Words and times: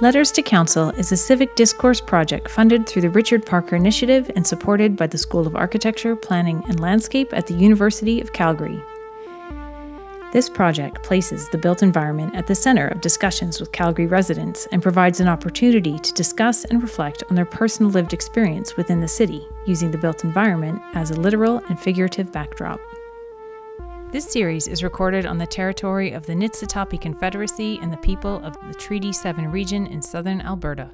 Letters 0.00 0.32
to 0.32 0.40
Council 0.40 0.88
is 0.92 1.12
a 1.12 1.16
civic 1.16 1.54
discourse 1.56 2.00
project 2.00 2.48
funded 2.48 2.88
through 2.88 3.02
the 3.02 3.10
Richard 3.10 3.44
Parker 3.44 3.76
Initiative 3.76 4.30
and 4.34 4.46
supported 4.46 4.96
by 4.96 5.06
the 5.06 5.18
School 5.18 5.46
of 5.46 5.54
Architecture, 5.54 6.16
Planning 6.16 6.62
and 6.68 6.80
Landscape 6.80 7.34
at 7.34 7.46
the 7.46 7.52
University 7.52 8.18
of 8.18 8.32
Calgary. 8.32 8.82
This 10.32 10.48
project 10.48 11.02
places 11.02 11.50
the 11.50 11.58
built 11.58 11.82
environment 11.82 12.34
at 12.34 12.46
the 12.46 12.54
center 12.54 12.88
of 12.88 13.02
discussions 13.02 13.60
with 13.60 13.72
Calgary 13.72 14.06
residents 14.06 14.66
and 14.72 14.82
provides 14.82 15.20
an 15.20 15.28
opportunity 15.28 15.98
to 15.98 16.14
discuss 16.14 16.64
and 16.64 16.80
reflect 16.80 17.22
on 17.28 17.36
their 17.36 17.44
personal 17.44 17.92
lived 17.92 18.14
experience 18.14 18.78
within 18.78 19.02
the 19.02 19.08
city, 19.08 19.46
using 19.66 19.90
the 19.90 19.98
built 19.98 20.24
environment 20.24 20.80
as 20.94 21.10
a 21.10 21.20
literal 21.20 21.58
and 21.68 21.78
figurative 21.78 22.32
backdrop. 22.32 22.80
This 24.12 24.28
series 24.28 24.66
is 24.66 24.82
recorded 24.82 25.24
on 25.24 25.38
the 25.38 25.46
territory 25.46 26.10
of 26.10 26.26
the 26.26 26.32
Nitsitapi 26.32 27.00
Confederacy 27.00 27.78
and 27.80 27.92
the 27.92 27.96
people 27.98 28.44
of 28.44 28.56
the 28.66 28.74
Treaty 28.74 29.12
7 29.12 29.52
region 29.52 29.86
in 29.86 30.02
southern 30.02 30.40
Alberta. 30.40 30.90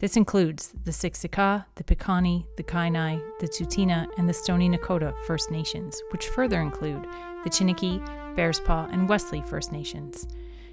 This 0.00 0.16
includes 0.16 0.72
the 0.82 0.90
Siksika, 0.90 1.64
the 1.76 1.84
Piikani, 1.84 2.44
the 2.56 2.64
Kainai, 2.64 3.22
the 3.38 3.46
Tsuut'ina, 3.46 4.08
and 4.18 4.28
the 4.28 4.34
Stoney 4.34 4.68
Nakoda 4.68 5.14
First 5.26 5.52
Nations, 5.52 6.02
which 6.10 6.26
further 6.26 6.60
include 6.60 7.06
the 7.44 7.50
Chiniki, 7.50 8.04
Bearspaw, 8.34 8.92
and 8.92 9.08
Wesley 9.08 9.42
First 9.42 9.70
Nations. 9.70 10.26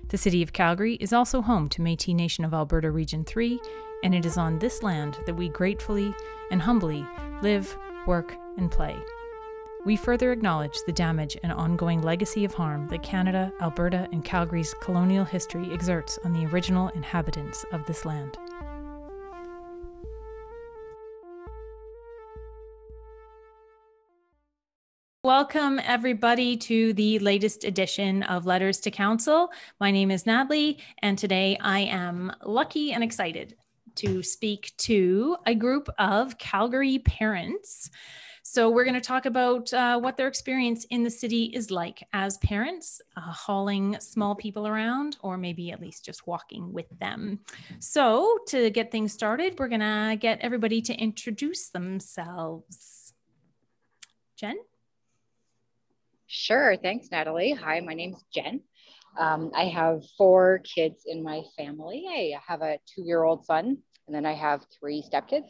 The 0.07 0.17
city 0.17 0.41
of 0.41 0.53
Calgary 0.53 0.95
is 0.95 1.13
also 1.13 1.43
home 1.43 1.69
to 1.69 1.83
Metis 1.83 2.15
Nation 2.15 2.43
of 2.43 2.55
Alberta 2.55 2.89
Region 2.89 3.23
3, 3.23 3.59
and 4.03 4.15
it 4.15 4.25
is 4.25 4.35
on 4.35 4.57
this 4.57 4.81
land 4.81 5.19
that 5.27 5.35
we 5.35 5.47
gratefully 5.47 6.11
and 6.49 6.59
humbly 6.59 7.05
live, 7.43 7.77
work, 8.07 8.35
and 8.57 8.71
play. 8.71 8.97
We 9.87 9.95
further 9.95 10.33
acknowledge 10.33 10.79
the 10.85 10.91
damage 10.91 11.37
and 11.43 11.53
ongoing 11.53 12.01
legacy 12.01 12.43
of 12.43 12.53
harm 12.53 12.89
that 12.89 13.03
Canada, 13.03 13.53
Alberta, 13.61 14.09
and 14.11 14.21
Calgary's 14.21 14.73
colonial 14.81 15.23
history 15.23 15.71
exerts 15.71 16.19
on 16.25 16.33
the 16.33 16.45
original 16.47 16.89
inhabitants 16.89 17.63
of 17.71 17.85
this 17.85 18.03
land. 18.03 18.37
Welcome, 25.23 25.79
everybody, 25.81 26.57
to 26.57 26.91
the 26.91 27.19
latest 27.19 27.63
edition 27.63 28.23
of 28.23 28.45
Letters 28.45 28.81
to 28.81 28.91
Council. 28.91 29.51
My 29.79 29.91
name 29.91 30.11
is 30.11 30.25
Natalie, 30.25 30.79
and 31.01 31.17
today 31.17 31.57
I 31.61 31.79
am 31.79 32.33
lucky 32.43 32.91
and 32.91 33.05
excited 33.05 33.55
to 33.95 34.21
speak 34.21 34.73
to 34.79 35.37
a 35.45 35.55
group 35.55 35.87
of 35.97 36.37
Calgary 36.37 36.99
parents 36.99 37.89
so, 38.49 38.69
we're 38.69 38.85
going 38.85 38.93
to 38.93 39.01
talk 39.01 39.25
about 39.25 39.73
uh, 39.73 39.99
what 39.99 40.15
their 40.15 40.29
experience 40.29 40.85
in 40.85 41.03
the 41.03 41.11
city 41.11 41.51
is 41.53 41.69
like 41.69 42.01
as 42.13 42.37
parents, 42.37 43.01
uh, 43.17 43.19
hauling 43.19 43.97
small 43.99 44.35
people 44.35 44.65
around, 44.65 45.17
or 45.21 45.37
maybe 45.37 45.69
at 45.73 45.81
least 45.81 46.05
just 46.05 46.25
walking 46.25 46.71
with 46.71 46.85
them. 46.97 47.41
So, 47.79 48.37
to 48.47 48.69
get 48.69 48.89
things 48.89 49.11
started, 49.11 49.59
we're 49.59 49.67
going 49.67 49.81
to 49.81 50.15
get 50.17 50.39
everybody 50.39 50.81
to 50.83 50.93
introduce 50.93 51.67
themselves. 51.71 53.13
Jen? 54.37 54.55
Sure. 56.27 56.77
Thanks, 56.77 57.09
Natalie. 57.11 57.51
Hi, 57.51 57.81
my 57.81 57.95
name's 57.95 58.23
Jen. 58.33 58.61
Um, 59.19 59.51
I 59.53 59.65
have 59.65 60.03
four 60.17 60.59
kids 60.59 61.03
in 61.05 61.21
my 61.21 61.41
family. 61.57 62.05
I 62.07 62.39
have 62.47 62.61
a 62.61 62.79
two 62.87 63.03
year 63.03 63.23
old 63.23 63.45
son 63.45 63.79
and 64.07 64.15
then 64.15 64.25
I 64.25 64.33
have 64.33 64.65
three 64.79 65.03
stepkids 65.03 65.49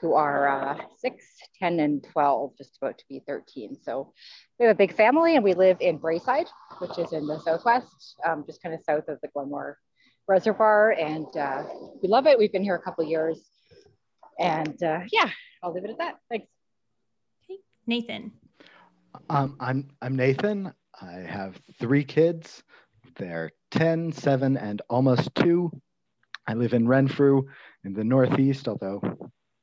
who 0.00 0.14
are 0.14 0.48
uh, 0.48 0.78
six, 0.98 1.24
10, 1.58 1.80
and 1.80 2.04
12, 2.12 2.52
just 2.58 2.76
about 2.76 2.98
to 2.98 3.04
be 3.08 3.22
13. 3.26 3.78
So 3.82 4.12
we 4.58 4.66
have 4.66 4.74
a 4.74 4.78
big 4.78 4.94
family 4.94 5.34
and 5.34 5.42
we 5.42 5.54
live 5.54 5.78
in 5.80 5.96
Braeside, 5.96 6.46
which 6.78 6.98
is 6.98 7.12
in 7.14 7.26
the 7.26 7.40
Southwest, 7.40 8.16
um, 8.24 8.44
just 8.46 8.62
kind 8.62 8.74
of 8.74 8.82
south 8.84 9.08
of 9.08 9.18
the 9.22 9.28
Glenmore 9.28 9.78
Reservoir. 10.28 10.92
And 10.92 11.34
uh, 11.34 11.64
we 12.02 12.08
love 12.08 12.26
it. 12.26 12.38
We've 12.38 12.52
been 12.52 12.62
here 12.62 12.74
a 12.74 12.82
couple 12.82 13.04
years. 13.04 13.40
And 14.38 14.80
uh, 14.82 15.00
yeah, 15.10 15.30
I'll 15.62 15.72
leave 15.72 15.84
it 15.84 15.90
at 15.90 15.98
that. 15.98 16.18
Thanks. 16.28 16.48
Okay. 17.50 17.60
Nathan. 17.86 18.32
Um, 19.30 19.56
I'm, 19.58 19.88
I'm 20.02 20.16
Nathan. 20.16 20.74
I 21.00 21.12
have 21.12 21.58
three 21.78 22.04
kids. 22.04 22.62
They're 23.16 23.52
10, 23.70 24.12
7, 24.12 24.58
and 24.58 24.82
almost 24.90 25.34
two. 25.34 25.72
I 26.46 26.54
live 26.54 26.74
in 26.74 26.88
Renfrew 26.88 27.44
in 27.84 27.94
the 27.94 28.04
Northeast, 28.04 28.68
although 28.68 29.00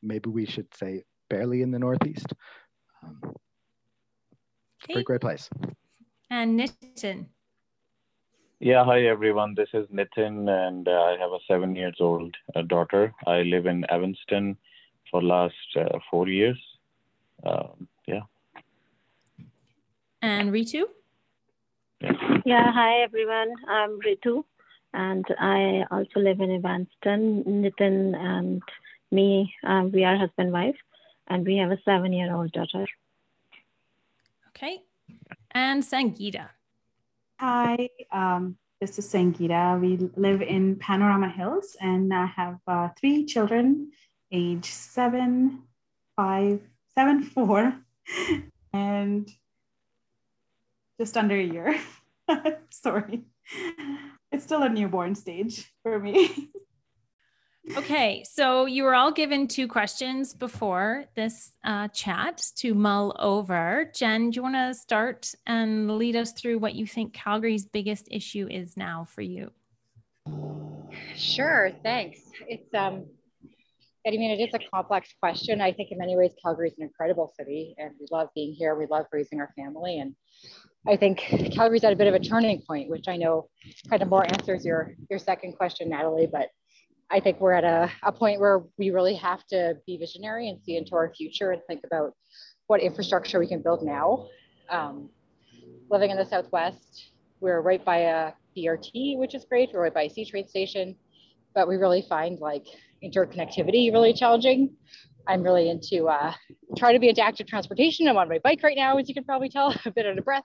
maybe 0.01 0.29
we 0.29 0.45
should 0.45 0.73
say 0.73 1.03
barely 1.29 1.61
in 1.61 1.71
the 1.71 1.79
Northeast. 1.79 2.27
Um, 3.03 3.21
it's 4.87 4.99
a 4.99 5.03
great 5.03 5.21
place. 5.21 5.49
And 6.29 6.59
Nitin. 6.59 7.27
Yeah, 8.59 8.83
hi 8.83 9.05
everyone. 9.05 9.53
This 9.55 9.69
is 9.73 9.87
Nitin, 9.87 10.49
and 10.49 10.87
uh, 10.87 10.91
I 10.91 11.17
have 11.19 11.31
a 11.31 11.39
seven 11.47 11.75
years 11.75 11.97
old 11.99 12.35
uh, 12.55 12.63
daughter. 12.63 13.13
I 13.27 13.43
live 13.43 13.67
in 13.67 13.85
Evanston 13.89 14.57
for 15.11 15.21
last 15.21 15.53
uh, 15.75 15.99
four 16.09 16.27
years. 16.27 16.57
Um, 17.45 17.87
yeah. 18.07 18.21
And 20.23 20.51
Ritu. 20.51 20.83
Yeah. 22.01 22.11
yeah. 22.45 22.71
Hi 22.71 23.03
everyone. 23.03 23.53
I'm 23.67 23.99
Ritu 23.99 24.43
and 24.93 25.25
I 25.39 25.85
also 25.91 26.19
live 26.19 26.39
in 26.39 26.51
Evanston. 26.51 27.43
Nitin 27.43 28.15
and 28.15 28.61
me, 29.11 29.53
um, 29.63 29.91
we 29.91 30.03
are 30.03 30.17
husband 30.17 30.51
wife, 30.51 30.77
and 31.27 31.45
we 31.45 31.57
have 31.57 31.71
a 31.71 31.79
seven 31.83 32.13
year 32.13 32.33
old 32.33 32.51
daughter. 32.51 32.87
Okay, 34.49 34.79
and 35.51 35.83
Sangeeta. 35.83 36.49
Hi, 37.39 37.89
um, 38.11 38.57
this 38.81 38.97
is 38.97 39.11
Sangeeta. 39.11 39.79
We 39.79 39.97
live 40.15 40.41
in 40.41 40.75
Panorama 40.77 41.29
Hills, 41.29 41.75
and 41.79 42.13
I 42.13 42.25
have 42.25 42.59
uh, 42.67 42.89
three 42.99 43.25
children, 43.25 43.91
age 44.31 44.65
seven, 44.65 45.63
five, 46.15 46.61
seven, 46.95 47.23
four, 47.23 47.73
and 48.73 49.29
just 50.99 51.15
under 51.17 51.35
a 51.35 51.43
year. 51.43 51.79
Sorry 52.69 53.23
it's 54.31 54.43
still 54.43 54.63
a 54.63 54.69
newborn 54.69 55.15
stage 55.15 55.71
for 55.83 55.99
me. 55.99 56.49
okay, 57.77 58.23
so 58.29 58.65
you 58.65 58.83
were 58.83 58.95
all 58.95 59.11
given 59.11 59.47
two 59.47 59.67
questions 59.67 60.33
before 60.33 61.05
this 61.15 61.51
uh, 61.63 61.87
chat 61.89 62.43
to 62.57 62.73
mull 62.73 63.15
over. 63.19 63.91
Jen, 63.93 64.29
do 64.29 64.35
you 64.35 64.43
want 64.43 64.55
to 64.55 64.73
start 64.73 65.33
and 65.45 65.97
lead 65.97 66.15
us 66.15 66.33
through 66.33 66.59
what 66.59 66.75
you 66.75 66.85
think 66.85 67.13
Calgary's 67.13 67.65
biggest 67.65 68.07
issue 68.11 68.47
is 68.49 68.77
now 68.77 69.05
for 69.05 69.21
you? 69.21 69.51
Sure, 71.15 71.71
thanks. 71.83 72.19
It's 72.47 72.73
um, 72.73 73.05
I 74.07 74.11
mean, 74.11 74.31
it 74.31 74.41
is 74.41 74.53
a 74.53 74.59
complex 74.73 75.13
question. 75.19 75.59
I 75.59 75.73
think 75.73 75.91
in 75.91 75.97
many 75.97 76.15
ways, 76.15 76.31
Calgary 76.41 76.69
is 76.69 76.75
an 76.77 76.83
incredible 76.83 77.33
city, 77.37 77.75
and 77.77 77.91
we 77.99 78.07
love 78.09 78.29
being 78.33 78.53
here. 78.53 78.75
We 78.75 78.85
love 78.85 79.05
raising 79.11 79.41
our 79.41 79.51
family, 79.57 79.99
and 79.99 80.15
I 80.85 80.95
think 80.95 81.19
Calgary's 81.53 81.83
at 81.83 81.93
a 81.93 81.95
bit 81.95 82.07
of 82.07 82.13
a 82.13 82.19
turning 82.19 82.61
point, 82.61 82.89
which 82.89 83.07
I 83.07 83.17
know 83.17 83.49
kind 83.89 84.01
of 84.01 84.09
more 84.09 84.25
answers 84.25 84.65
your 84.65 84.93
your 85.09 85.19
second 85.19 85.53
question, 85.53 85.89
Natalie. 85.89 86.27
But 86.31 86.49
I 87.09 87.19
think 87.19 87.39
we're 87.39 87.53
at 87.53 87.63
a, 87.63 87.89
a 88.03 88.11
point 88.11 88.39
where 88.39 88.63
we 88.77 88.91
really 88.91 89.15
have 89.15 89.45
to 89.47 89.77
be 89.85 89.97
visionary 89.97 90.49
and 90.49 90.59
see 90.61 90.77
into 90.77 90.95
our 90.95 91.13
future 91.13 91.51
and 91.51 91.61
think 91.67 91.81
about 91.85 92.13
what 92.67 92.81
infrastructure 92.81 93.39
we 93.39 93.47
can 93.47 93.61
build 93.61 93.81
now. 93.83 94.27
Um, 94.69 95.09
living 95.89 96.11
in 96.11 96.17
the 96.17 96.25
Southwest, 96.25 97.11
we're 97.39 97.61
right 97.61 97.83
by 97.83 97.97
a 97.99 98.31
BRT, 98.57 99.17
which 99.17 99.35
is 99.35 99.45
great. 99.45 99.69
We're 99.73 99.83
right 99.83 99.93
by 99.93 100.03
a 100.03 100.09
C 100.09 100.25
train 100.25 100.47
station, 100.47 100.95
but 101.55 101.67
we 101.67 101.77
really 101.77 102.01
find 102.01 102.39
like 102.39 102.65
interconnectivity 103.03 103.91
really 103.91 104.13
challenging. 104.13 104.75
I'm 105.27 105.43
really 105.43 105.69
into 105.69 106.07
uh, 106.07 106.33
trying 106.77 106.93
to 106.93 106.99
be 106.99 107.09
into 107.09 107.21
active 107.21 107.47
transportation. 107.47 108.07
I'm 108.07 108.17
on 108.17 108.29
my 108.29 108.39
bike 108.39 108.61
right 108.63 108.77
now, 108.77 108.97
as 108.97 109.07
you 109.07 109.13
can 109.13 109.23
probably 109.23 109.49
tell, 109.49 109.75
a 109.85 109.91
bit 109.91 110.05
out 110.05 110.17
of 110.17 110.25
breath. 110.25 110.43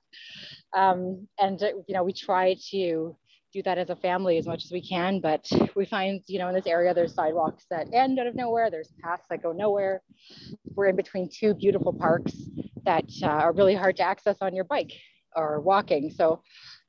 Um, 0.76 1.28
and 1.38 1.62
uh, 1.62 1.68
you 1.86 1.94
know, 1.94 2.02
we 2.02 2.12
try 2.12 2.56
to 2.70 3.16
do 3.52 3.62
that 3.62 3.78
as 3.78 3.90
a 3.90 3.96
family 3.96 4.38
as 4.38 4.46
much 4.46 4.64
as 4.64 4.72
we 4.72 4.86
can, 4.86 5.20
but 5.20 5.46
we 5.76 5.84
find, 5.84 6.22
you 6.26 6.38
know, 6.38 6.48
in 6.48 6.54
this 6.54 6.66
area, 6.66 6.94
there's 6.94 7.14
sidewalks 7.14 7.64
that 7.70 7.86
end 7.92 8.18
out 8.18 8.26
of 8.26 8.34
nowhere. 8.34 8.70
There's 8.70 8.92
paths 9.02 9.24
that 9.30 9.42
go 9.42 9.52
nowhere. 9.52 10.02
We're 10.74 10.86
in 10.86 10.96
between 10.96 11.28
two 11.28 11.54
beautiful 11.54 11.92
parks 11.92 12.32
that 12.84 13.04
uh, 13.22 13.26
are 13.26 13.52
really 13.52 13.74
hard 13.74 13.96
to 13.96 14.02
access 14.02 14.36
on 14.40 14.54
your 14.54 14.64
bike 14.64 14.92
or 15.36 15.60
walking. 15.60 16.10
So, 16.10 16.42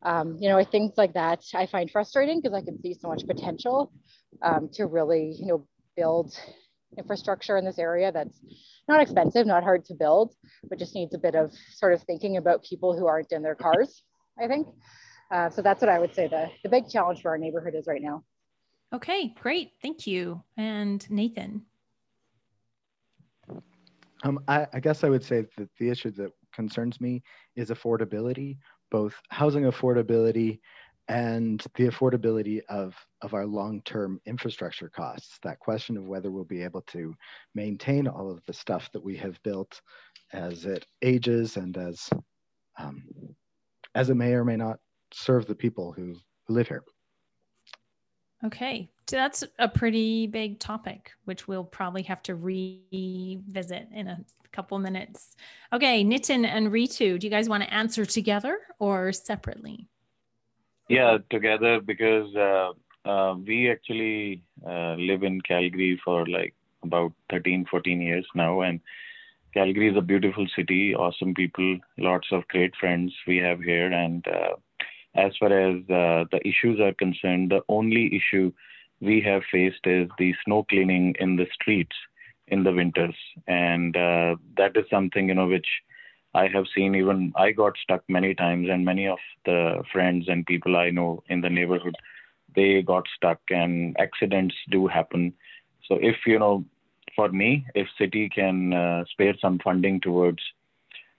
um, 0.04 0.38
you 0.40 0.50
know, 0.50 0.64
things 0.64 0.94
like 0.98 1.14
that 1.14 1.44
I 1.54 1.66
find 1.66 1.92
frustrating 1.92 2.42
because 2.42 2.56
I 2.56 2.62
can 2.62 2.82
see 2.82 2.94
so 2.94 3.10
much 3.10 3.26
potential 3.28 3.92
um, 4.42 4.70
to 4.74 4.86
really, 4.86 5.36
you 5.38 5.48
know, 5.48 5.68
build 5.96 6.34
infrastructure 6.98 7.58
in 7.58 7.66
this 7.66 7.80
area 7.80 8.12
that's 8.12 8.40
not 8.88 9.02
expensive, 9.02 9.46
not 9.48 9.64
hard 9.64 9.86
to 9.86 9.94
build, 9.94 10.34
but 10.70 10.80
just 10.80 10.96
needs 10.96 11.14
a 11.14 11.18
bit 11.18 11.36
of 11.36 11.54
sort 11.74 11.94
of 11.94 12.02
thinking 12.04 12.38
about 12.38 12.64
people 12.64 12.98
who 12.98 13.08
aren't 13.08 13.32
in 13.32 13.42
their 13.42 13.56
cars, 13.56 14.04
I 14.42 14.48
think. 14.48 14.68
Uh, 15.32 15.50
so 15.50 15.62
that's 15.62 15.82
what 15.82 15.90
I 15.90 16.00
would 16.00 16.14
say 16.14 16.28
the, 16.28 16.50
the 16.64 16.70
big 16.70 16.90
challenge 16.90 17.22
for 17.22 17.32
our 17.32 17.38
neighborhood 17.38 17.76
is 17.76 17.88
right 17.88 18.02
now. 18.02 18.24
Okay, 18.94 19.34
great. 19.42 19.72
Thank 19.82 20.06
you. 20.06 20.44
And 20.58 21.10
Nathan. 21.10 21.64
Um, 24.24 24.40
I, 24.48 24.68
I 24.74 24.80
guess 24.80 25.04
I 25.04 25.10
would 25.10 25.24
say 25.24 25.46
that 25.58 25.70
the 25.80 25.90
issue 25.90 26.12
that 26.12 26.32
concerns 26.54 27.02
me 27.02 27.24
is 27.56 27.70
affordability, 27.70 28.58
both 28.92 29.16
housing 29.30 29.64
affordability 29.64 30.60
and 31.08 31.64
the 31.76 31.88
affordability 31.88 32.62
of, 32.70 32.96
of 33.22 33.34
our 33.34 33.46
long-term 33.46 34.22
infrastructure 34.26 34.90
costs. 34.90 35.38
That 35.44 35.60
question 35.60 35.98
of 35.98 36.06
whether 36.06 36.32
we'll 36.32 36.46
be 36.46 36.64
able 36.64 36.82
to 36.88 37.14
maintain 37.56 38.08
all 38.08 38.32
of 38.32 38.42
the 38.46 38.54
stuff 38.54 38.90
that 38.94 39.04
we 39.04 39.18
have 39.18 39.42
built 39.44 39.82
as 40.32 40.66
it 40.66 40.86
ages 41.02 41.58
and 41.58 41.78
as, 41.78 42.10
um, 42.80 43.04
as 43.96 44.10
it 44.10 44.16
may 44.16 44.34
or 44.34 44.46
may 44.46 44.56
not 44.56 44.80
serve 45.12 45.46
the 45.46 45.56
people 45.56 45.92
who, 45.92 46.16
who 46.48 46.54
live 46.54 46.68
here. 46.68 46.84
Okay, 48.46 48.90
so 49.08 49.16
that's 49.16 49.44
a 49.60 49.70
pretty 49.70 50.28
big 50.28 50.60
topic, 50.60 51.12
which 51.26 51.48
we'll 51.48 51.64
probably 51.64 52.04
have 52.04 52.22
to 52.24 52.36
revisit 52.36 53.88
in 53.94 54.08
a 54.08 54.20
couple 54.52 54.78
minutes. 54.80 55.36
Okay, 55.72 56.04
Nitin 56.04 56.46
and 56.46 56.68
Ritu, 56.68 57.20
do 57.20 57.28
you 57.28 57.32
guys 57.32 57.48
want 57.48 57.64
to 57.64 57.74
answer 57.74 58.06
together 58.06 58.60
or 58.80 59.14
separately? 59.14 59.88
Yeah, 60.90 61.18
together 61.30 61.80
because 61.80 62.36
uh, 62.36 62.72
uh, 63.08 63.36
we 63.36 63.72
actually 63.72 64.42
uh, 64.68 64.96
live 64.96 65.24
in 65.24 65.42
Calgary 65.42 66.00
for 66.04 66.26
like 66.28 66.54
about 66.84 67.14
13, 67.32 67.66
14 67.70 68.02
years 68.02 68.26
now. 68.36 68.62
And 68.62 68.80
Calgary 69.54 69.90
is 69.90 69.98
a 69.98 70.02
beautiful 70.02 70.46
city, 70.56 70.94
awesome 70.96 71.34
people, 71.34 71.80
lots 71.98 72.28
of 72.32 72.48
great 72.50 72.74
friends 72.80 73.14
we 73.28 73.38
have 73.38 73.62
here. 73.62 73.92
And 73.92 74.26
uh, 74.28 74.56
as 75.16 75.32
far 75.40 75.58
as 75.58 75.78
uh, 75.84 76.26
the 76.32 76.40
issues 76.44 76.80
are 76.80 76.94
concerned, 76.94 77.52
the 77.52 77.62
only 77.70 78.16
issue 78.16 78.52
we 79.00 79.22
have 79.22 79.44
faced 79.52 79.86
is 79.86 80.10
the 80.18 80.34
snow 80.46 80.66
cleaning 80.70 81.16
in 81.20 81.36
the 81.36 81.48
streets 81.54 81.96
in 82.48 82.64
the 82.64 82.72
winters, 82.72 83.16
and 83.48 83.96
uh, 83.96 84.36
that 84.58 84.76
is 84.76 84.86
something 84.90 85.30
you 85.30 85.36
know 85.36 85.48
which 85.48 85.68
I 86.34 86.48
have 86.48 86.66
seen. 86.76 86.96
Even 86.96 87.34
I 87.36 87.52
got 87.52 87.74
stuck 87.82 88.04
many 88.08 88.34
times, 88.34 88.68
and 88.70 88.84
many 88.84 89.08
of 89.08 89.20
the 89.46 89.84
friends 89.92 90.28
and 90.28 90.46
people 90.46 90.76
I 90.76 90.90
know 90.90 91.24
in 91.30 91.42
the 91.42 91.50
neighborhood, 91.50 91.96
they 92.56 92.82
got 92.82 93.06
stuck, 93.16 93.40
and 93.50 93.96
accidents 94.00 94.56
do 94.70 94.88
happen. 94.88 95.34
So 95.88 95.98
if 96.02 96.16
you 96.26 96.40
know, 96.40 96.66
for 97.16 97.30
me, 97.30 97.66
if 97.76 97.88
city 97.98 98.30
can 98.30 98.74
uh, 98.74 99.04
spare 99.12 99.36
some 99.40 99.60
funding 99.64 100.00
towards 100.02 100.42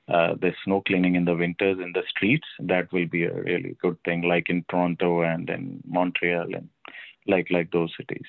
uh, 0.09 0.35
the 0.41 0.53
snow 0.65 0.83
cleaning 0.87 1.15
in 1.15 1.25
the 1.25 1.35
winters 1.35 1.79
in 1.79 1.93
the 1.93 2.03
streets, 2.11 2.47
that 2.61 2.93
will 2.93 3.07
be 3.07 3.25
a 3.25 3.43
really 3.43 3.77
good 3.81 3.97
thing, 4.05 4.23
like 4.23 4.51
in 4.51 4.65
Toronto 4.69 5.23
and 5.23 5.49
in 5.49 5.83
Montreal 5.87 6.55
and 6.55 6.69
like 7.27 7.47
like 7.51 7.71
those 7.71 7.93
cities. 7.97 8.27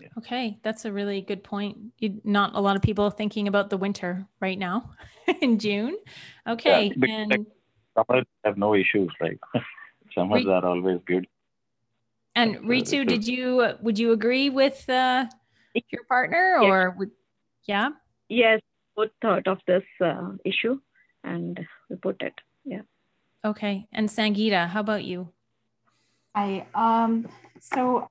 Yeah. 0.00 0.08
Okay, 0.18 0.58
that's 0.62 0.84
a 0.84 0.92
really 0.92 1.20
good 1.20 1.42
point. 1.42 1.78
You, 1.98 2.20
not 2.24 2.54
a 2.54 2.60
lot 2.60 2.76
of 2.76 2.82
people 2.82 3.10
thinking 3.10 3.48
about 3.48 3.70
the 3.70 3.76
winter 3.76 4.26
right 4.40 4.58
now 4.58 4.92
in 5.40 5.58
June. 5.58 5.96
Okay, 6.46 6.92
yeah, 6.96 7.26
and 7.30 7.46
summers 7.96 8.24
have 8.44 8.56
no 8.56 8.74
issues, 8.74 9.10
right? 9.20 9.38
summers 10.14 10.44
Re- 10.44 10.52
are 10.52 10.64
always 10.64 11.00
good. 11.06 11.26
And 12.34 12.58
Ritu, 12.58 13.06
did 13.06 13.26
you 13.26 13.74
would 13.80 13.98
you 13.98 14.12
agree 14.12 14.50
with 14.50 14.88
uh, 14.88 15.26
your 15.90 16.04
partner, 16.04 16.58
or 16.62 16.94
would 16.98 17.10
yeah? 17.64 17.90
Yes, 18.28 18.60
both 18.94 19.10
thought 19.20 19.48
of 19.48 19.58
this 19.66 19.82
uh, 20.00 20.32
issue 20.44 20.78
and 21.24 21.60
we 21.88 21.96
put 21.96 22.20
it. 22.22 22.34
Yeah. 22.64 22.82
Okay. 23.44 23.86
And 23.92 24.08
Sangeeta, 24.08 24.68
how 24.68 24.80
about 24.80 25.04
you? 25.04 25.32
I 26.34 26.66
um 26.74 27.28
so 27.60 28.08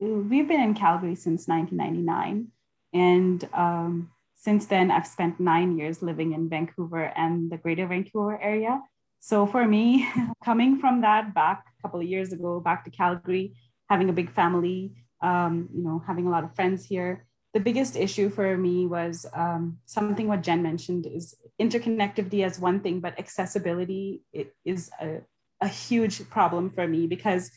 we've 0.00 0.48
been 0.48 0.60
in 0.60 0.74
Calgary 0.74 1.14
since 1.14 1.46
1999 1.46 2.48
and 2.92 3.48
um, 3.52 4.10
since 4.36 4.66
then 4.66 4.90
I've 4.90 5.06
spent 5.06 5.38
nine 5.38 5.76
years 5.78 6.02
living 6.02 6.32
in 6.32 6.48
Vancouver 6.48 7.12
and 7.16 7.50
the 7.50 7.58
greater 7.58 7.86
Vancouver 7.86 8.40
area. 8.40 8.80
So 9.20 9.46
for 9.46 9.66
me, 9.66 10.08
coming 10.44 10.78
from 10.78 11.02
that 11.02 11.34
back 11.34 11.64
a 11.78 11.82
couple 11.82 12.00
of 12.00 12.06
years 12.06 12.32
ago, 12.32 12.60
back 12.60 12.84
to 12.84 12.90
Calgary, 12.90 13.54
having 13.88 14.08
a 14.08 14.14
big 14.14 14.30
family, 14.32 14.94
um, 15.22 15.68
you 15.74 15.82
know, 15.82 16.02
having 16.06 16.26
a 16.26 16.30
lot 16.30 16.44
of 16.44 16.54
friends 16.54 16.84
here, 16.86 17.26
the 17.52 17.60
biggest 17.60 17.96
issue 17.96 18.30
for 18.30 18.56
me 18.56 18.86
was 18.86 19.26
um, 19.34 19.78
something 19.84 20.28
what 20.28 20.42
Jen 20.42 20.62
mentioned 20.62 21.06
is 21.06 21.34
interconnectivity 21.60 22.44
as 22.44 22.60
one 22.60 22.80
thing, 22.80 23.00
but 23.00 23.18
accessibility 23.18 24.22
is 24.64 24.90
a, 25.00 25.18
a 25.60 25.68
huge 25.68 26.28
problem 26.30 26.70
for 26.70 26.86
me 26.86 27.06
because 27.08 27.50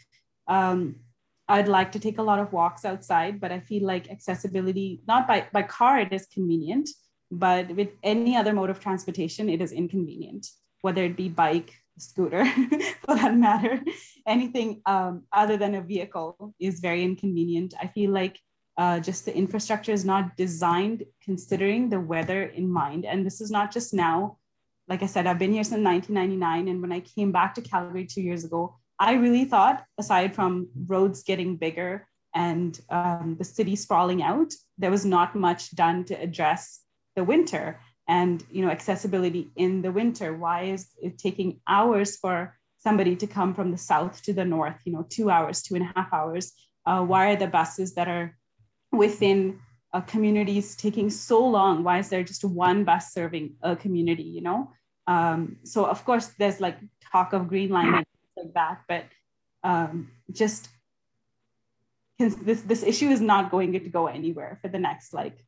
um, 0.48 0.96
I'd 1.54 1.68
like 1.68 1.92
to 1.92 2.00
take 2.00 2.18
a 2.18 2.24
lot 2.24 2.40
of 2.40 2.52
walks 2.52 2.84
outside, 2.84 3.40
but 3.40 3.52
I 3.52 3.60
feel 3.60 3.86
like 3.86 4.10
accessibility, 4.10 5.04
not 5.08 5.28
by, 5.28 5.46
by 5.54 5.62
car, 5.62 6.00
it 6.00 6.12
is 6.12 6.26
convenient, 6.26 6.90
but 7.30 7.70
with 7.76 7.90
any 8.02 8.36
other 8.36 8.54
mode 8.54 8.72
of 8.72 8.80
transportation, 8.80 9.50
it 9.50 9.62
is 9.62 9.72
inconvenient, 9.72 10.48
whether 10.82 11.04
it 11.04 11.16
be 11.16 11.30
bike, 11.30 11.72
scooter, 12.00 12.44
for 13.06 13.14
that 13.16 13.38
matter, 13.38 13.80
anything 14.26 14.82
um, 14.88 15.26
other 15.32 15.56
than 15.56 15.76
a 15.76 15.82
vehicle 15.82 16.56
is 16.60 16.80
very 16.80 17.04
inconvenient. 17.04 17.76
I 17.80 17.86
feel 17.86 18.10
like 18.10 18.40
uh, 18.80 19.00
just 19.00 19.26
the 19.26 19.38
infrastructure 19.38 19.92
is 19.92 20.04
not 20.04 20.36
designed 20.36 21.04
considering 21.24 21.88
the 21.88 22.00
weather 22.00 22.46
in 22.46 22.68
mind. 22.68 23.06
And 23.06 23.24
this 23.24 23.42
is 23.42 23.52
not 23.52 23.72
just 23.72 23.94
now. 23.94 24.40
Like 24.88 25.04
I 25.04 25.06
said, 25.06 25.28
I've 25.28 25.38
been 25.38 25.54
here 25.54 25.64
since 25.64 25.86
1999. 25.86 26.68
And 26.68 26.82
when 26.82 26.92
I 26.92 27.02
came 27.02 27.32
back 27.32 27.54
to 27.54 27.62
Calgary 27.62 28.08
two 28.08 28.22
years 28.22 28.44
ago, 28.44 28.76
I 29.00 29.14
really 29.14 29.46
thought, 29.46 29.84
aside 29.98 30.36
from 30.36 30.70
roads 30.88 31.24
getting 31.24 31.58
bigger 31.58 32.08
and 32.34 32.80
um, 32.90 33.36
the 33.38 33.46
city 33.46 33.76
sprawling 33.76 34.24
out, 34.24 34.54
there 34.78 34.92
was 34.92 35.06
not 35.06 35.36
much 35.36 35.76
done 35.76 36.04
to 36.06 36.16
address 36.16 36.82
the 37.16 37.24
winter 37.24 37.80
and 38.08 38.44
you 38.52 38.66
know 38.66 38.72
accessibility 38.72 39.52
in 39.56 39.82
the 39.82 39.92
winter. 39.92 40.36
Why 40.36 40.64
is 40.64 40.88
it 41.02 41.18
taking 41.18 41.62
hours 41.68 42.18
for 42.18 42.58
somebody 42.78 43.16
to 43.16 43.28
come 43.28 43.54
from 43.54 43.72
the 43.72 43.78
south 43.78 44.22
to 44.24 44.34
the 44.34 44.46
north? 44.46 44.82
You 44.86 44.94
know, 44.94 45.06
two 45.10 45.30
hours, 45.30 45.62
two 45.62 45.76
and 45.76 45.86
a 45.86 45.94
half 45.96 46.12
hours. 46.12 46.52
Uh, 46.86 47.02
why 47.02 47.32
are 47.32 47.36
the 47.38 47.48
buses 47.48 47.96
that 47.96 48.08
are 48.08 48.36
within 48.92 49.60
uh, 49.94 50.02
communities 50.02 50.76
taking 50.76 51.10
so 51.10 51.46
long? 51.46 51.84
Why 51.84 52.00
is 52.00 52.10
there 52.10 52.24
just 52.24 52.44
one 52.44 52.84
bus 52.84 53.14
serving 53.14 53.56
a 53.62 53.76
community? 53.76 54.24
You 54.24 54.42
know, 54.42 54.72
um, 55.08 55.58
so 55.64 55.86
of 55.86 56.04
course 56.04 56.32
there's 56.40 56.60
like 56.60 56.78
talk 57.12 57.34
of 57.34 57.48
green 57.48 57.70
that, 58.54 58.82
but 58.88 59.06
um, 59.64 60.12
just 60.32 60.70
this 62.20 62.62
this 62.62 62.84
issue 62.84 63.10
is 63.10 63.22
not 63.22 63.52
going 63.52 63.74
to 63.74 63.80
go 63.80 64.08
anywhere 64.08 64.60
for 64.62 64.68
the 64.68 64.80
next 64.80 65.14
like 65.14 65.46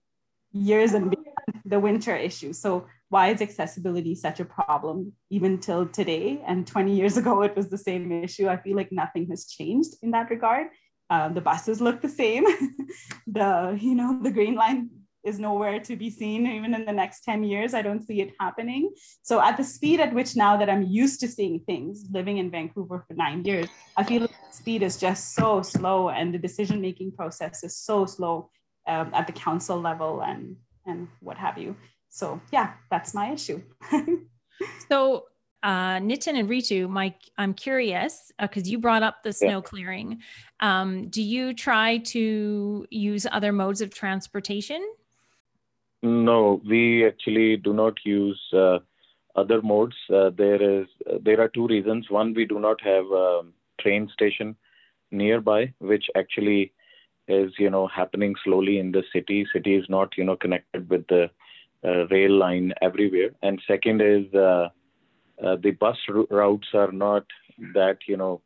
years 0.52 0.94
and 0.94 1.12
beyond 1.12 1.62
the 1.66 1.80
winter 1.80 2.16
issue. 2.16 2.54
So 2.54 2.88
why 3.10 3.30
is 3.30 3.42
accessibility 3.42 4.16
such 4.16 4.40
a 4.40 4.46
problem 4.46 5.14
even 5.30 5.60
till 5.60 5.86
today? 5.88 6.42
And 6.48 6.66
20 6.66 6.96
years 6.96 7.18
ago, 7.18 7.42
it 7.44 7.56
was 7.56 7.70
the 7.70 7.78
same 7.78 8.12
issue. 8.12 8.48
I 8.48 8.58
feel 8.58 8.76
like 8.76 8.92
nothing 8.92 9.28
has 9.30 9.46
changed 9.46 9.96
in 10.02 10.12
that 10.12 10.30
regard. 10.30 10.68
Um, 11.10 11.34
the 11.36 11.42
buses 11.42 11.82
look 11.82 12.02
the 12.02 12.10
same. 12.10 12.46
the 13.28 13.78
you 13.80 13.96
know 13.96 14.20
the 14.22 14.32
green 14.32 14.56
line 14.56 14.90
is 15.26 15.40
nowhere 15.40 15.80
to 15.80 15.96
be 15.96 16.10
seen 16.10 16.46
even 16.48 16.74
in 16.74 16.86
the 16.86 16.92
next 16.92 17.24
10 17.24 17.44
years 17.44 17.74
i 17.74 17.82
don't 17.82 18.06
see 18.06 18.22
it 18.22 18.34
happening 18.40 18.92
so 19.22 19.42
at 19.42 19.58
the 19.58 19.64
speed 19.64 20.00
at 20.00 20.14
which 20.14 20.36
now 20.36 20.56
that 20.56 20.70
i'm 20.70 20.84
used 20.84 21.20
to 21.20 21.28
seeing 21.28 21.60
things 21.62 22.06
living 22.12 22.38
in 22.38 22.50
vancouver 22.52 23.04
for 23.08 23.14
nine 23.16 23.44
years 23.44 23.68
i 23.98 24.04
feel 24.04 24.22
like 24.22 24.36
speed 24.52 24.84
is 24.84 24.98
just 24.98 25.34
so 25.34 25.62
slow 25.62 26.10
and 26.10 26.34
the 26.34 26.38
decision 26.38 26.80
making 26.80 27.12
process 27.12 27.64
is 27.64 27.78
so 27.78 28.06
slow 28.06 28.50
um, 28.88 29.10
at 29.14 29.26
the 29.28 29.34
council 29.34 29.80
level 29.80 30.22
and 30.22 30.56
and 30.86 31.08
what 31.22 31.38
have 31.38 31.58
you 31.58 31.76
so 32.10 32.40
yeah 32.52 32.74
that's 32.92 33.14
my 33.14 33.32
issue 33.32 33.62
so 34.90 35.26
uh, 35.66 35.98
Nitin 35.98 36.38
and 36.38 36.48
Ritu, 36.48 36.88
Mike, 36.88 37.20
I'm 37.40 37.56
curious 37.56 38.32
because 38.40 38.68
uh, 38.68 38.70
you 38.70 38.78
brought 38.78 39.02
up 39.02 39.24
the 39.24 39.34
snow 39.34 39.58
yeah. 39.58 39.62
clearing. 39.62 40.20
Um, 40.60 41.10
do 41.10 41.24
you 41.24 41.56
try 41.56 41.98
to 41.98 42.86
use 42.92 43.26
other 43.32 43.52
modes 43.52 43.82
of 43.82 43.92
transportation? 43.92 44.88
No, 46.06 46.62
we 46.64 47.04
actually 47.04 47.58
do 47.58 47.74
not 47.74 47.98
use 48.04 48.40
uh, 48.54 48.78
other 49.36 49.64
modes. 49.64 49.96
Uh, 50.14 50.30
there 50.30 50.62
is 50.62 50.88
there 51.24 51.42
are 51.42 51.48
two 51.48 51.66
reasons. 51.66 52.12
One, 52.12 52.36
we 52.36 52.46
do 52.46 52.60
not 52.60 52.80
have 52.82 53.06
a 53.06 53.42
train 53.82 54.08
station 54.14 54.56
nearby, 55.10 55.74
which 55.80 56.06
actually 56.16 56.74
is 57.28 57.54
you 57.58 57.72
know 57.72 57.88
happening 57.88 58.36
slowly 58.44 58.78
in 58.78 58.92
the 58.92 59.04
city. 59.12 59.48
City 59.52 59.76
is 59.76 59.86
not 59.90 60.16
you 60.16 60.24
know 60.24 60.36
connected 60.36 60.88
with 60.92 61.08
the 61.08 61.32
uh, 61.84 62.06
rail 62.12 62.38
line 62.38 62.72
everywhere. 62.84 63.32
And 63.42 63.60
second 63.68 64.00
is 64.04 64.32
uh, 64.36 64.70
uh, 65.44 65.56
the 65.56 65.72
bus 65.72 65.98
routes 66.30 66.68
are 66.76 66.92
not 66.92 67.26
that 67.74 67.98
you 68.08 68.18
know 68.18 68.42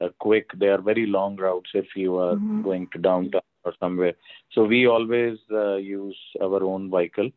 uh, 0.00 0.08
quick. 0.20 0.46
They 0.56 0.68
are 0.68 0.80
very 0.80 1.04
long 1.04 1.36
routes 1.36 1.70
if 1.74 1.88
you 1.96 2.16
are 2.16 2.36
mm-hmm. 2.36 2.62
going 2.62 2.88
to 2.92 2.98
downtown 2.98 3.42
or 3.64 3.72
somewhere. 3.80 4.14
So 4.52 4.64
we 4.64 4.86
always 4.86 5.38
uh, 5.50 5.76
use 5.76 6.18
our 6.40 6.62
own 6.62 6.90
vehicle, 6.90 7.30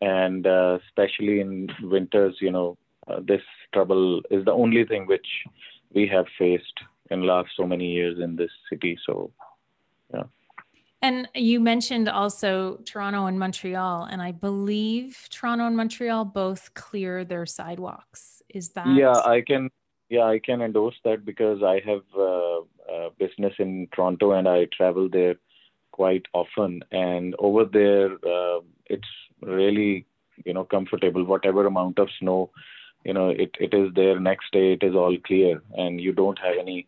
and 0.00 0.46
uh, 0.46 0.78
especially 0.86 1.40
in 1.40 1.68
winters, 1.82 2.36
you 2.40 2.50
know, 2.50 2.76
uh, 3.08 3.20
this 3.26 3.42
trouble 3.72 4.20
is 4.30 4.44
the 4.44 4.52
only 4.52 4.84
thing 4.84 5.06
which 5.06 5.26
we 5.94 6.06
have 6.08 6.26
faced 6.38 6.78
in 7.10 7.22
last 7.22 7.50
so 7.56 7.66
many 7.66 7.90
years 7.92 8.18
in 8.20 8.36
this 8.36 8.50
city. 8.70 8.98
So, 9.06 9.32
yeah. 10.14 10.24
And 11.02 11.28
you 11.34 11.58
mentioned 11.58 12.08
also 12.08 12.76
Toronto 12.84 13.26
and 13.26 13.38
Montreal, 13.38 14.04
and 14.04 14.22
I 14.22 14.30
believe 14.30 15.26
Toronto 15.30 15.66
and 15.66 15.76
Montreal 15.76 16.24
both 16.24 16.74
clear 16.74 17.24
their 17.24 17.44
sidewalks. 17.44 18.40
Is 18.48 18.70
that? 18.70 18.86
Yeah, 18.86 19.16
I 19.24 19.42
can. 19.44 19.70
yeah, 20.08 20.24
I 20.24 20.38
can 20.38 20.60
endorse 20.62 20.94
that 21.04 21.24
because 21.24 21.62
I 21.62 21.80
have 21.84 22.02
uh, 22.16 22.60
a 22.92 23.10
business 23.18 23.54
in 23.58 23.88
Toronto 23.94 24.32
and 24.32 24.46
I 24.46 24.66
travel 24.66 25.08
there 25.08 25.36
quite 25.92 26.26
often. 26.32 26.82
And 26.90 27.34
over 27.38 27.64
there, 27.64 28.12
uh, 28.14 28.60
it's 28.86 29.08
really 29.40 30.06
you 30.44 30.54
know 30.54 30.64
comfortable. 30.64 31.24
Whatever 31.24 31.66
amount 31.66 31.98
of 31.98 32.08
snow, 32.18 32.50
you 33.04 33.14
know, 33.14 33.28
it 33.30 33.50
it 33.60 33.74
is 33.74 33.92
there. 33.94 34.18
Next 34.18 34.52
day, 34.52 34.72
it 34.72 34.82
is 34.82 34.94
all 34.94 35.16
clear, 35.26 35.62
and 35.76 36.00
you 36.00 36.12
don't 36.12 36.38
have 36.38 36.56
any 36.60 36.86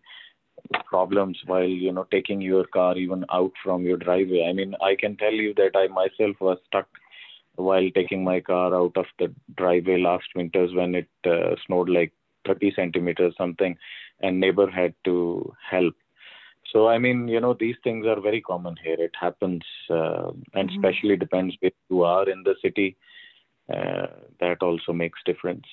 problems 0.87 1.39
while 1.47 1.65
you 1.87 1.93
know 1.93 2.07
taking 2.11 2.41
your 2.41 2.65
car 2.67 2.97
even 2.97 3.25
out 3.33 3.53
from 3.63 3.83
your 3.85 3.97
driveway. 3.97 4.47
I 4.49 4.53
mean, 4.53 4.75
I 4.83 4.97
can 4.99 5.17
tell 5.17 5.33
you 5.33 5.55
that 5.55 5.77
I 5.77 5.89
myself 5.89 6.37
was 6.41 6.59
stuck 6.67 6.89
while 7.57 7.89
taking 7.95 8.25
my 8.25 8.41
car 8.41 8.75
out 8.75 8.97
of 8.97 9.07
the 9.19 9.33
driveway 9.57 10.01
last 10.01 10.27
winters 10.35 10.75
when 10.75 10.95
it 10.95 11.09
uh, 11.25 11.55
snowed 11.67 11.89
like 11.89 12.13
30 12.47 12.73
centimeters 12.77 13.35
something 13.39 13.77
and 14.21 14.41
neighbor 14.41 14.71
had 14.71 14.95
to 15.05 15.53
help 15.71 15.95
so 16.75 16.89
i 16.89 16.99
mean 16.99 17.29
you 17.29 17.41
know 17.41 17.55
these 17.59 17.77
things 17.85 18.07
are 18.07 18.21
very 18.21 18.41
common 18.41 18.77
here 18.83 18.97
it 18.99 19.15
happens 19.19 19.63
uh, 19.91 20.31
and 20.55 20.69
mm-hmm. 20.69 20.77
especially 20.77 21.17
depends 21.17 21.55
where 21.61 21.73
you 21.91 22.03
are 22.03 22.29
in 22.29 22.43
the 22.43 22.55
city 22.61 22.97
uh, 23.73 24.07
that 24.41 24.63
also 24.63 24.93
makes 24.93 25.19
difference 25.25 25.67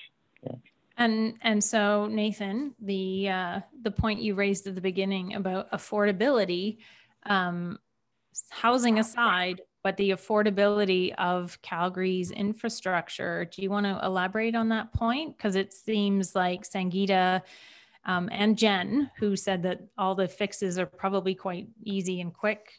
yeah. 0.43 0.55
And 0.97 1.35
and 1.41 1.63
so 1.63 2.07
Nathan, 2.07 2.75
the 2.79 3.29
uh, 3.29 3.59
the 3.81 3.91
point 3.91 4.21
you 4.21 4.35
raised 4.35 4.67
at 4.67 4.75
the 4.75 4.81
beginning 4.81 5.33
about 5.33 5.71
affordability, 5.71 6.77
um, 7.25 7.79
housing 8.49 8.99
aside, 8.99 9.61
but 9.83 9.97
the 9.97 10.11
affordability 10.11 11.13
of 11.17 11.59
Calgary's 11.61 12.31
infrastructure. 12.31 13.45
Do 13.45 13.61
you 13.61 13.69
want 13.69 13.85
to 13.85 13.99
elaborate 14.03 14.53
on 14.53 14.69
that 14.69 14.93
point? 14.93 15.37
Because 15.37 15.55
it 15.55 15.73
seems 15.73 16.35
like 16.35 16.63
Sangeeta 16.63 17.41
um, 18.05 18.29
and 18.31 18.57
Jen, 18.57 19.11
who 19.17 19.35
said 19.35 19.63
that 19.63 19.81
all 19.97 20.15
the 20.15 20.27
fixes 20.27 20.79
are 20.79 20.85
probably 20.85 21.35
quite 21.35 21.67
easy 21.83 22.21
and 22.21 22.33
quick, 22.33 22.71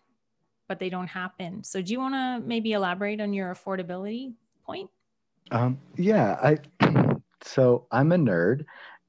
but 0.69 0.79
they 0.79 0.91
don't 0.91 1.07
happen. 1.07 1.62
So 1.62 1.81
do 1.81 1.93
you 1.93 2.00
want 2.00 2.14
to 2.14 2.47
maybe 2.47 2.73
elaborate 2.73 3.21
on 3.21 3.33
your 3.33 3.55
affordability 3.55 4.35
point? 4.64 4.91
Um, 5.50 5.79
yeah, 5.97 6.38
I 6.43 6.59
so 7.43 7.87
I'm 7.91 8.12
a 8.12 8.17
nerd, 8.17 8.64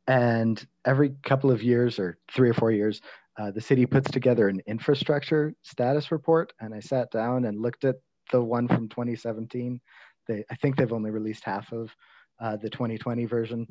and 0.07 0.65
every 0.85 1.15
couple 1.23 1.51
of 1.51 1.63
years 1.63 1.97
or 1.97 2.17
three 2.31 2.49
or 2.49 2.53
four 2.53 2.71
years, 2.71 3.01
uh, 3.39 3.49
the 3.49 3.61
city 3.61 3.85
puts 3.85 4.11
together 4.11 4.47
an 4.47 4.61
infrastructure 4.67 5.53
status 5.63 6.11
report, 6.11 6.53
and 6.59 6.73
I 6.73 6.79
sat 6.79 7.09
down 7.11 7.45
and 7.45 7.61
looked 7.61 7.85
at 7.85 7.95
the 8.31 8.41
one 8.41 8.67
from 8.67 8.89
2017. 8.89 9.81
They, 10.27 10.43
I 10.51 10.55
think 10.55 10.75
they've 10.75 10.93
only 10.93 11.09
released 11.09 11.43
half 11.43 11.71
of 11.71 11.95
uh, 12.39 12.57
the 12.57 12.69
2020 12.69 13.25
version 13.25 13.67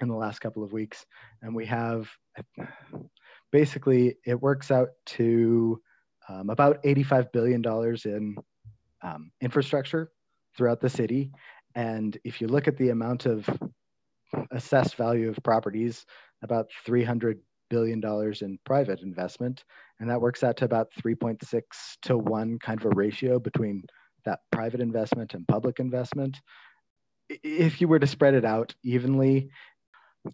in 0.00 0.08
the 0.08 0.14
last 0.14 0.40
couple 0.40 0.62
of 0.62 0.72
weeks, 0.72 1.04
and 1.42 1.54
we 1.54 1.66
have 1.66 2.08
basically 3.52 4.16
it 4.26 4.40
works 4.40 4.70
out 4.70 4.88
to 5.06 5.80
um, 6.28 6.50
about 6.50 6.78
85 6.84 7.32
billion 7.32 7.62
dollars 7.62 8.04
in 8.06 8.36
um, 9.02 9.30
infrastructure 9.40 10.10
throughout 10.56 10.80
the 10.80 10.90
city, 10.90 11.30
and 11.74 12.16
if 12.24 12.40
you 12.40 12.46
look 12.46 12.68
at 12.68 12.76
the 12.76 12.90
amount 12.90 13.26
of 13.26 13.48
assessed 14.50 14.96
value 14.96 15.28
of 15.28 15.38
properties, 15.42 16.04
about 16.42 16.66
300 16.84 17.40
billion 17.70 18.00
dollars 18.00 18.42
in 18.42 18.58
private 18.64 19.00
investment, 19.00 19.64
and 20.00 20.10
that 20.10 20.20
works 20.20 20.42
out 20.42 20.56
to 20.58 20.64
about 20.64 20.88
3.6 21.02 21.62
to 22.02 22.18
one 22.18 22.58
kind 22.58 22.80
of 22.80 22.86
a 22.86 22.94
ratio 22.94 23.38
between 23.38 23.82
that 24.24 24.40
private 24.52 24.80
investment 24.80 25.34
and 25.34 25.46
public 25.48 25.80
investment. 25.80 26.40
If 27.28 27.80
you 27.80 27.88
were 27.88 27.98
to 27.98 28.06
spread 28.06 28.34
it 28.34 28.44
out 28.44 28.74
evenly, 28.82 29.50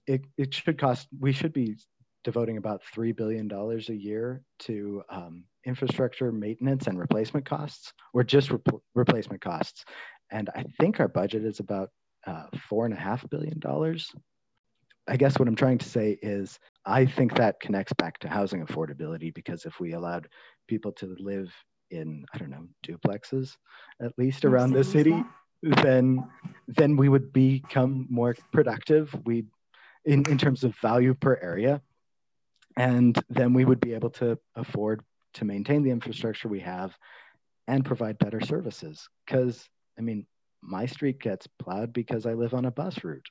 it, 0.07 0.23
it 0.37 0.55
should 0.55 0.79
cost, 0.79 1.09
we 1.19 1.33
should 1.33 1.53
be 1.53 1.77
devoting 2.25 2.57
about 2.57 2.83
$3 2.95 3.17
billion 3.17 3.51
a 3.53 3.93
year 3.93 4.43
to 4.61 5.03
um, 5.09 5.45
infrastructure 5.65 6.33
maintenance 6.33 6.87
and 6.87 6.99
replacement 6.99 7.47
costs, 7.47 7.93
or 8.13 8.23
just 8.23 8.51
replacement 8.95 9.41
costs. 9.41 9.85
And 10.31 10.49
I 10.55 10.65
think 10.79 11.01
our 11.01 11.09
budget 11.09 11.45
is 11.45 11.61
about 11.61 11.91
uh, 12.27 12.45
four 12.69 12.85
and 12.85 12.95
a 12.95 12.99
half 12.99 13.29
billion 13.31 13.59
dollars. 13.59 14.11
I 15.09 15.17
guess 15.17 15.39
what 15.39 15.49
I'm 15.49 15.57
trying 15.57 15.79
to 15.79 15.89
say 15.89 16.19
is 16.23 16.59
I 16.85 17.07
think 17.07 17.35
that 17.35 17.59
connects 17.61 17.93
back 17.95 18.19
to 18.21 18.29
housing 18.29 18.65
affordability 18.65 19.35
because 19.35 19.65
if 19.65 19.81
we 19.81 19.95
allowed 19.95 20.29
people 20.69 20.93
to 20.93 21.17
live 21.19 21.53
in, 21.91 22.25
I 22.33 22.39
don't 22.39 22.51
know, 22.51 22.69
duplexes 22.87 23.57
at 24.01 24.13
least 24.19 24.45
around 24.45 24.73
the 24.73 24.85
city, 24.85 25.25
then 25.63 26.25
then 26.69 26.97
we 26.97 27.09
would 27.09 27.33
become 27.33 28.07
more 28.09 28.37
productive. 28.53 29.15
We 29.25 29.47
in, 30.05 30.29
in 30.29 30.39
terms 30.39 30.65
of 30.65 30.77
value 30.77 31.15
per 31.15 31.39
area. 31.41 31.81
And 32.77 33.21
then 33.29 33.53
we 33.53 33.65
would 33.65 33.81
be 33.81 33.95
able 33.95 34.11
to 34.11 34.39
afford 34.55 35.03
to 35.35 35.45
maintain 35.45 35.83
the 35.83 35.91
infrastructure 35.91 36.49
we 36.49 36.61
have 36.61 36.97
and 37.67 37.85
provide 37.85 38.19
better 38.19 38.41
services. 38.41 39.09
Because 39.27 39.69
I 39.99 40.03
mean, 40.03 40.27
my 40.63 40.87
street 40.87 41.21
gets 41.21 41.47
plowed 41.47 41.93
because 41.93 42.27
I 42.27 42.35
live 42.35 42.55
on 42.55 42.65
a 42.65 42.71
bus 42.71 43.03
route. 43.05 43.27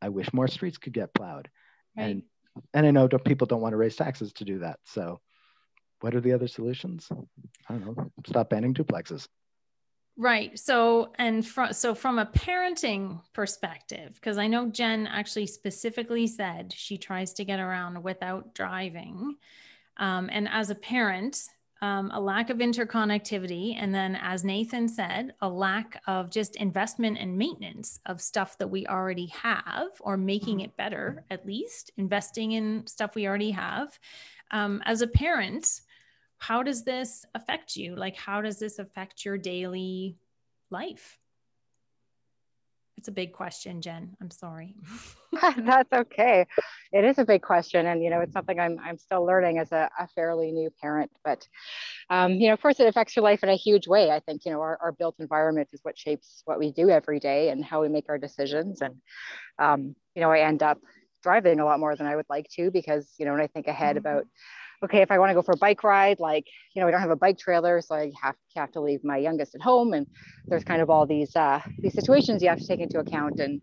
I 0.00 0.08
wish 0.08 0.32
more 0.32 0.48
streets 0.48 0.78
could 0.78 0.92
get 0.92 1.14
plowed. 1.14 1.48
Right. 1.96 2.04
And 2.04 2.22
and 2.74 2.86
I 2.86 2.90
know 2.90 3.08
people 3.08 3.46
don't 3.46 3.62
want 3.62 3.72
to 3.72 3.78
raise 3.78 3.96
taxes 3.96 4.32
to 4.34 4.44
do 4.44 4.58
that. 4.58 4.78
So 4.84 5.20
what 6.00 6.14
are 6.14 6.20
the 6.20 6.32
other 6.32 6.48
solutions? 6.48 7.08
I 7.68 7.74
don't 7.74 7.96
know. 7.96 8.12
Stop 8.26 8.50
banning 8.50 8.74
duplexes. 8.74 9.26
Right. 10.16 10.58
So 10.58 11.12
and 11.18 11.46
from 11.46 11.72
so 11.72 11.94
from 11.94 12.18
a 12.18 12.26
parenting 12.26 13.20
perspective, 13.32 14.14
because 14.14 14.36
I 14.36 14.46
know 14.46 14.68
Jen 14.68 15.06
actually 15.06 15.46
specifically 15.46 16.26
said 16.26 16.72
she 16.76 16.98
tries 16.98 17.32
to 17.34 17.44
get 17.44 17.60
around 17.60 18.02
without 18.02 18.54
driving. 18.54 19.36
Um, 19.96 20.28
and 20.32 20.48
as 20.50 20.70
a 20.70 20.74
parent, 20.74 21.48
um, 21.82 22.12
a 22.14 22.20
lack 22.20 22.48
of 22.48 22.58
interconnectivity, 22.58 23.74
and 23.76 23.92
then, 23.92 24.16
as 24.22 24.44
Nathan 24.44 24.86
said, 24.86 25.34
a 25.40 25.48
lack 25.48 26.00
of 26.06 26.30
just 26.30 26.54
investment 26.56 27.18
and 27.18 27.36
maintenance 27.36 27.98
of 28.06 28.20
stuff 28.20 28.56
that 28.58 28.68
we 28.68 28.86
already 28.86 29.26
have, 29.26 29.88
or 30.00 30.16
making 30.16 30.58
mm-hmm. 30.58 30.66
it 30.66 30.76
better, 30.76 31.24
at 31.28 31.44
least 31.44 31.90
investing 31.96 32.52
in 32.52 32.86
stuff 32.86 33.16
we 33.16 33.26
already 33.26 33.50
have. 33.50 33.98
Um, 34.52 34.80
as 34.86 35.02
a 35.02 35.08
parent, 35.08 35.80
how 36.42 36.64
does 36.64 36.82
this 36.82 37.24
affect 37.36 37.76
you? 37.76 37.94
Like, 37.94 38.16
how 38.16 38.40
does 38.40 38.58
this 38.58 38.80
affect 38.80 39.24
your 39.24 39.38
daily 39.38 40.16
life? 40.72 41.16
It's 42.96 43.06
a 43.06 43.12
big 43.12 43.32
question, 43.32 43.80
Jen. 43.80 44.16
I'm 44.20 44.30
sorry. 44.32 44.74
That's 45.56 45.92
okay. 45.92 46.46
It 46.90 47.04
is 47.04 47.18
a 47.18 47.24
big 47.24 47.42
question, 47.42 47.86
and 47.86 48.02
you 48.02 48.10
know, 48.10 48.20
it's 48.20 48.32
something 48.32 48.58
I'm 48.58 48.76
I'm 48.80 48.98
still 48.98 49.24
learning 49.24 49.58
as 49.58 49.70
a, 49.70 49.88
a 50.00 50.08
fairly 50.08 50.50
new 50.50 50.68
parent. 50.82 51.12
But 51.24 51.46
um, 52.10 52.32
you 52.32 52.48
know, 52.48 52.54
of 52.54 52.60
course, 52.60 52.80
it 52.80 52.88
affects 52.88 53.14
your 53.14 53.22
life 53.22 53.44
in 53.44 53.48
a 53.48 53.54
huge 53.54 53.86
way. 53.86 54.10
I 54.10 54.18
think 54.18 54.44
you 54.44 54.50
know 54.50 54.60
our, 54.60 54.76
our 54.82 54.92
built 54.92 55.14
environment 55.20 55.68
is 55.72 55.80
what 55.84 55.96
shapes 55.96 56.42
what 56.44 56.58
we 56.58 56.72
do 56.72 56.90
every 56.90 57.20
day 57.20 57.50
and 57.50 57.64
how 57.64 57.82
we 57.82 57.88
make 57.88 58.08
our 58.08 58.18
decisions. 58.18 58.82
And 58.82 58.96
um, 59.60 59.94
you 60.16 60.22
know, 60.22 60.30
I 60.32 60.40
end 60.40 60.64
up 60.64 60.78
driving 61.22 61.60
a 61.60 61.64
lot 61.64 61.78
more 61.78 61.94
than 61.94 62.08
I 62.08 62.16
would 62.16 62.26
like 62.28 62.48
to 62.56 62.72
because 62.72 63.08
you 63.18 63.26
know 63.26 63.32
when 63.32 63.40
I 63.40 63.46
think 63.46 63.68
ahead 63.68 63.96
mm-hmm. 63.96 64.06
about 64.06 64.24
okay, 64.84 65.00
if 65.00 65.10
I 65.10 65.18
want 65.18 65.30
to 65.30 65.34
go 65.34 65.42
for 65.42 65.52
a 65.52 65.56
bike 65.56 65.84
ride, 65.84 66.18
like, 66.18 66.46
you 66.74 66.80
know, 66.80 66.86
we 66.86 66.92
don't 66.92 67.00
have 67.00 67.10
a 67.10 67.16
bike 67.16 67.38
trailer, 67.38 67.80
so 67.80 67.94
I 67.94 68.12
have, 68.20 68.34
have 68.56 68.72
to 68.72 68.80
leave 68.80 69.04
my 69.04 69.16
youngest 69.16 69.54
at 69.54 69.60
home. 69.60 69.92
And 69.92 70.06
there's 70.46 70.64
kind 70.64 70.82
of 70.82 70.90
all 70.90 71.06
these, 71.06 71.34
uh, 71.36 71.60
these 71.78 71.94
situations 71.94 72.42
you 72.42 72.48
have 72.48 72.58
to 72.58 72.66
take 72.66 72.80
into 72.80 72.98
account. 72.98 73.40
And, 73.40 73.60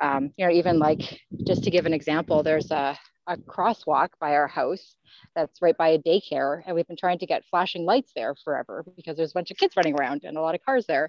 um, 0.00 0.32
you 0.36 0.44
know, 0.44 0.52
even 0.52 0.78
like, 0.78 1.20
just 1.46 1.62
to 1.64 1.70
give 1.70 1.86
an 1.86 1.94
example, 1.94 2.42
there's 2.42 2.70
a, 2.70 2.98
a 3.28 3.36
crosswalk 3.36 4.10
by 4.20 4.32
our 4.32 4.48
house 4.48 4.96
that's 5.34 5.62
right 5.62 5.76
by 5.76 5.88
a 5.88 5.98
daycare. 5.98 6.62
And 6.66 6.74
we've 6.74 6.86
been 6.86 6.96
trying 6.96 7.18
to 7.20 7.26
get 7.26 7.44
flashing 7.50 7.84
lights 7.84 8.12
there 8.14 8.34
forever 8.44 8.84
because 8.96 9.16
there's 9.16 9.30
a 9.30 9.34
bunch 9.34 9.50
of 9.50 9.56
kids 9.56 9.76
running 9.76 9.94
around 9.98 10.22
and 10.24 10.36
a 10.36 10.40
lot 10.40 10.54
of 10.54 10.64
cars 10.64 10.86
there. 10.86 11.08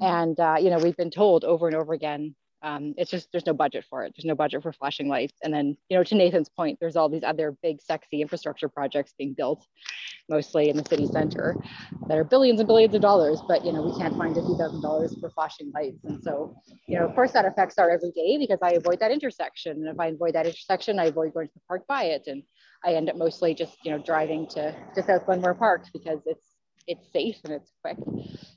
And, 0.00 0.38
uh, 0.38 0.56
you 0.60 0.70
know, 0.70 0.78
we've 0.78 0.96
been 0.96 1.10
told 1.10 1.44
over 1.44 1.66
and 1.66 1.76
over 1.76 1.92
again, 1.92 2.34
um, 2.64 2.94
it's 2.96 3.10
just 3.10 3.30
there's 3.30 3.44
no 3.44 3.52
budget 3.52 3.84
for 3.90 4.04
it. 4.04 4.14
There's 4.16 4.24
no 4.24 4.34
budget 4.34 4.62
for 4.62 4.72
flashing 4.72 5.06
lights. 5.06 5.34
And 5.42 5.52
then, 5.52 5.76
you 5.90 5.98
know, 5.98 6.02
to 6.02 6.14
Nathan's 6.14 6.48
point, 6.48 6.78
there's 6.80 6.96
all 6.96 7.10
these 7.10 7.22
other 7.22 7.54
big, 7.62 7.82
sexy 7.82 8.22
infrastructure 8.22 8.70
projects 8.70 9.12
being 9.18 9.34
built, 9.34 9.66
mostly 10.30 10.70
in 10.70 10.76
the 10.78 10.84
city 10.84 11.06
center, 11.06 11.56
that 12.08 12.16
are 12.16 12.24
billions 12.24 12.60
and 12.60 12.66
billions 12.66 12.94
of 12.94 13.02
dollars. 13.02 13.42
But 13.46 13.66
you 13.66 13.72
know, 13.72 13.82
we 13.82 13.96
can't 14.00 14.16
find 14.16 14.34
a 14.38 14.40
few 14.40 14.56
thousand 14.56 14.80
dollars 14.80 15.14
for 15.20 15.28
flashing 15.28 15.72
lights. 15.74 16.02
And 16.04 16.22
so, 16.24 16.56
you 16.88 16.98
know, 16.98 17.04
of 17.04 17.14
course, 17.14 17.32
that 17.32 17.44
affects 17.44 17.78
our 17.78 17.90
everyday 17.90 18.38
because 18.38 18.60
I 18.62 18.70
avoid 18.70 18.98
that 19.00 19.12
intersection. 19.12 19.72
And 19.72 19.88
if 19.88 20.00
I 20.00 20.06
avoid 20.06 20.34
that 20.34 20.46
intersection, 20.46 20.98
I 20.98 21.06
avoid 21.06 21.34
going 21.34 21.48
to 21.48 21.54
the 21.54 21.60
park 21.68 21.86
by 21.86 22.04
it, 22.04 22.22
and 22.28 22.42
I 22.82 22.94
end 22.94 23.10
up 23.10 23.16
mostly 23.16 23.54
just 23.54 23.76
you 23.84 23.90
know 23.90 23.98
driving 23.98 24.48
to 24.48 24.74
to 24.94 25.02
South 25.02 25.26
Glenmore 25.26 25.54
Park 25.54 25.84
because 25.92 26.20
it's 26.24 26.46
it's 26.86 27.12
safe 27.12 27.36
and 27.44 27.52
it's 27.52 27.70
quick. 27.82 27.98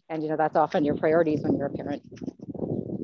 And 0.10 0.24
you 0.24 0.30
know, 0.30 0.38
that's 0.38 0.56
often 0.56 0.86
your 0.86 0.96
priorities 0.96 1.42
when 1.42 1.58
you're 1.58 1.68
a 1.68 1.72
parent. 1.72 2.04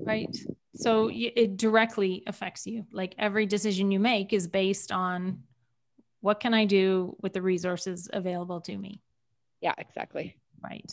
Right. 0.05 0.35
So 0.75 1.09
it 1.13 1.57
directly 1.57 2.23
affects 2.25 2.65
you. 2.65 2.85
Like 2.91 3.13
every 3.19 3.45
decision 3.45 3.91
you 3.91 3.99
make 3.99 4.33
is 4.33 4.47
based 4.47 4.91
on 4.91 5.43
what 6.21 6.39
can 6.39 6.53
I 6.53 6.65
do 6.65 7.15
with 7.21 7.33
the 7.33 7.41
resources 7.41 8.09
available 8.11 8.61
to 8.61 8.77
me? 8.77 9.01
Yeah, 9.61 9.73
exactly. 9.77 10.37
Right. 10.63 10.91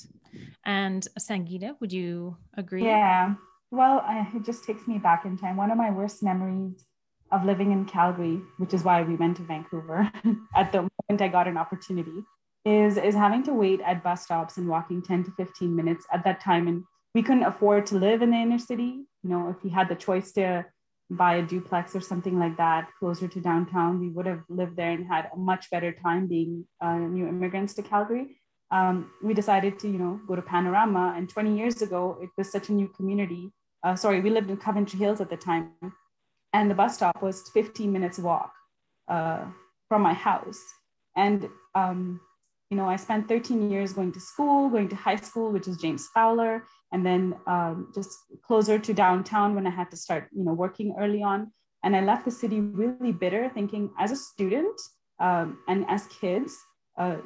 And 0.65 1.07
Sangeeta, 1.19 1.77
would 1.81 1.93
you 1.93 2.37
agree? 2.57 2.85
Yeah. 2.85 3.35
Well, 3.71 4.05
it 4.35 4.45
just 4.45 4.65
takes 4.65 4.87
me 4.87 4.99
back 4.99 5.25
in 5.25 5.39
time. 5.39 5.57
One 5.57 5.71
of 5.71 5.79
my 5.79 5.91
worst 5.91 6.23
memories 6.23 6.85
of 7.31 7.45
living 7.45 7.73
in 7.73 7.85
Calgary, 7.85 8.41
which 8.59 8.75
is 8.75 8.83
why 8.83 9.03
we 9.03 9.15
went 9.15 9.37
to 9.37 9.43
Vancouver 9.45 10.11
at 10.57 10.73
the 10.73 10.79
moment 10.79 11.23
I 11.23 11.29
got 11.29 11.47
an 11.47 11.57
opportunity, 11.57 12.25
is, 12.65 12.97
is 12.97 13.15
having 13.15 13.43
to 13.45 13.55
wait 13.55 13.81
at 13.83 14.03
bus 14.03 14.25
stops 14.25 14.57
and 14.57 14.69
walking 14.69 15.01
10 15.01 15.25
to 15.25 15.31
15 15.33 15.75
minutes 15.75 16.05
at 16.13 16.25
that 16.25 16.41
time. 16.41 16.67
And 16.69 16.85
we 17.15 17.23
couldn't 17.23 17.45
afford 17.45 17.87
to 17.87 17.97
live 17.97 18.23
in 18.23 18.31
the 18.31 18.37
inner 18.37 18.59
city. 18.59 19.05
You 19.23 19.31
know, 19.31 19.49
if 19.49 19.63
we 19.63 19.71
had 19.71 19.89
the 19.89 19.95
choice 19.95 20.33
to 20.33 20.65
buy 21.11 21.37
a 21.37 21.43
duplex 21.43 21.97
or 21.97 22.01
something 22.01 22.39
like 22.39 22.57
that 22.57 22.89
closer 22.99 23.27
to 23.27 23.41
downtown, 23.41 23.99
we 23.99 24.11
would 24.11 24.27
have 24.27 24.43
lived 24.49 24.77
there 24.77 24.93
and 24.93 25.07
had 25.07 25.29
a 25.35 25.37
much 25.37 25.71
better 25.71 25.93
time 25.93 26.29
being 26.29 26.65
uh, 26.81 26.97
new 26.97 27.27
immigrants 27.27 27.75
to 27.75 27.83
Calgary. 27.83 28.37
Um, 28.71 29.11
we 29.23 29.35
decided 29.35 29.81
to, 29.81 29.89
you 29.89 29.99
know, 29.99 30.21
go 30.29 30.37
to 30.37 30.43
Panorama. 30.43 31.15
And 31.17 31.29
20 31.29 31.59
years 31.59 31.83
ago, 31.83 32.19
it 32.23 32.31
was 32.39 32.53
such 32.53 32.69
a 32.69 32.73
new 32.73 32.87
community. 32.89 33.51
Uh, 33.83 33.97
sorry, 33.97 34.21
we 34.21 34.31
lived 34.31 34.51
in 34.51 34.57
Coventry 34.57 35.01
Hills 35.01 35.21
at 35.21 35.31
the 35.31 35.37
time 35.37 35.73
and 36.53 36.71
the 36.71 36.75
bus 36.75 36.97
stop 36.97 37.23
was 37.23 37.49
15 37.55 37.93
minutes 37.93 38.19
walk 38.19 38.53
uh, 39.09 39.45
from 39.89 40.03
my 40.03 40.13
house. 40.13 40.61
And 41.17 41.49
um, 41.75 42.21
you 42.71 42.77
know, 42.77 42.89
I 42.89 42.97
spent 42.97 43.29
13 43.29 43.71
years 43.71 43.93
going 43.93 44.13
to 44.13 44.21
school, 44.21 44.71
going 44.71 44.89
to 44.89 44.97
high 44.97 45.17
school, 45.17 45.51
which 45.51 45.67
is 45.67 45.77
James 45.77 46.09
Fowler, 46.15 46.65
and 46.93 47.05
then 47.05 47.35
um, 47.47 47.91
just 47.95 48.17
closer 48.43 48.79
to 48.79 48.95
downtown 48.95 49.55
when 49.55 49.67
I 49.67 49.71
had 49.71 49.91
to 49.91 49.97
start, 49.97 50.29
you 50.33 50.45
know, 50.45 50.53
working 50.53 50.95
early 50.99 51.23
on. 51.23 51.53
And 51.83 51.97
I 51.97 52.03
left 52.03 52.25
the 52.25 52.31
city 52.31 52.61
really 52.61 53.13
bitter, 53.13 53.51
thinking 53.53 53.91
as 53.99 54.13
a 54.13 54.17
student 54.17 54.81
um, 55.21 55.59
and 55.69 55.85
as 55.89 56.07
kids, 56.07 56.57
uh, 56.99 57.17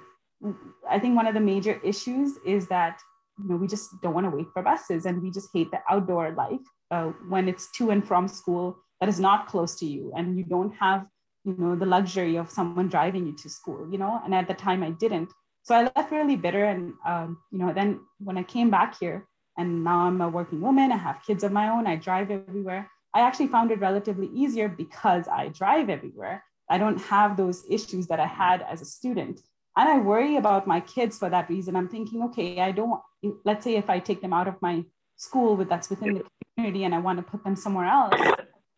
I 0.91 0.99
think 0.99 1.17
one 1.17 1.27
of 1.27 1.35
the 1.35 1.41
major 1.41 1.81
issues 1.85 2.37
is 2.45 2.67
that 2.69 3.01
you 3.39 3.49
know 3.49 3.57
we 3.57 3.67
just 3.67 3.91
don't 4.03 4.15
want 4.15 4.27
to 4.31 4.37
wait 4.37 4.47
for 4.53 4.63
buses, 4.63 5.07
and 5.07 5.23
we 5.23 5.31
just 5.31 5.49
hate 5.55 5.71
the 5.71 5.81
outdoor 5.89 6.33
life 6.33 6.61
uh, 6.91 7.07
when 7.29 7.49
it's 7.49 7.71
to 7.73 7.91
and 7.91 8.07
from 8.07 8.29
school 8.29 8.77
that 9.01 9.09
is 9.09 9.21
not 9.21 9.47
close 9.47 9.79
to 9.79 9.87
you 9.87 10.13
and 10.17 10.37
you 10.37 10.45
don't 10.45 10.73
have 10.75 11.07
you 11.45 11.55
know 11.59 11.75
the 11.77 11.87
luxury 11.87 12.37
of 12.37 12.51
someone 12.51 12.89
driving 12.89 13.27
you 13.27 13.33
to 13.33 13.49
school 13.49 13.89
you 13.91 13.99
know? 13.99 14.21
And 14.25 14.35
at 14.35 14.49
the 14.49 14.55
time 14.55 14.83
i 14.83 14.91
didn't. 14.91 15.31
So 15.63 15.75
i 15.75 15.91
left 15.97 16.11
really 16.11 16.37
bitter 16.37 16.65
and 16.65 16.95
um, 17.07 17.39
you 17.51 17.59
know 17.59 17.73
then 17.73 18.01
when 18.19 18.39
i 18.39 18.43
came 18.43 18.71
back 18.71 18.99
here 18.99 19.27
and 19.57 19.85
now 19.85 20.01
i'm 20.01 20.21
a 20.21 20.29
working 20.29 20.61
woman 20.61 20.93
i 20.93 20.97
have 20.97 21.25
kids 21.27 21.45
of 21.45 21.53
my 21.53 21.69
own 21.69 21.87
i 21.87 21.97
drive 21.97 22.31
everywhere 22.31 22.91
i 23.15 23.21
actually 23.21 23.49
found 23.49 23.71
it 23.71 23.81
relatively 23.81 24.29
easier 24.35 24.69
because 24.69 25.29
i 25.29 25.49
drive 25.49 25.89
everywhere. 25.89 26.45
I 26.71 26.79
don't 26.79 27.01
have 27.03 27.37
those 27.37 27.63
issues 27.69 28.07
that 28.07 28.21
i 28.21 28.27
had 28.27 28.63
as 28.63 28.81
a 28.81 28.87
student. 28.87 29.41
And 29.77 29.89
i 29.89 29.99
worry 29.99 30.37
about 30.37 30.67
my 30.67 30.81
kids 30.81 31.19
for 31.19 31.29
that 31.31 31.49
reason. 31.49 31.77
I'm 31.77 31.89
thinking 31.89 32.23
okay 32.25 32.61
i 32.61 32.73
don't 32.73 33.01
let's 33.45 33.65
say 33.65 33.77
if 33.77 33.89
i 33.91 33.99
take 33.99 34.21
them 34.21 34.33
out 34.33 34.49
of 34.49 34.61
my 34.61 34.85
school 35.17 35.57
with 35.57 35.69
that's 35.69 35.91
within 35.91 36.15
the 36.15 36.25
community 36.57 36.85
and 36.85 36.95
i 36.95 36.99
want 36.99 37.19
to 37.19 37.23
put 37.23 37.45
them 37.45 37.57
somewhere 37.57 37.87
else 37.87 38.21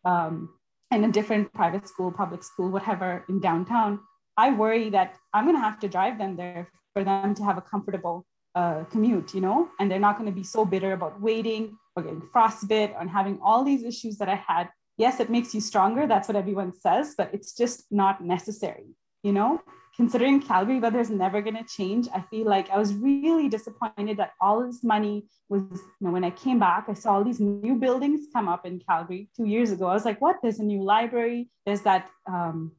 um, 0.05 0.49
in 0.91 1.03
a 1.03 1.11
different 1.11 1.53
private 1.53 1.87
school, 1.87 2.11
public 2.11 2.43
school, 2.43 2.69
whatever 2.69 3.25
in 3.29 3.39
downtown, 3.39 3.99
I 4.37 4.51
worry 4.51 4.89
that 4.91 5.15
I'm 5.33 5.45
going 5.45 5.55
to 5.55 5.61
have 5.61 5.79
to 5.79 5.87
drive 5.87 6.17
them 6.17 6.35
there 6.35 6.69
for 6.93 7.03
them 7.03 7.33
to 7.35 7.43
have 7.43 7.57
a 7.57 7.61
comfortable 7.61 8.25
uh, 8.55 8.83
commute, 8.85 9.33
you 9.33 9.41
know, 9.41 9.69
and 9.79 9.91
they're 9.91 9.99
not 9.99 10.17
going 10.17 10.29
to 10.29 10.35
be 10.35 10.43
so 10.43 10.65
bitter 10.65 10.93
about 10.93 11.19
waiting 11.21 11.77
or 11.95 12.03
getting 12.03 12.21
frostbite 12.31 12.95
and 12.99 13.09
having 13.09 13.39
all 13.41 13.63
these 13.63 13.83
issues 13.83 14.17
that 14.17 14.29
I 14.29 14.35
had. 14.35 14.69
Yes, 14.97 15.19
it 15.19 15.29
makes 15.29 15.53
you 15.53 15.61
stronger. 15.61 16.07
That's 16.07 16.27
what 16.27 16.37
everyone 16.37 16.73
says, 16.73 17.13
but 17.17 17.29
it's 17.33 17.53
just 17.53 17.85
not 17.91 18.23
necessary, 18.23 18.95
you 19.23 19.33
know? 19.33 19.61
Considering 19.97 20.39
Calgary 20.39 20.79
weather 20.79 20.99
is 20.99 21.09
never 21.09 21.41
going 21.41 21.57
to 21.57 21.63
change, 21.63 22.07
I 22.13 22.21
feel 22.21 22.45
like 22.45 22.69
I 22.69 22.77
was 22.77 22.93
really 22.93 23.49
disappointed 23.49 24.17
that 24.17 24.33
all 24.39 24.65
this 24.65 24.83
money 24.83 25.25
was, 25.49 25.63
you 25.71 26.01
know, 26.01 26.11
when 26.11 26.23
I 26.23 26.29
came 26.29 26.59
back, 26.59 26.85
I 26.87 26.93
saw 26.93 27.13
all 27.13 27.23
these 27.23 27.39
new 27.39 27.75
buildings 27.75 28.27
come 28.31 28.47
up 28.47 28.63
in 28.65 28.79
Calgary 28.79 29.27
two 29.35 29.45
years 29.45 29.71
ago. 29.71 29.87
I 29.87 29.93
was 29.93 30.05
like, 30.05 30.21
what? 30.21 30.37
There's 30.43 30.59
a 30.59 30.63
new 30.63 30.83
library. 30.83 31.49
There's 31.65 31.81
that, 31.81 32.07
um, 32.27 32.73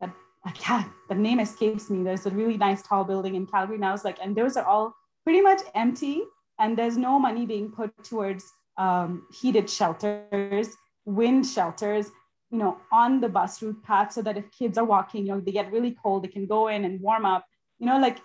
that 0.00 0.10
I 0.44 0.50
can't, 0.50 0.90
the 1.08 1.14
name 1.14 1.38
escapes 1.38 1.88
me. 1.88 2.02
There's 2.02 2.26
a 2.26 2.30
really 2.30 2.56
nice 2.56 2.82
tall 2.82 3.04
building 3.04 3.36
in 3.36 3.46
Calgary. 3.46 3.76
And 3.76 3.84
I 3.84 3.92
was 3.92 4.04
like, 4.04 4.18
and 4.20 4.36
those 4.36 4.56
are 4.56 4.64
all 4.64 4.96
pretty 5.22 5.40
much 5.40 5.60
empty. 5.76 6.22
And 6.58 6.76
there's 6.76 6.96
no 6.96 7.20
money 7.20 7.46
being 7.46 7.70
put 7.70 7.92
towards 8.02 8.44
um, 8.76 9.28
heated 9.40 9.70
shelters, 9.70 10.68
wind 11.04 11.46
shelters, 11.46 12.10
you 12.50 12.58
know, 12.58 12.78
on 12.90 13.20
the 13.20 13.28
bus 13.28 13.62
route 13.62 13.82
path 13.82 14.12
so 14.12 14.22
that 14.22 14.36
if 14.36 14.50
kids 14.50 14.78
are 14.78 14.84
walking, 14.84 15.26
you 15.26 15.32
know, 15.32 15.40
they 15.40 15.52
get 15.52 15.70
really 15.72 15.96
cold, 16.02 16.24
they 16.24 16.28
can 16.28 16.46
go 16.46 16.68
in 16.68 16.84
and 16.84 17.00
warm 17.00 17.24
up. 17.24 17.44
You 17.78 17.86
know, 17.86 17.98
like 17.98 18.18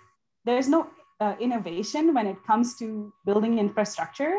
there's 0.46 0.70
no 0.70 0.88
uh, 1.20 1.36
innovation 1.40 2.14
when 2.14 2.28
it 2.28 2.38
comes 2.46 2.78
to 2.80 3.14
building 3.26 3.60
infrastructure 3.60 4.36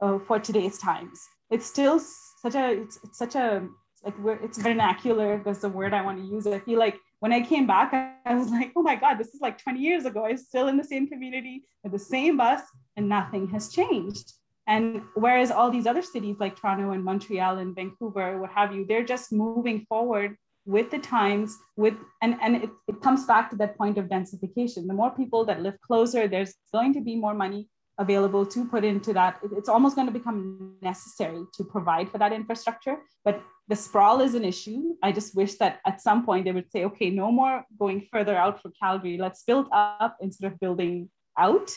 uh, 0.00 0.18
for 0.26 0.38
today's 0.38 0.78
times. 0.78 1.20
It's 1.50 1.66
still 1.66 2.00
such 2.42 2.54
a, 2.54 2.82
it's, 2.82 2.98
it's 3.04 3.18
such 3.18 3.34
a, 3.34 3.68
like 4.04 4.14
it's 4.42 4.58
vernacular. 4.58 5.42
That's 5.44 5.60
the 5.60 5.68
word 5.68 5.92
I 5.92 6.02
want 6.02 6.18
to 6.18 6.24
use. 6.24 6.46
I 6.46 6.58
feel 6.60 6.78
like 6.78 6.98
when 7.20 7.32
I 7.32 7.40
came 7.40 7.66
back, 7.66 7.92
I, 7.92 8.12
I 8.24 8.34
was 8.34 8.50
like, 8.50 8.72
oh 8.76 8.82
my 8.82 8.96
God, 8.96 9.18
this 9.18 9.28
is 9.28 9.40
like 9.40 9.62
20 9.62 9.80
years 9.80 10.04
ago. 10.04 10.26
I'm 10.26 10.36
still 10.36 10.68
in 10.68 10.76
the 10.76 10.84
same 10.84 11.08
community 11.08 11.64
with 11.82 11.92
the 11.92 11.98
same 11.98 12.36
bus 12.36 12.62
and 12.96 13.08
nothing 13.08 13.48
has 13.48 13.68
changed. 13.68 14.32
And 14.66 15.02
whereas 15.14 15.50
all 15.50 15.70
these 15.70 15.86
other 15.86 16.02
cities 16.02 16.36
like 16.40 16.58
Toronto 16.58 16.90
and 16.90 17.04
Montreal 17.04 17.58
and 17.58 17.74
Vancouver, 17.74 18.40
what 18.40 18.50
have 18.50 18.74
you, 18.74 18.84
they're 18.86 19.04
just 19.04 19.32
moving 19.32 19.86
forward 19.88 20.36
with 20.64 20.90
the 20.90 20.98
times 20.98 21.56
with 21.76 21.94
and, 22.22 22.36
and 22.42 22.56
it, 22.56 22.70
it 22.88 23.00
comes 23.00 23.24
back 23.24 23.48
to 23.50 23.56
that 23.56 23.78
point 23.78 23.98
of 23.98 24.06
densification. 24.06 24.88
The 24.88 24.94
more 24.94 25.12
people 25.12 25.44
that 25.44 25.62
live 25.62 25.80
closer, 25.80 26.26
there's 26.26 26.54
going 26.72 26.92
to 26.94 27.00
be 27.00 27.14
more 27.14 27.34
money 27.34 27.68
available 27.98 28.44
to 28.44 28.64
put 28.66 28.84
into 28.84 29.12
that. 29.14 29.38
It's 29.56 29.68
almost 29.68 29.94
going 29.94 30.06
to 30.08 30.12
become 30.12 30.74
necessary 30.82 31.44
to 31.54 31.64
provide 31.64 32.10
for 32.10 32.18
that 32.18 32.32
infrastructure. 32.32 32.98
But 33.24 33.42
the 33.68 33.76
sprawl 33.76 34.20
is 34.20 34.34
an 34.34 34.44
issue. 34.44 34.96
I 35.02 35.12
just 35.12 35.34
wish 35.34 35.54
that 35.54 35.80
at 35.86 36.02
some 36.02 36.26
point 36.26 36.44
they 36.44 36.52
would 36.52 36.70
say, 36.70 36.84
okay, 36.84 37.10
no 37.10 37.32
more 37.32 37.64
going 37.78 38.06
further 38.12 38.36
out 38.36 38.60
for 38.60 38.70
Calgary. 38.80 39.18
Let's 39.18 39.44
build 39.44 39.68
up 39.72 40.16
instead 40.20 40.52
of 40.52 40.60
building 40.60 41.08
out. 41.38 41.70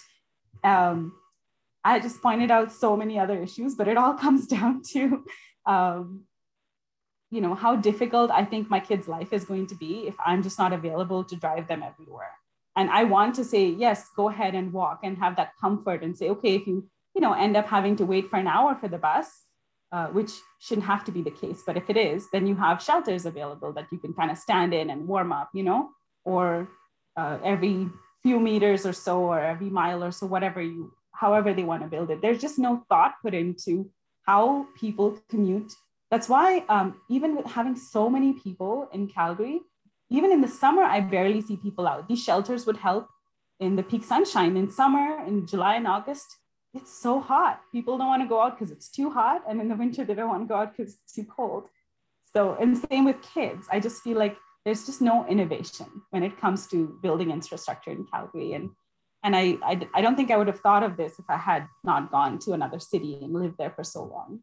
Um, 0.63 1.13
I 1.89 1.99
just 1.99 2.21
pointed 2.21 2.51
out 2.51 2.71
so 2.71 2.95
many 2.95 3.17
other 3.17 3.41
issues, 3.41 3.73
but 3.75 3.87
it 3.87 3.97
all 3.97 4.13
comes 4.25 4.45
down 4.45 4.83
to, 4.93 5.25
um, 5.65 6.23
you 7.31 7.41
know, 7.41 7.55
how 7.55 7.75
difficult 7.75 8.31
I 8.31 8.45
think 8.45 8.69
my 8.69 8.79
kid's 8.79 9.07
life 9.07 9.33
is 9.33 9.45
going 9.45 9.67
to 9.67 9.75
be 9.75 10.07
if 10.07 10.15
I'm 10.23 10.43
just 10.43 10.59
not 10.59 10.73
available 10.73 11.23
to 11.23 11.35
drive 11.35 11.67
them 11.67 11.83
everywhere. 11.83 12.31
And 12.75 12.89
I 12.89 13.03
want 13.03 13.35
to 13.35 13.43
say, 13.43 13.67
yes, 13.67 14.07
go 14.15 14.29
ahead 14.29 14.55
and 14.55 14.71
walk 14.71 14.99
and 15.03 15.17
have 15.17 15.35
that 15.37 15.53
comfort 15.59 16.03
and 16.03 16.17
say, 16.17 16.29
okay, 16.29 16.55
if 16.55 16.67
you, 16.67 16.87
you 17.15 17.21
know, 17.21 17.33
end 17.33 17.57
up 17.57 17.67
having 17.67 17.95
to 17.97 18.05
wait 18.05 18.29
for 18.29 18.37
an 18.37 18.47
hour 18.47 18.75
for 18.75 18.87
the 18.87 18.97
bus, 18.97 19.27
uh, 19.91 20.07
which 20.07 20.31
shouldn't 20.59 20.85
have 20.85 21.03
to 21.03 21.11
be 21.11 21.23
the 21.23 21.31
case, 21.31 21.63
but 21.65 21.75
if 21.75 21.89
it 21.89 21.97
is, 21.97 22.27
then 22.31 22.45
you 22.45 22.55
have 22.55 22.81
shelters 22.81 23.25
available 23.25 23.73
that 23.73 23.87
you 23.91 23.97
can 23.97 24.13
kind 24.13 24.29
of 24.29 24.37
stand 24.37 24.73
in 24.73 24.91
and 24.91 25.07
warm 25.07 25.31
up, 25.31 25.49
you 25.53 25.63
know, 25.63 25.89
or 26.23 26.69
uh, 27.17 27.39
every 27.43 27.89
few 28.21 28.39
meters 28.39 28.85
or 28.85 28.93
so, 28.93 29.19
or 29.21 29.39
every 29.39 29.69
mile 29.69 30.03
or 30.03 30.11
so, 30.11 30.27
whatever 30.27 30.61
you 30.61 30.93
however 31.19 31.53
they 31.53 31.63
want 31.63 31.81
to 31.83 31.87
build 31.87 32.09
it. 32.09 32.21
There's 32.21 32.39
just 32.39 32.57
no 32.57 32.83
thought 32.87 33.15
put 33.21 33.33
into 33.33 33.89
how 34.25 34.67
people 34.79 35.19
commute. 35.29 35.73
That's 36.11 36.29
why, 36.29 36.63
um, 36.69 37.01
even 37.09 37.35
with 37.35 37.45
having 37.45 37.75
so 37.75 38.09
many 38.09 38.33
people 38.33 38.89
in 38.93 39.07
Calgary, 39.07 39.59
even 40.09 40.31
in 40.31 40.41
the 40.41 40.47
summer, 40.47 40.83
I 40.83 41.01
barely 41.01 41.41
see 41.41 41.57
people 41.57 41.87
out. 41.87 42.07
These 42.07 42.23
shelters 42.23 42.65
would 42.65 42.77
help 42.77 43.07
in 43.59 43.75
the 43.75 43.83
peak 43.83 44.03
sunshine. 44.03 44.55
In 44.55 44.71
summer, 44.71 45.23
in 45.27 45.45
July 45.45 45.75
and 45.75 45.87
August, 45.87 46.27
it's 46.73 46.91
so 47.05 47.19
hot. 47.19 47.61
People 47.71 47.97
don't 47.97 48.07
want 48.07 48.23
to 48.23 48.29
go 48.29 48.41
out 48.41 48.57
because 48.57 48.71
it's 48.71 48.89
too 48.89 49.09
hot. 49.11 49.43
And 49.47 49.59
in 49.59 49.67
the 49.67 49.75
winter, 49.75 50.05
they 50.05 50.15
don't 50.15 50.29
want 50.29 50.43
to 50.43 50.47
go 50.47 50.55
out 50.55 50.75
because 50.75 50.93
it's 50.93 51.13
too 51.13 51.25
cold. 51.25 51.65
So, 52.33 52.55
and 52.61 52.77
same 52.77 53.05
with 53.05 53.21
kids. 53.21 53.67
I 53.71 53.79
just 53.79 54.01
feel 54.03 54.17
like 54.17 54.37
there's 54.63 54.85
just 54.85 55.01
no 55.01 55.27
innovation 55.27 55.87
when 56.11 56.23
it 56.23 56.39
comes 56.39 56.67
to 56.67 56.97
building 57.03 57.29
infrastructure 57.31 57.91
in 57.91 58.05
Calgary. 58.05 58.53
And 58.53 58.69
and 59.23 59.35
I, 59.35 59.57
I, 59.63 59.87
I 59.95 60.01
don't 60.01 60.15
think 60.15 60.31
I 60.31 60.37
would 60.37 60.47
have 60.47 60.59
thought 60.61 60.83
of 60.83 60.97
this 60.97 61.19
if 61.19 61.25
I 61.29 61.37
had 61.37 61.67
not 61.83 62.11
gone 62.11 62.39
to 62.39 62.53
another 62.53 62.79
city 62.79 63.19
and 63.21 63.33
lived 63.33 63.57
there 63.57 63.71
for 63.71 63.83
so 63.83 64.03
long. 64.03 64.39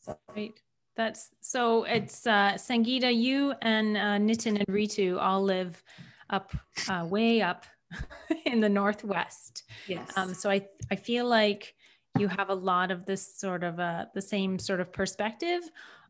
So 0.00 0.18
right. 0.34 0.54
That's 0.96 1.30
so 1.40 1.84
it's 1.84 2.26
uh, 2.26 2.54
Sangeeta, 2.54 3.14
you 3.14 3.54
and 3.62 3.96
uh, 3.96 4.18
Nitin 4.18 4.58
and 4.58 4.66
Ritu 4.66 5.16
all 5.20 5.42
live 5.42 5.80
up, 6.28 6.52
uh, 6.88 7.06
way 7.08 7.40
up 7.40 7.66
in 8.44 8.60
the 8.60 8.68
Northwest. 8.68 9.62
Yes. 9.86 10.10
Um, 10.16 10.34
so 10.34 10.50
I, 10.50 10.66
I 10.90 10.96
feel 10.96 11.26
like 11.26 11.74
you 12.18 12.26
have 12.26 12.50
a 12.50 12.54
lot 12.54 12.90
of 12.90 13.06
this 13.06 13.38
sort 13.38 13.62
of 13.62 13.78
uh, 13.78 14.06
the 14.12 14.20
same 14.20 14.58
sort 14.58 14.80
of 14.80 14.92
perspective 14.92 15.60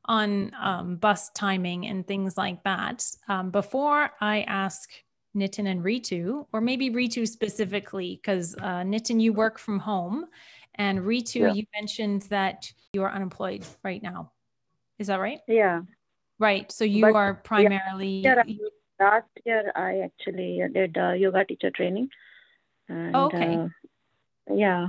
on 0.06 0.52
um, 0.58 0.96
bus 0.96 1.30
timing 1.34 1.86
and 1.86 2.06
things 2.06 2.38
like 2.38 2.64
that. 2.64 3.04
Um, 3.28 3.50
before 3.50 4.10
I 4.20 4.40
ask 4.42 4.88
Nitin 5.38 5.68
and 5.70 5.84
Ritu, 5.84 6.46
or 6.52 6.60
maybe 6.60 6.90
Ritu 6.90 7.26
specifically, 7.26 8.20
because 8.20 8.54
uh, 8.56 8.82
Nitin, 8.82 9.20
you 9.20 9.32
work 9.32 9.58
from 9.58 9.78
home, 9.78 10.26
and 10.74 11.00
Ritu, 11.00 11.40
yeah. 11.40 11.52
you 11.52 11.64
mentioned 11.74 12.22
that 12.30 12.72
you 12.92 13.02
are 13.02 13.10
unemployed 13.10 13.64
right 13.82 14.02
now. 14.02 14.32
Is 14.98 15.06
that 15.06 15.20
right? 15.20 15.40
Yeah. 15.46 15.82
Right. 16.38 16.70
So 16.70 16.84
you 16.84 17.02
but, 17.02 17.14
are 17.14 17.34
primarily. 17.34 18.20
Yeah, 18.20 18.42
last 19.00 19.28
year, 19.44 19.72
I 19.74 20.00
actually 20.00 20.62
did 20.72 20.96
uh, 20.96 21.12
yoga 21.12 21.44
teacher 21.44 21.70
training. 21.70 22.08
And, 22.88 23.14
oh, 23.14 23.26
okay. 23.26 23.56
Uh, 23.56 23.68
yeah. 24.52 24.88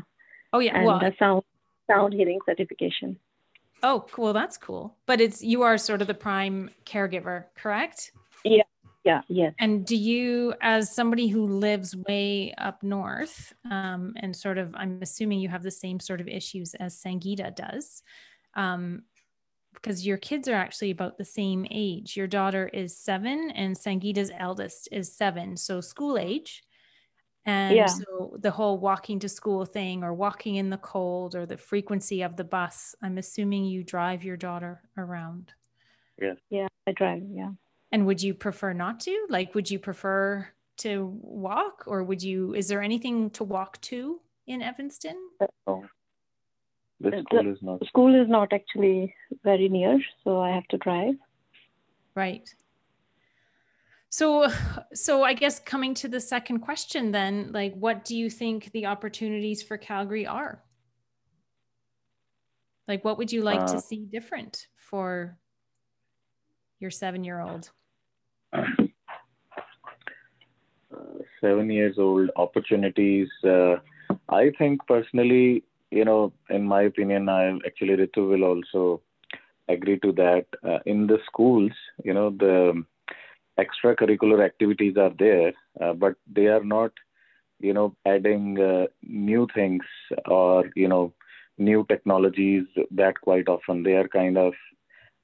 Oh 0.53 0.59
yeah. 0.59 0.77
And 0.77 0.85
well, 0.85 0.99
the 0.99 1.13
sound 1.19 1.43
sound 1.87 2.13
hearing 2.13 2.39
certification. 2.45 3.17
Oh, 3.81 4.05
cool. 4.11 4.33
that's 4.33 4.57
cool. 4.57 4.95
But 5.05 5.21
it's 5.21 5.41
you 5.41 5.61
are 5.63 5.77
sort 5.77 6.01
of 6.01 6.07
the 6.07 6.13
prime 6.13 6.69
caregiver, 6.85 7.45
correct? 7.55 8.11
Yeah. 8.43 8.63
Yeah. 9.03 9.21
Yes. 9.27 9.53
And 9.59 9.85
do 9.85 9.95
you, 9.95 10.53
as 10.61 10.93
somebody 10.93 11.27
who 11.29 11.47
lives 11.47 11.95
way 11.95 12.53
up 12.57 12.83
north, 12.83 13.53
um, 13.69 14.13
and 14.17 14.35
sort 14.35 14.57
of, 14.57 14.75
I'm 14.75 14.99
assuming 15.01 15.39
you 15.39 15.49
have 15.49 15.63
the 15.63 15.71
same 15.71 15.99
sort 15.99 16.21
of 16.21 16.27
issues 16.27 16.75
as 16.75 17.01
Sangeeta 17.01 17.55
does, 17.55 18.03
um, 18.55 19.03
because 19.73 20.05
your 20.05 20.17
kids 20.17 20.49
are 20.49 20.55
actually 20.55 20.91
about 20.91 21.17
the 21.17 21.23
same 21.23 21.65
age. 21.71 22.17
Your 22.17 22.27
daughter 22.27 22.67
is 22.67 22.97
seven, 22.97 23.51
and 23.51 23.75
Sangeeta's 23.75 24.31
eldest 24.37 24.89
is 24.91 25.15
seven, 25.15 25.55
so 25.55 25.79
school 25.79 26.17
age. 26.17 26.63
And 27.45 27.75
yeah. 27.75 27.85
so 27.85 28.35
the 28.41 28.51
whole 28.51 28.77
walking 28.77 29.17
to 29.19 29.29
school 29.29 29.63
thing 29.65 30.03
or 30.03 30.13
walking 30.13 30.55
in 30.55 30.69
the 30.69 30.77
cold 30.77 31.35
or 31.35 31.45
the 31.45 31.57
frequency 31.57 32.21
of 32.21 32.35
the 32.35 32.43
bus, 32.43 32.93
I'm 33.01 33.17
assuming 33.17 33.63
you 33.63 33.83
drive 33.83 34.25
your 34.25 34.35
daughter 34.37 34.81
around. 34.97 35.53
Yeah. 36.21 36.33
Yeah, 36.49 36.67
I 36.85 36.91
drive, 36.91 37.23
yeah. 37.31 37.51
And 37.91 38.05
would 38.05 38.21
you 38.21 38.33
prefer 38.33 38.73
not 38.73 38.99
to? 39.01 39.27
Like 39.29 39.55
would 39.55 39.69
you 39.69 39.79
prefer 39.79 40.47
to 40.77 41.17
walk 41.21 41.83
or 41.87 42.03
would 42.03 42.23
you 42.23 42.53
is 42.55 42.67
there 42.67 42.81
anything 42.81 43.29
to 43.31 43.43
walk 43.43 43.81
to 43.81 44.21
in 44.47 44.61
Evanston? 44.61 45.17
Oh. 45.67 45.83
The 47.01 47.23
school 47.27 47.43
the, 47.43 47.51
is 47.51 47.57
not 47.61 47.85
school 47.87 48.21
is 48.21 48.27
not 48.27 48.51
actually 48.51 49.15
very 49.43 49.69
near, 49.69 49.99
so 50.23 50.41
I 50.41 50.51
have 50.51 50.67
to 50.67 50.77
drive. 50.77 51.15
Right. 52.13 52.53
So, 54.09 54.47
so 54.93 55.23
I 55.23 55.33
guess 55.33 55.59
coming 55.59 55.93
to 55.95 56.07
the 56.07 56.19
second 56.19 56.59
question, 56.59 57.11
then, 57.11 57.51
like, 57.53 57.75
what 57.75 58.03
do 58.03 58.17
you 58.17 58.29
think 58.29 58.71
the 58.71 58.87
opportunities 58.87 59.61
for 59.61 59.77
Calgary 59.77 60.25
are? 60.25 60.63
Like, 62.87 63.05
what 63.05 63.19
would 63.19 63.31
you 63.31 63.43
like 63.43 63.61
uh, 63.61 63.67
to 63.67 63.79
see 63.79 64.05
different 64.05 64.65
for 64.75 65.37
your 66.79 66.89
seven-year-old? 66.89 67.67
Uh, 67.67 67.78
seven 71.41 71.69
years 71.69 71.95
old 71.97 72.29
opportunities. 72.35 73.27
Uh, 73.43 73.75
I 74.29 74.51
think 74.57 74.81
personally, 74.87 75.63
you 75.91 76.05
know, 76.05 76.33
in 76.49 76.63
my 76.63 76.83
opinion, 76.83 77.29
I 77.29 77.57
actually 77.65 77.95
Ritu 77.95 78.29
will 78.29 78.43
also 78.43 79.01
agree 79.67 79.99
to 79.99 80.11
that. 80.13 80.45
Uh, 80.67 80.79
in 80.85 81.07
the 81.07 81.19
schools, 81.25 81.71
you 82.03 82.13
know, 82.13 82.29
the 82.31 82.83
extracurricular 83.59 84.43
activities 84.43 84.97
are 84.97 85.11
there, 85.17 85.53
uh, 85.81 85.93
but 85.93 86.15
they 86.31 86.47
are 86.47 86.63
not, 86.63 86.91
you 87.59 87.73
know, 87.73 87.95
adding 88.05 88.59
uh, 88.59 88.87
new 89.03 89.47
things 89.53 89.83
or 90.27 90.65
you 90.75 90.87
know, 90.87 91.13
new 91.57 91.85
technologies 91.89 92.63
that 92.91 93.19
quite 93.21 93.47
often. 93.47 93.83
They 93.83 93.93
are 93.93 94.07
kind 94.07 94.37
of, 94.37 94.53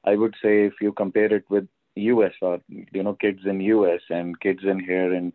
I 0.06 0.16
would 0.16 0.36
say, 0.42 0.66
if 0.66 0.74
you 0.82 0.92
compare 0.94 1.34
it 1.34 1.46
with 1.50 1.68
U.S. 1.96 2.34
or 2.42 2.60
you 2.70 3.04
know, 3.04 3.14
kids 3.14 3.42
in 3.46 3.62
U.S. 3.62 4.02
and 4.10 4.40
kids 4.40 4.62
in 4.64 4.80
here 4.80 5.14
in 5.14 5.34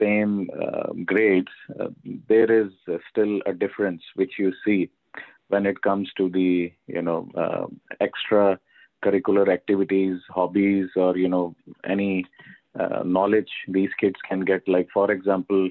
same 0.00 0.50
uh, 0.60 0.92
grades, 1.04 1.52
uh, 1.78 1.88
there 2.28 2.50
is 2.50 2.72
still 3.10 3.40
a 3.46 3.52
difference 3.52 4.02
which 4.14 4.32
you 4.38 4.52
see 4.64 4.90
when 5.48 5.66
it 5.66 5.80
comes 5.82 6.10
to 6.16 6.28
the 6.30 6.72
you 6.86 7.02
know 7.02 7.28
uh, 7.36 7.66
extra 8.00 8.58
curricular 9.04 9.48
activities, 9.52 10.18
hobbies, 10.30 10.88
or 10.96 11.16
you 11.16 11.28
know 11.28 11.54
any 11.84 12.24
uh, 12.78 13.02
knowledge 13.04 13.50
these 13.68 13.90
kids 14.00 14.16
can 14.28 14.40
get. 14.40 14.66
Like 14.66 14.88
for 14.92 15.10
example, 15.10 15.68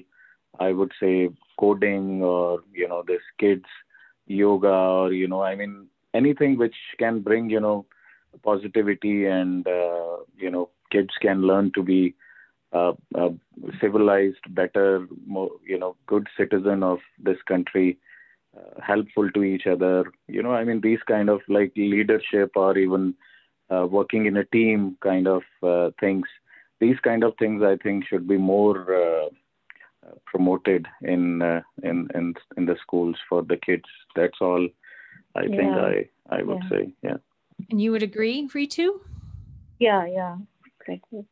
I 0.60 0.72
would 0.72 0.92
say 1.00 1.30
coding 1.58 2.22
or 2.22 2.60
you 2.72 2.88
know 2.88 3.02
this 3.06 3.22
kids 3.38 3.64
yoga 4.26 4.68
or 4.68 5.12
you 5.12 5.28
know 5.28 5.42
I 5.42 5.54
mean 5.56 5.88
anything 6.14 6.56
which 6.58 6.76
can 6.98 7.20
bring 7.20 7.50
you 7.50 7.60
know 7.60 7.86
positivity 8.42 9.26
and 9.26 9.66
uh, 9.66 10.16
you 10.36 10.50
know 10.50 10.68
kids 10.90 11.10
can 11.20 11.42
learn 11.42 11.72
to 11.74 11.82
be 11.82 12.14
uh, 12.72 12.92
uh, 13.14 13.30
civilized, 13.80 14.54
better, 14.54 15.06
more 15.26 15.50
you 15.66 15.78
know 15.78 15.96
good 16.06 16.28
citizen 16.36 16.82
of 16.82 16.98
this 17.22 17.38
country. 17.46 17.98
Uh, 18.54 18.80
helpful 18.82 19.30
to 19.30 19.42
each 19.42 19.66
other. 19.66 20.04
You 20.28 20.42
know, 20.42 20.52
I 20.52 20.64
mean, 20.64 20.82
these 20.82 20.98
kind 21.08 21.30
of 21.30 21.40
like 21.48 21.72
leadership 21.74 22.50
or 22.54 22.76
even 22.76 23.14
uh, 23.70 23.86
working 23.86 24.26
in 24.26 24.36
a 24.36 24.44
team 24.44 24.98
kind 25.02 25.26
of 25.26 25.42
uh, 25.62 25.90
things. 25.98 26.26
These 26.78 26.98
kind 27.02 27.24
of 27.24 27.32
things, 27.38 27.62
I 27.62 27.76
think, 27.82 28.06
should 28.06 28.28
be 28.28 28.36
more 28.36 28.94
uh, 28.94 29.28
promoted 30.26 30.86
in, 31.00 31.40
uh, 31.40 31.62
in 31.82 32.08
in 32.14 32.34
in 32.56 32.66
the 32.66 32.76
schools 32.82 33.16
for 33.28 33.42
the 33.42 33.56
kids. 33.56 33.88
That's 34.16 34.38
all. 34.40 34.68
I 35.34 35.44
yeah. 35.44 35.56
think 35.56 35.72
I 35.72 36.08
I 36.28 36.42
would 36.42 36.62
yeah. 36.64 36.68
say, 36.70 36.94
yeah. 37.02 37.16
And 37.70 37.80
you 37.80 37.92
would 37.92 38.02
agree, 38.02 38.48
Ritu? 38.48 39.00
Yeah, 39.78 40.06
yeah, 40.06 40.36
exactly. 40.80 41.24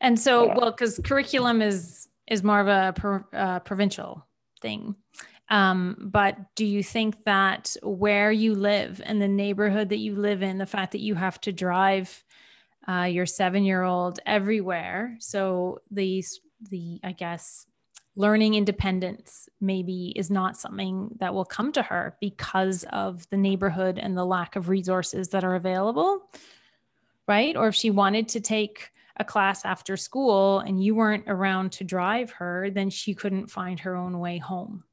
And 0.00 0.18
so, 0.18 0.54
well, 0.54 0.70
because 0.70 1.00
curriculum 1.04 1.62
is 1.62 2.08
is 2.28 2.42
more 2.42 2.60
of 2.60 2.68
a 2.68 2.92
per, 2.94 3.24
uh, 3.32 3.60
provincial 3.60 4.26
thing. 4.60 4.96
Um, 5.48 5.96
but 6.00 6.36
do 6.56 6.66
you 6.66 6.82
think 6.82 7.24
that 7.24 7.76
where 7.82 8.32
you 8.32 8.54
live 8.54 9.00
and 9.04 9.22
the 9.22 9.28
neighborhood 9.28 9.90
that 9.90 9.98
you 9.98 10.16
live 10.16 10.42
in, 10.42 10.58
the 10.58 10.66
fact 10.66 10.92
that 10.92 11.00
you 11.00 11.14
have 11.14 11.40
to 11.42 11.52
drive 11.52 12.24
uh, 12.88 13.04
your 13.04 13.26
seven 13.26 13.64
year 13.64 13.82
old 13.82 14.18
everywhere, 14.26 15.16
so 15.20 15.80
the 15.90 16.24
the 16.70 17.00
I 17.04 17.12
guess 17.12 17.66
learning 18.16 18.54
independence 18.54 19.48
maybe 19.60 20.12
is 20.16 20.30
not 20.30 20.56
something 20.56 21.10
that 21.20 21.34
will 21.34 21.44
come 21.44 21.70
to 21.72 21.82
her 21.82 22.16
because 22.20 22.84
of 22.90 23.28
the 23.30 23.36
neighborhood 23.36 23.98
and 23.98 24.16
the 24.16 24.24
lack 24.24 24.56
of 24.56 24.68
resources 24.68 25.28
that 25.28 25.44
are 25.44 25.54
available, 25.54 26.22
right? 27.28 27.56
Or 27.56 27.68
if 27.68 27.74
she 27.74 27.90
wanted 27.90 28.28
to 28.30 28.40
take 28.40 28.90
a 29.18 29.24
class 29.24 29.64
after 29.64 29.96
school 29.96 30.60
and 30.60 30.82
you 30.82 30.94
weren't 30.94 31.24
around 31.26 31.72
to 31.72 31.84
drive 31.84 32.30
her, 32.32 32.70
then 32.70 32.90
she 32.90 33.14
couldn't 33.14 33.50
find 33.50 33.80
her 33.80 33.94
own 33.94 34.18
way 34.18 34.38
home. 34.38 34.84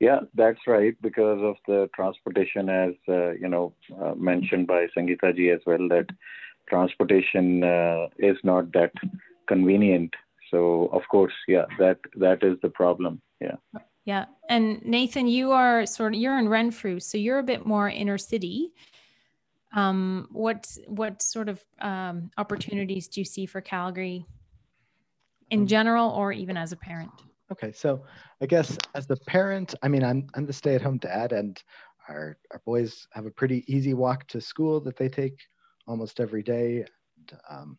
Yeah, 0.00 0.20
that's 0.34 0.58
right. 0.66 0.96
Because 1.00 1.40
of 1.42 1.56
the 1.68 1.88
transportation, 1.94 2.68
as 2.68 2.94
uh, 3.08 3.30
you 3.32 3.48
know, 3.48 3.74
uh, 4.00 4.14
mentioned 4.16 4.66
by 4.66 4.86
Sangeeta 4.96 5.34
ji 5.34 5.50
as 5.50 5.60
well, 5.64 5.88
that 5.88 6.06
transportation 6.68 7.62
uh, 7.62 8.08
is 8.18 8.36
not 8.42 8.72
that 8.72 8.92
convenient. 9.46 10.12
So 10.52 10.90
of 10.92 11.02
course, 11.08 11.32
yeah, 11.48 11.64
that 11.78 11.98
that 12.16 12.44
is 12.44 12.56
the 12.62 12.68
problem. 12.68 13.20
Yeah. 13.40 13.56
Yeah, 14.04 14.24
and 14.48 14.84
Nathan, 14.84 15.28
you 15.28 15.52
are 15.52 15.86
sort 15.86 16.14
of 16.14 16.20
you're 16.20 16.38
in 16.38 16.48
Renfrew, 16.48 17.00
so 17.00 17.16
you're 17.18 17.38
a 17.38 17.44
bit 17.44 17.64
more 17.64 17.88
inner 17.88 18.18
city. 18.18 18.72
Um, 19.74 20.28
what 20.32 20.76
what 20.86 21.22
sort 21.22 21.48
of 21.48 21.64
um, 21.80 22.30
opportunities 22.36 23.08
do 23.08 23.20
you 23.20 23.24
see 23.24 23.46
for 23.46 23.60
Calgary 23.60 24.26
in 25.50 25.60
um, 25.60 25.66
general, 25.66 26.10
or 26.10 26.32
even 26.32 26.56
as 26.56 26.72
a 26.72 26.76
parent? 26.76 27.12
Okay, 27.52 27.72
so 27.72 28.02
I 28.40 28.46
guess 28.46 28.76
as 28.94 29.06
the 29.06 29.16
parent, 29.16 29.74
I 29.82 29.88
mean, 29.88 30.04
I'm 30.04 30.26
I'm 30.34 30.46
the 30.46 30.52
stay-at-home 30.52 30.98
dad, 30.98 31.32
and 31.32 31.62
our 32.08 32.36
our 32.50 32.60
boys 32.66 33.06
have 33.12 33.26
a 33.26 33.30
pretty 33.30 33.64
easy 33.72 33.94
walk 33.94 34.26
to 34.28 34.40
school 34.40 34.80
that 34.80 34.96
they 34.96 35.08
take 35.08 35.38
almost 35.86 36.20
every 36.20 36.42
day. 36.42 36.84
And, 37.16 37.38
um, 37.48 37.78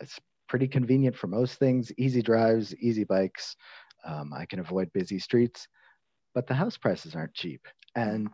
it's 0.00 0.18
pretty 0.48 0.68
convenient 0.68 1.16
for 1.16 1.26
most 1.26 1.58
things. 1.58 1.92
Easy 1.98 2.22
drives, 2.22 2.74
easy 2.76 3.04
bikes. 3.04 3.56
Um, 4.06 4.32
I 4.32 4.46
can 4.46 4.60
avoid 4.60 4.92
busy 4.92 5.18
streets, 5.18 5.66
but 6.34 6.46
the 6.46 6.54
house 6.54 6.76
prices 6.76 7.14
aren't 7.14 7.34
cheap, 7.34 7.66
and 7.94 8.28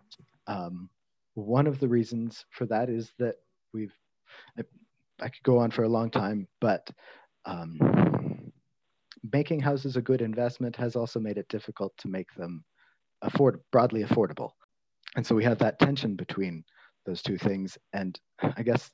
um, 0.46 0.90
one 1.35 1.66
of 1.66 1.79
the 1.79 1.88
reasons 1.88 2.44
for 2.51 2.66
that 2.66 2.90
is 2.90 3.12
that 3.18 3.37
we've, 3.72 3.94
I, 4.59 4.62
I 5.20 5.29
could 5.29 5.42
go 5.44 5.59
on 5.59 5.70
for 5.70 5.85
a 5.85 5.88
long 5.88 6.11
time, 6.11 6.46
but 6.61 6.88
um, 7.46 8.53
making 9.33 9.61
houses 9.61 9.96
a 9.96 10.03
good 10.03 10.20
investment 10.20 10.77
has 10.77 10.96
also 10.96 11.20
made 11.20 11.38
it 11.38 11.48
difficult 11.48 11.92
to 11.98 12.09
make 12.09 12.33
them 12.35 12.64
afford 13.22 13.61
broadly 13.70 14.05
affordable. 14.05 14.51
And 15.16 15.27
so 15.27 15.35
we 15.35 15.44
have 15.44 15.59
that 15.59 15.79
tension 15.79 16.16
between 16.16 16.64
those 17.07 17.22
two 17.22 17.38
things. 17.38 17.79
And 17.92 18.18
I 18.42 18.62
guess 18.62 18.90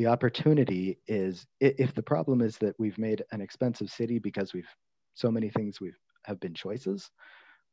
the 0.00 0.06
opportunity 0.06 0.96
is 1.08 1.46
if 1.60 1.94
the 1.94 2.02
problem 2.02 2.40
is 2.40 2.56
that 2.56 2.74
we've 2.78 2.96
made 2.96 3.22
an 3.32 3.42
expensive 3.42 3.90
city 3.90 4.18
because 4.18 4.54
we've 4.54 4.74
so 5.12 5.30
many 5.30 5.50
things 5.50 5.78
we've 5.78 5.98
have 6.24 6.40
been 6.40 6.54
choices, 6.54 7.10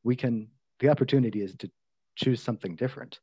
we 0.03 0.13
can 0.13 0.49
the 0.81 0.89
opportunity 0.89 1.41
is 1.41 1.55
to 1.55 1.71
choose 2.17 2.43
something 2.43 2.75
different. 2.75 3.21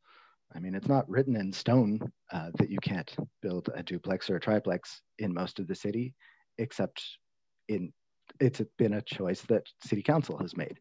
I 0.54 0.58
mean, 0.58 0.74
it's 0.74 0.88
not 0.88 1.06
written 1.06 1.36
in 1.36 1.52
stone 1.52 2.00
uh, 2.32 2.48
that 2.54 2.70
you 2.70 2.78
can't 2.78 3.14
build 3.42 3.68
a 3.74 3.82
duplex 3.82 4.30
or 4.30 4.36
a 4.36 4.40
triplex 4.40 5.02
in 5.18 5.34
most 5.34 5.58
of 5.58 5.68
the 5.68 5.74
city, 5.74 6.14
except 6.56 7.04
in 7.68 7.92
it's 8.40 8.62
been 8.78 8.94
a 8.94 9.02
choice 9.02 9.42
that 9.42 9.66
city 9.84 10.02
council 10.02 10.38
has 10.38 10.56
made, 10.56 10.80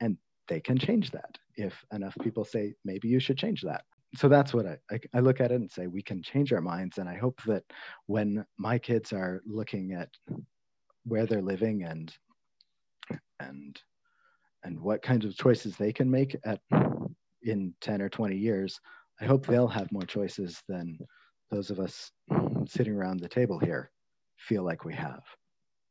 and 0.00 0.16
they 0.46 0.60
can 0.60 0.78
change 0.78 1.10
that 1.10 1.36
if 1.56 1.84
enough 1.92 2.14
people 2.22 2.44
say 2.44 2.72
maybe 2.84 3.08
you 3.08 3.18
should 3.18 3.36
change 3.36 3.62
that. 3.62 3.82
So 4.16 4.28
that's 4.28 4.54
what 4.54 4.66
I, 4.66 4.78
I, 4.90 5.00
I 5.14 5.20
look 5.20 5.40
at 5.40 5.50
it 5.50 5.56
and 5.56 5.70
say 5.70 5.86
we 5.86 6.02
can 6.02 6.22
change 6.22 6.52
our 6.52 6.60
minds, 6.60 6.98
and 6.98 7.08
I 7.08 7.16
hope 7.16 7.40
that 7.46 7.64
when 8.06 8.44
my 8.58 8.78
kids 8.78 9.12
are 9.12 9.40
looking 9.46 9.92
at 9.92 10.08
where 11.04 11.26
they're 11.26 11.42
living 11.42 11.84
and 11.84 12.12
and 13.40 13.78
and 14.64 14.80
what 14.80 15.02
kinds 15.02 15.26
of 15.26 15.36
choices 15.36 15.76
they 15.76 15.92
can 15.92 16.10
make 16.10 16.36
at 16.44 16.60
in 17.42 17.74
10 17.82 18.00
or 18.00 18.08
20 18.08 18.36
years, 18.36 18.80
I 19.20 19.26
hope 19.26 19.46
they'll 19.46 19.68
have 19.68 19.92
more 19.92 20.04
choices 20.04 20.62
than 20.68 20.98
those 21.50 21.70
of 21.70 21.78
us 21.78 22.10
sitting 22.66 22.94
around 22.94 23.20
the 23.20 23.28
table 23.28 23.58
here 23.58 23.90
feel 24.38 24.64
like 24.64 24.84
we 24.84 24.94
have. 24.94 25.22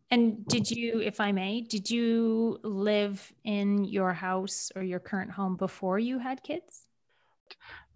And 0.09 0.45
did 0.47 0.69
you, 0.69 1.01
if 1.01 1.19
I 1.19 1.31
may, 1.31 1.61
did 1.61 1.89
you 1.89 2.59
live 2.63 3.31
in 3.43 3.85
your 3.85 4.13
house 4.13 4.71
or 4.75 4.83
your 4.83 4.99
current 4.99 5.31
home 5.31 5.55
before 5.55 5.97
you 5.99 6.19
had 6.19 6.43
kids? 6.43 6.82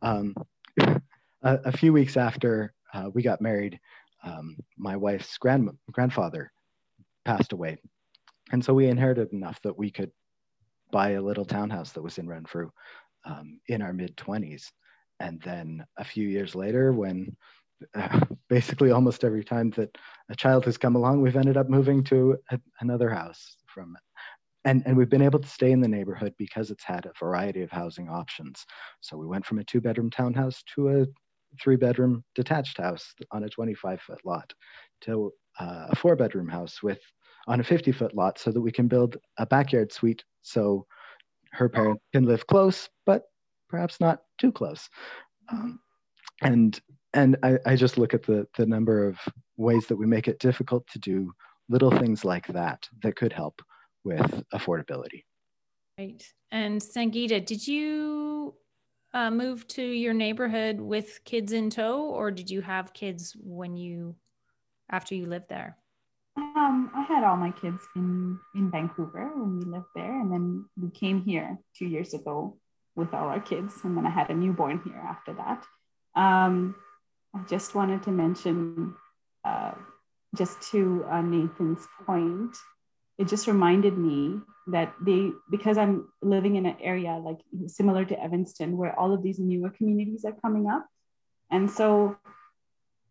Um, 0.02 0.36
a, 0.80 1.00
a, 1.44 1.72
few 1.72 1.94
weeks 1.94 2.18
after 2.18 2.74
uh, 2.94 3.10
we 3.14 3.22
got 3.22 3.42
married, 3.42 3.80
um, 4.24 4.58
my 4.78 4.96
wife's 4.96 5.38
grand, 5.38 5.70
grandfather 5.92 6.52
passed 7.26 7.54
away. 7.54 7.78
And 8.52 8.64
so 8.64 8.74
we 8.74 8.88
inherited 8.88 9.34
enough 9.34 9.62
that 9.64 9.78
we 9.78 9.92
could 9.92 10.12
buy 10.92 11.12
a 11.12 11.22
little 11.22 11.46
townhouse 11.46 11.92
that 11.94 12.02
was 12.02 12.18
in 12.18 12.28
Renfrew 12.28 12.70
um, 13.26 13.60
in 13.68 13.82
our 13.82 13.94
mid 13.94 14.16
20s. 14.16 14.72
And 15.20 15.42
then 15.42 15.86
a 15.98 16.06
few 16.06 16.28
years 16.28 16.56
later, 16.56 16.94
when 16.94 17.36
uh, 17.96 18.20
basically 18.50 18.92
almost 18.92 19.24
every 19.24 19.44
time 19.44 19.72
that 19.72 19.96
a 20.30 20.36
child 20.36 20.66
has 20.66 20.78
come 20.78 20.96
along, 20.96 21.22
we've 21.22 21.36
ended 21.36 21.58
up 21.58 21.70
moving 21.70 22.04
to 22.06 22.38
a, 22.52 22.60
another 22.80 23.10
house 23.10 23.58
from 23.68 23.96
it. 23.96 24.07
And, 24.68 24.84
and 24.86 24.98
we've 24.98 25.10
been 25.10 25.22
able 25.22 25.40
to 25.40 25.48
stay 25.48 25.72
in 25.72 25.80
the 25.80 25.88
neighborhood 25.88 26.34
because 26.38 26.72
it's 26.72 26.84
had 26.84 27.06
a 27.06 27.14
variety 27.18 27.62
of 27.62 27.72
housing 27.72 28.10
options. 28.10 28.66
So 29.00 29.16
we 29.16 29.26
went 29.26 29.46
from 29.46 29.60
a 29.60 29.64
two 29.64 29.80
bedroom 29.80 30.10
townhouse 30.10 30.62
to 30.76 30.90
a 30.90 31.06
three 31.64 31.78
bedroom 31.78 32.26
detached 32.36 32.78
house 32.78 33.14
on 33.32 33.46
a 33.46 33.50
25 33.50 34.02
foot 34.02 34.20
lot 34.26 34.54
to 35.02 35.32
uh, 35.58 35.88
a 35.90 35.96
four 35.96 36.18
bedroom 36.18 36.50
house 36.50 36.84
with 36.84 37.00
on 37.48 37.62
a 37.62 37.64
50 37.64 37.94
foot 37.94 38.14
lot 38.14 38.38
so 38.38 38.52
that 38.52 38.60
we 38.60 38.74
can 38.74 38.90
build 38.90 39.16
a 39.38 39.46
backyard 39.46 39.94
suite 39.94 40.26
so 40.42 40.86
her 41.54 41.70
parents 41.70 42.04
can 42.12 42.26
live 42.26 42.46
close, 42.46 42.90
but 43.06 43.24
perhaps 43.70 44.02
not 44.02 44.20
too 44.38 44.52
close. 44.52 44.90
Um, 45.50 45.80
and 46.42 46.78
and 47.14 47.38
I, 47.42 47.58
I 47.66 47.76
just 47.78 47.98
look 47.98 48.14
at 48.14 48.24
the 48.24 48.46
the 48.58 48.66
number 48.66 49.08
of 49.08 49.18
ways 49.56 49.88
that 49.88 49.96
we 49.96 50.06
make 50.06 50.28
it 50.28 50.40
difficult 50.40 50.86
to 50.88 51.00
do 51.00 51.32
little 51.70 51.90
things 51.90 52.26
like 52.26 52.48
that 52.48 52.86
that 53.02 53.16
could 53.16 53.32
help 53.32 53.62
with 54.08 54.44
affordability. 54.54 55.24
Right. 55.98 56.24
And 56.52 56.80
Sangeeta, 56.80 57.46
did 57.46 57.68
you 57.68 58.54
uh, 59.14 59.32
move 59.32 59.68
to 59.70 59.84
your 59.84 60.14
neighborhood 60.14 60.80
with 60.80 61.20
kids 61.26 61.52
in 61.52 61.70
tow, 61.70 62.04
or 62.04 62.32
did 62.32 62.50
you 62.50 62.62
have 62.62 62.94
kids 62.94 63.36
when 63.40 63.76
you 63.76 64.16
after 64.90 65.16
you 65.16 65.26
lived 65.26 65.50
there? 65.50 65.78
Um, 66.38 66.92
I 66.96 67.02
had 67.02 67.24
all 67.24 67.36
my 67.36 67.52
kids 67.52 67.82
in 67.96 68.40
in 68.56 68.70
Vancouver 68.70 69.32
when 69.34 69.60
we 69.60 69.66
lived 69.66 69.92
there, 69.96 70.22
and 70.22 70.32
then 70.32 70.66
we 70.82 70.90
came 70.92 71.24
here 71.24 71.58
two 71.78 71.88
years 71.88 72.14
ago 72.14 72.58
with 72.96 73.14
all 73.14 73.28
our 73.28 73.40
kids, 73.40 73.74
and 73.84 73.98
then 73.98 74.06
I 74.06 74.10
had 74.10 74.30
a 74.30 74.36
newborn 74.36 74.82
here 74.86 75.02
after 75.04 75.34
that. 75.34 75.66
Um, 76.16 76.76
I 77.34 77.44
just 77.48 77.76
wanted 77.76 78.04
to 78.04 78.12
mention, 78.12 78.96
uh, 79.44 79.74
just 80.36 80.62
to 80.72 81.06
uh, 81.12 81.22
Nathan's 81.22 81.88
point, 82.06 82.56
it 83.18 83.28
just 83.28 83.48
reminded 83.48 83.98
me 83.98 84.40
that 84.68 84.94
they, 85.02 85.32
because 85.50 85.78
I'm 85.78 86.10
living 86.22 86.56
in 86.56 86.66
an 86.66 86.76
area 86.82 87.14
like 87.18 87.40
similar 87.68 88.06
to 88.06 88.22
Evanston, 88.22 88.78
where 88.78 88.98
all 89.00 89.14
of 89.14 89.24
these 89.24 89.40
newer 89.40 89.70
communities 89.70 90.26
are 90.26 90.36
coming 90.44 90.68
up, 90.68 90.86
and 91.50 91.70
so 91.70 92.18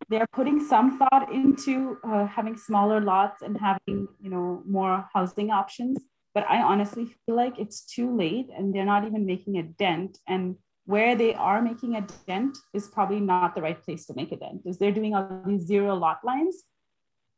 they're 0.08 0.28
putting 0.32 0.64
some 0.64 0.98
thought 0.98 1.32
into 1.32 1.98
uh, 2.04 2.26
having 2.26 2.56
smaller 2.56 3.00
lots 3.00 3.42
and 3.42 3.58
having 3.58 4.06
you 4.20 4.30
know 4.30 4.62
more 4.66 5.08
housing 5.12 5.50
options. 5.50 5.98
But 6.34 6.44
i 6.50 6.60
honestly 6.60 7.06
feel 7.24 7.34
like 7.34 7.58
it's 7.58 7.80
too 7.80 8.14
late 8.14 8.48
and 8.54 8.74
they're 8.74 8.84
not 8.84 9.06
even 9.06 9.24
making 9.24 9.56
a 9.56 9.62
dent. 9.62 10.18
And 10.28 10.56
where 10.86 11.16
they 11.16 11.34
are 11.34 11.60
making 11.60 11.96
a 11.96 12.06
dent 12.26 12.56
is 12.72 12.88
probably 12.88 13.20
not 13.20 13.54
the 13.54 13.62
right 13.62 13.82
place 13.82 14.06
to 14.06 14.14
make 14.14 14.32
a 14.32 14.36
dent 14.36 14.62
is 14.64 14.78
they're 14.78 14.92
doing 14.92 15.14
all 15.14 15.42
these 15.44 15.66
zero 15.66 15.94
lot 15.94 16.20
lines 16.24 16.62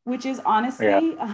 which 0.03 0.25
is 0.25 0.39
honestly 0.45 0.85
yeah. 0.85 1.33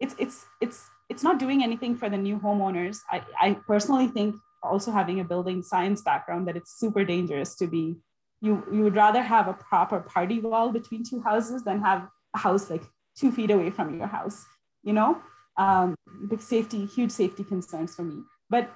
It's 0.00 0.14
it's 0.18 0.46
it's 0.60 0.88
it's 1.08 1.22
not 1.22 1.38
doing 1.38 1.62
anything 1.62 1.96
for 1.96 2.08
the 2.08 2.16
new 2.16 2.38
homeowners. 2.38 2.98
I, 3.10 3.22
I 3.40 3.54
personally 3.66 4.08
think 4.08 4.36
also 4.62 4.90
having 4.90 5.20
a 5.20 5.24
building 5.24 5.62
science 5.62 6.02
background 6.02 6.46
that 6.48 6.56
it's 6.56 6.78
super 6.78 7.04
dangerous 7.04 7.56
to 7.56 7.66
be 7.66 7.96
you 8.40 8.64
you 8.72 8.82
would 8.82 8.96
rather 8.96 9.22
have 9.22 9.48
a 9.48 9.54
proper 9.54 10.00
party 10.00 10.38
wall 10.40 10.70
between 10.70 11.04
two 11.04 11.20
houses 11.20 11.64
than 11.64 11.80
have 11.80 12.08
a 12.34 12.38
house 12.38 12.70
like 12.70 12.82
two 13.16 13.30
feet 13.32 13.50
away 13.50 13.70
from 13.70 13.98
your 13.98 14.06
house 14.06 14.46
you 14.82 14.92
know? 14.92 15.18
Um, 15.56 15.94
big 16.28 16.40
safety 16.40 16.86
huge 16.86 17.10
safety 17.10 17.44
concerns 17.44 17.94
for 17.94 18.02
me. 18.02 18.22
But 18.48 18.70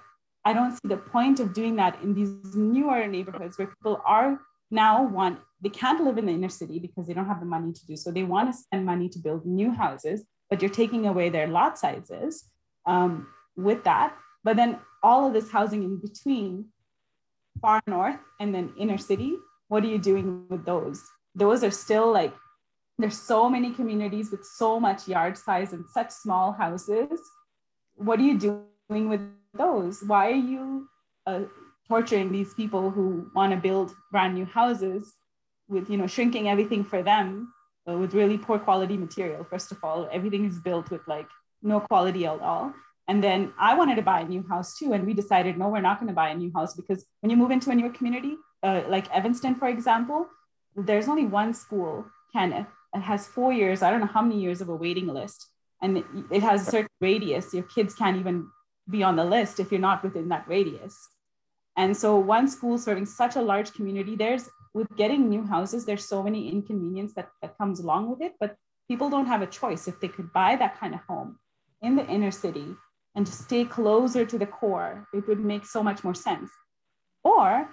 i 0.46 0.52
don't 0.52 0.72
see 0.72 0.88
the 0.88 0.96
point 0.98 1.40
of 1.40 1.54
doing 1.54 1.76
that 1.76 1.96
in 2.02 2.12
these 2.12 2.54
newer 2.54 3.06
neighborhoods 3.06 3.56
where 3.56 3.68
people 3.68 4.02
are 4.04 4.38
now 4.70 5.02
want 5.02 5.38
they 5.62 5.70
can't 5.70 6.04
live 6.04 6.18
in 6.18 6.26
the 6.26 6.32
inner 6.32 6.50
city 6.50 6.78
because 6.78 7.06
they 7.06 7.14
don't 7.14 7.24
have 7.32 7.40
the 7.40 7.46
money 7.46 7.72
to 7.72 7.86
do 7.86 7.96
so. 7.96 8.10
They 8.10 8.24
want 8.24 8.52
to 8.52 8.58
spend 8.58 8.84
money 8.84 9.08
to 9.08 9.18
build 9.18 9.46
new 9.46 9.70
houses 9.70 10.24
but 10.50 10.62
you're 10.62 10.70
taking 10.70 11.06
away 11.06 11.28
their 11.28 11.46
lot 11.46 11.78
sizes 11.78 12.44
um, 12.86 13.26
with 13.56 13.84
that 13.84 14.16
but 14.42 14.56
then 14.56 14.78
all 15.02 15.26
of 15.26 15.32
this 15.32 15.50
housing 15.50 15.82
in 15.82 15.96
between 15.98 16.66
far 17.60 17.80
north 17.86 18.18
and 18.40 18.54
then 18.54 18.72
inner 18.78 18.98
city 18.98 19.36
what 19.68 19.84
are 19.84 19.88
you 19.88 19.98
doing 19.98 20.46
with 20.48 20.64
those? 20.64 21.02
Those 21.34 21.64
are 21.64 21.70
still 21.70 22.12
like, 22.12 22.32
there's 22.98 23.20
so 23.20 23.50
many 23.50 23.72
communities 23.72 24.30
with 24.30 24.44
so 24.44 24.78
much 24.78 25.08
yard 25.08 25.36
size 25.36 25.72
and 25.72 25.84
such 25.92 26.10
small 26.10 26.52
houses. 26.52 27.18
What 27.96 28.20
are 28.20 28.22
you 28.22 28.38
doing 28.38 29.08
with 29.08 29.20
those? 29.52 30.02
Why 30.06 30.30
are 30.30 30.42
you 30.52 30.88
uh, 31.26 31.40
torturing 31.88 32.30
these 32.30 32.54
people 32.54 32.90
who 32.90 33.30
want 33.34 33.52
to 33.52 33.56
build 33.56 33.94
brand 34.12 34.34
new 34.34 34.44
houses 34.44 35.12
with, 35.68 35.90
you 35.90 35.96
know, 35.96 36.06
shrinking 36.06 36.48
everything 36.48 36.84
for 36.84 37.02
them 37.02 37.52
with 37.86 38.14
really 38.14 38.38
poor 38.38 38.58
quality 38.58 38.96
material? 38.96 39.44
First 39.44 39.72
of 39.72 39.82
all, 39.82 40.08
everything 40.12 40.44
is 40.44 40.58
built 40.58 40.90
with 40.90 41.06
like 41.06 41.28
no 41.62 41.80
quality 41.80 42.26
at 42.26 42.40
all. 42.40 42.72
And 43.06 43.22
then 43.22 43.52
I 43.58 43.74
wanted 43.74 43.96
to 43.96 44.02
buy 44.02 44.20
a 44.20 44.28
new 44.28 44.44
house 44.48 44.78
too. 44.78 44.92
And 44.94 45.06
we 45.06 45.12
decided, 45.12 45.58
no, 45.58 45.68
we're 45.68 45.80
not 45.80 46.00
going 46.00 46.08
to 46.08 46.14
buy 46.14 46.30
a 46.30 46.34
new 46.34 46.50
house 46.54 46.74
because 46.74 47.04
when 47.20 47.30
you 47.30 47.36
move 47.36 47.50
into 47.50 47.70
a 47.70 47.74
new 47.74 47.90
community, 47.90 48.36
uh, 48.62 48.82
like 48.88 49.10
Evanston, 49.14 49.54
for 49.54 49.68
example, 49.68 50.26
there's 50.74 51.08
only 51.08 51.26
one 51.26 51.52
school, 51.52 52.06
Kenneth. 52.32 52.66
It 52.94 53.00
has 53.00 53.26
four 53.26 53.52
years, 53.52 53.82
I 53.82 53.90
don't 53.90 54.00
know 54.00 54.06
how 54.06 54.22
many 54.22 54.40
years 54.40 54.60
of 54.60 54.68
a 54.68 54.74
waiting 54.74 55.06
list. 55.06 55.46
And 55.82 56.02
it 56.30 56.42
has 56.42 56.66
a 56.66 56.70
certain 56.70 56.88
radius. 57.00 57.52
Your 57.52 57.64
kids 57.64 57.94
can't 57.94 58.16
even 58.16 58.48
be 58.88 59.02
on 59.02 59.16
the 59.16 59.24
list 59.24 59.60
if 59.60 59.70
you're 59.70 59.80
not 59.80 60.02
within 60.02 60.28
that 60.28 60.48
radius. 60.48 60.96
And 61.76 61.96
so 61.96 62.16
one 62.16 62.48
school 62.48 62.78
serving 62.78 63.06
such 63.06 63.36
a 63.36 63.42
large 63.42 63.72
community, 63.74 64.16
there's 64.16 64.48
with 64.74 64.88
getting 64.96 65.28
new 65.28 65.44
houses, 65.44 65.84
there's 65.84 66.04
so 66.04 66.22
many 66.22 66.50
inconvenience 66.50 67.14
that, 67.14 67.30
that 67.40 67.56
comes 67.56 67.80
along 67.80 68.10
with 68.10 68.20
it, 68.20 68.34
but 68.40 68.56
people 68.88 69.08
don't 69.08 69.26
have 69.26 69.40
a 69.40 69.46
choice. 69.46 69.86
If 69.86 70.00
they 70.00 70.08
could 70.08 70.32
buy 70.32 70.56
that 70.56 70.78
kind 70.78 70.94
of 70.94 71.00
home 71.08 71.38
in 71.80 71.94
the 71.96 72.06
inner 72.06 72.32
city 72.32 72.74
and 73.14 73.26
stay 73.26 73.64
closer 73.64 74.26
to 74.26 74.36
the 74.36 74.46
core, 74.46 75.06
it 75.14 75.26
would 75.28 75.40
make 75.40 75.64
so 75.64 75.82
much 75.82 76.02
more 76.02 76.14
sense. 76.14 76.50
Or 77.22 77.70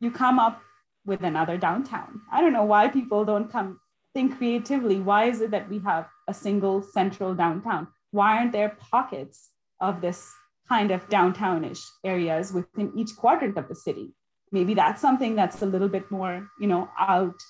you 0.00 0.12
come 0.12 0.38
up 0.38 0.62
with 1.04 1.22
another 1.22 1.58
downtown. 1.58 2.20
I 2.32 2.40
don't 2.40 2.52
know 2.52 2.64
why 2.64 2.88
people 2.88 3.24
don't 3.24 3.50
come 3.50 3.80
think 4.14 4.38
creatively. 4.38 5.00
Why 5.00 5.24
is 5.24 5.40
it 5.40 5.50
that 5.50 5.68
we 5.68 5.80
have 5.80 6.08
a 6.28 6.34
single 6.34 6.82
central 6.82 7.34
downtown? 7.34 7.88
Why 8.12 8.38
aren't 8.38 8.52
there 8.52 8.76
pockets 8.78 9.50
of 9.80 10.00
this 10.00 10.30
kind 10.68 10.92
of 10.92 11.08
downtownish 11.08 11.82
areas 12.04 12.52
within 12.52 12.92
each 12.96 13.16
quadrant 13.16 13.58
of 13.58 13.68
the 13.68 13.74
city? 13.74 14.14
Maybe 14.54 14.72
that's 14.72 15.02
something 15.02 15.34
that's 15.34 15.62
a 15.62 15.66
little 15.66 15.88
bit 15.88 16.08
more, 16.12 16.48
you 16.60 16.68
know, 16.68 16.88
out 16.96 17.40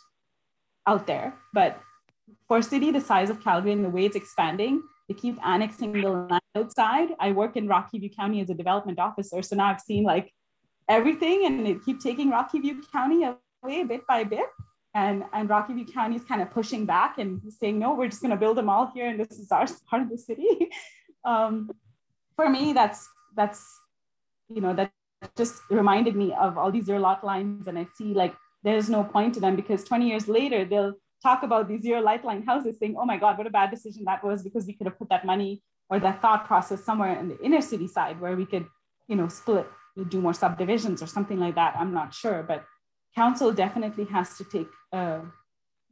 out 0.86 1.06
there. 1.06 1.34
But 1.52 1.78
for 2.48 2.56
a 2.58 2.62
city 2.62 2.90
the 2.90 3.00
size 3.00 3.28
of 3.28 3.44
Calgary 3.44 3.72
and 3.72 3.84
the 3.84 3.90
way 3.90 4.06
it's 4.06 4.16
expanding, 4.16 4.82
they 5.06 5.14
keep 5.14 5.36
annexing 5.44 5.92
the 5.92 6.08
land 6.08 6.40
outside. 6.56 7.10
I 7.20 7.32
work 7.32 7.58
in 7.58 7.68
Rocky 7.68 7.98
View 7.98 8.08
County 8.08 8.40
as 8.40 8.48
a 8.48 8.54
development 8.54 8.98
officer, 8.98 9.42
so 9.42 9.54
now 9.54 9.66
I've 9.66 9.82
seen 9.82 10.04
like 10.04 10.32
everything 10.88 11.44
and 11.44 11.68
it 11.68 11.84
keep 11.84 12.00
taking 12.00 12.30
Rocky 12.30 12.58
View 12.60 12.82
County 12.90 13.22
away 13.24 13.84
bit 13.84 14.06
by 14.06 14.24
bit. 14.24 14.48
And, 14.94 15.24
and 15.34 15.50
Rocky 15.50 15.74
View 15.74 15.84
County 15.84 16.16
is 16.16 16.24
kind 16.24 16.40
of 16.40 16.50
pushing 16.52 16.86
back 16.86 17.18
and 17.18 17.42
saying, 17.60 17.78
no, 17.78 17.94
we're 17.94 18.08
just 18.08 18.22
going 18.22 18.30
to 18.30 18.38
build 18.38 18.56
them 18.56 18.70
all 18.70 18.90
here 18.94 19.08
and 19.08 19.20
this 19.20 19.38
is 19.38 19.52
our 19.52 19.66
part 19.90 20.00
of 20.00 20.08
the 20.08 20.16
city. 20.16 20.70
um, 21.26 21.70
for 22.34 22.48
me, 22.48 22.72
that's, 22.72 23.06
that's, 23.36 23.62
you 24.48 24.62
know, 24.62 24.72
that 24.72 24.90
just 25.36 25.62
reminded 25.70 26.16
me 26.16 26.32
of 26.34 26.56
all 26.58 26.70
these 26.70 26.86
zero 26.86 27.00
lot 27.00 27.24
lines. 27.24 27.66
And 27.66 27.78
I 27.78 27.86
see 27.96 28.14
like, 28.14 28.34
there's 28.62 28.88
no 28.88 29.04
point 29.04 29.34
to 29.34 29.40
them 29.40 29.56
because 29.56 29.84
20 29.84 30.08
years 30.08 30.28
later, 30.28 30.64
they'll 30.64 30.94
talk 31.22 31.42
about 31.42 31.68
these 31.68 31.82
zero 31.82 32.00
light 32.00 32.24
line 32.24 32.42
houses 32.42 32.78
saying, 32.78 32.96
oh 32.98 33.04
my 33.04 33.16
God, 33.16 33.38
what 33.38 33.46
a 33.46 33.50
bad 33.50 33.70
decision 33.70 34.04
that 34.06 34.24
was 34.24 34.42
because 34.42 34.66
we 34.66 34.74
could 34.74 34.86
have 34.86 34.98
put 34.98 35.08
that 35.10 35.24
money 35.24 35.62
or 35.90 35.98
that 36.00 36.20
thought 36.22 36.46
process 36.46 36.84
somewhere 36.84 37.18
in 37.18 37.28
the 37.28 37.40
inner 37.42 37.60
city 37.60 37.88
side 37.88 38.20
where 38.20 38.36
we 38.36 38.46
could, 38.46 38.66
you 39.08 39.16
know, 39.16 39.28
split 39.28 39.66
do 40.08 40.20
more 40.20 40.34
subdivisions 40.34 41.02
or 41.02 41.06
something 41.06 41.38
like 41.38 41.54
that. 41.54 41.76
I'm 41.78 41.94
not 41.94 42.12
sure, 42.12 42.42
but 42.42 42.64
council 43.14 43.52
definitely 43.52 44.06
has 44.06 44.36
to 44.38 44.44
take, 44.44 44.68
a, 44.92 45.20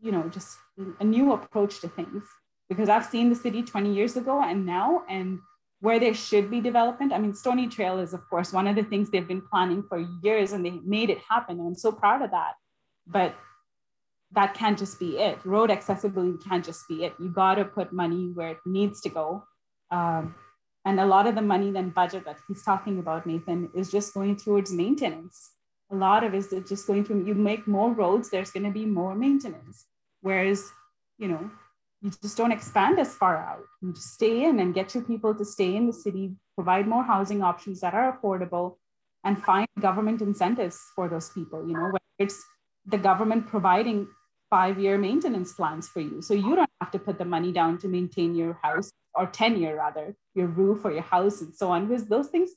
you 0.01 0.11
know, 0.11 0.29
just 0.29 0.57
a 0.99 1.05
new 1.05 1.33
approach 1.33 1.81
to 1.81 1.88
things 1.88 2.25
because 2.68 2.88
I've 2.88 3.07
seen 3.07 3.29
the 3.29 3.37
city 3.37 3.62
20 3.62 3.95
years 3.95 4.16
ago 4.16 4.42
and 4.42 4.66
now, 4.66 5.05
and 5.09 5.38
where 5.83 5.99
there 5.99 6.14
should 6.14 6.49
be 6.49 6.61
development. 6.61 7.12
I 7.12 7.18
mean, 7.18 7.35
Stoney 7.35 7.66
Trail 7.66 7.99
is, 7.99 8.14
of 8.14 8.31
course, 8.31 8.53
one 8.53 8.68
of 8.68 8.77
the 8.77 8.85
things 8.85 9.11
they've 9.11 9.27
been 9.27 9.42
planning 9.42 9.83
for 9.88 9.99
years 10.23 10.53
and 10.53 10.64
they 10.64 10.79
made 10.85 11.11
it 11.11 11.18
happen. 11.29 11.59
And 11.59 11.66
I'm 11.66 11.75
so 11.75 11.90
proud 11.90 12.23
of 12.23 12.31
that. 12.31 12.53
But 13.05 13.35
that 14.31 14.55
can't 14.55 14.79
just 14.79 15.01
be 15.01 15.18
it. 15.18 15.45
Road 15.45 15.73
accessibility 15.73 16.38
can't 16.49 16.64
just 16.64 16.87
be 16.88 17.03
it. 17.03 17.14
You 17.18 17.31
got 17.31 17.57
to 17.57 17.64
put 17.64 17.92
money 17.92 18.31
where 18.33 18.51
it 18.51 18.59
needs 18.64 19.01
to 19.01 19.09
go. 19.09 19.42
Um, 19.90 20.37
and 20.85 21.01
a 21.01 21.05
lot 21.05 21.27
of 21.27 21.35
the 21.35 21.42
money 21.42 21.73
then 21.73 21.90
budget 21.90 22.27
that 22.27 22.38
he's 22.47 22.62
talking 22.62 23.01
about, 23.01 23.27
Nathan, 23.27 23.68
is 23.75 23.90
just 23.90 24.14
going 24.14 24.37
towards 24.37 24.73
maintenance. 24.73 25.51
A 25.90 25.97
lot 25.97 26.23
of 26.23 26.33
it 26.33 26.53
is 26.53 26.68
just 26.68 26.87
going 26.87 27.05
through, 27.05 27.27
you 27.27 27.35
make 27.35 27.66
more 27.66 27.92
roads, 27.92 28.31
there's 28.31 28.53
going 28.53 28.66
to 28.66 28.71
be 28.71 28.87
more 28.87 29.16
maintenance. 29.16 29.87
Whereas, 30.21 30.71
you 31.18 31.27
know, 31.27 31.51
you 32.03 32.11
just 32.21 32.37
don't 32.37 32.51
expand 32.51 32.99
as 32.99 33.15
far 33.15 33.37
out. 33.37 33.65
You 33.81 33.93
just 33.93 34.15
stay 34.15 34.45
in 34.45 34.59
and 34.59 34.75
get 34.75 34.95
your 34.95 35.05
people 35.05 35.35
to 35.35 35.45
stay 35.45 35.77
in 35.77 35.87
the 35.87 35.93
city, 35.93 36.33
provide 36.57 36.88
more 36.88 37.05
housing 37.05 37.43
options 37.43 37.81
that 37.81 37.95
are 37.95 38.19
affordable, 38.19 38.77
and 39.25 39.43
find 39.43 39.69
government 39.81 40.21
incentives 40.21 40.81
for 40.97 41.09
those 41.09 41.31
people. 41.31 41.67
You 41.67 41.75
know, 41.75 41.85
whether 41.85 41.99
it's 42.19 42.43
the 42.87 42.99
government 42.99 43.47
providing 43.47 44.09
five-year 44.51 44.99
maintenance 44.99 45.53
plans 45.53 45.88
for 45.88 46.01
you, 46.01 46.21
so 46.21 46.35
you 46.35 46.57
don't 46.57 46.71
have 46.81 46.91
to 46.91 46.99
put 46.99 47.19
the 47.19 47.25
money 47.25 47.53
down 47.53 47.79
to 47.79 47.88
maintain 47.88 48.35
your 48.35 48.59
house 48.62 48.91
or 49.15 49.27
10 49.27 49.61
year 49.61 49.77
rather, 49.77 50.17
your 50.35 50.49
roof 50.49 50.85
or 50.85 50.91
your 50.91 51.03
house 51.03 51.41
and 51.41 51.55
so 51.55 51.71
on. 51.71 51.87
Because 51.87 52.07
those 52.07 52.29
things, 52.29 52.51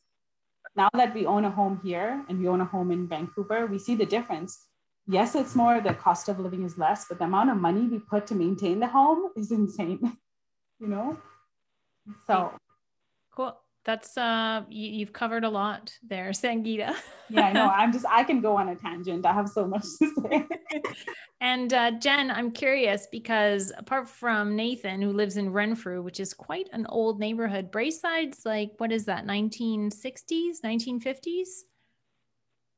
now 0.76 0.90
that 0.94 1.14
we 1.14 1.28
own 1.28 1.46
a 1.46 1.52
home 1.52 1.80
here 1.84 2.26
and 2.28 2.40
we 2.40 2.48
own 2.48 2.62
a 2.62 2.66
home 2.66 2.92
in 2.92 3.08
Vancouver, 3.08 3.68
we 3.68 3.78
see 3.78 3.94
the 3.94 4.06
difference 4.06 4.58
yes, 5.08 5.36
it's 5.36 5.56
more 5.56 5.82
the 5.82 5.94
cost 5.94 6.30
of 6.30 6.40
living 6.40 6.64
is 6.64 6.78
less, 6.78 7.06
but 7.08 7.20
the 7.20 7.26
amount 7.26 7.50
of 7.52 7.58
money 7.58 7.82
we 7.88 8.00
put 8.00 8.28
to 8.28 8.36
maintain 8.36 8.80
the 8.80 8.88
home 8.88 9.32
is 9.36 9.52
insane, 9.52 10.00
you 10.80 10.88
know? 10.88 11.18
So 12.28 12.54
cool. 13.32 13.60
That's 13.84 14.18
uh 14.18 14.64
you, 14.70 15.06
have 15.06 15.14
covered 15.14 15.44
a 15.44 15.50
lot 15.50 15.94
there, 16.08 16.30
Sangita. 16.32 16.96
yeah, 17.30 17.46
I 17.46 17.54
know. 17.54 17.68
I'm 17.68 17.94
just 17.94 18.06
I 18.10 18.24
can 18.24 18.42
go 18.42 18.58
on 18.58 18.70
a 18.70 18.76
tangent. 18.76 19.26
I 19.26 19.34
have 19.34 19.48
so 19.48 19.68
much 19.68 19.84
to 20.02 20.12
say. 20.22 20.48
and 21.42 21.72
uh, 21.72 21.92
Jen, 21.92 22.32
I'm 22.32 22.52
curious 22.52 23.08
because 23.12 23.72
apart 23.78 24.10
from 24.10 24.56
Nathan, 24.56 25.04
who 25.04 25.12
lives 25.12 25.38
in 25.38 25.52
Renfrew, 25.52 26.02
which 26.02 26.20
is 26.20 26.34
quite 26.34 26.68
an 26.74 26.88
old 26.90 27.20
neighborhood, 27.20 27.72
Braeside's 27.72 28.44
like 28.44 28.72
what 28.78 28.92
is 28.92 29.06
that, 29.06 29.26
1960s, 29.26 30.62
1950s? 30.64 31.48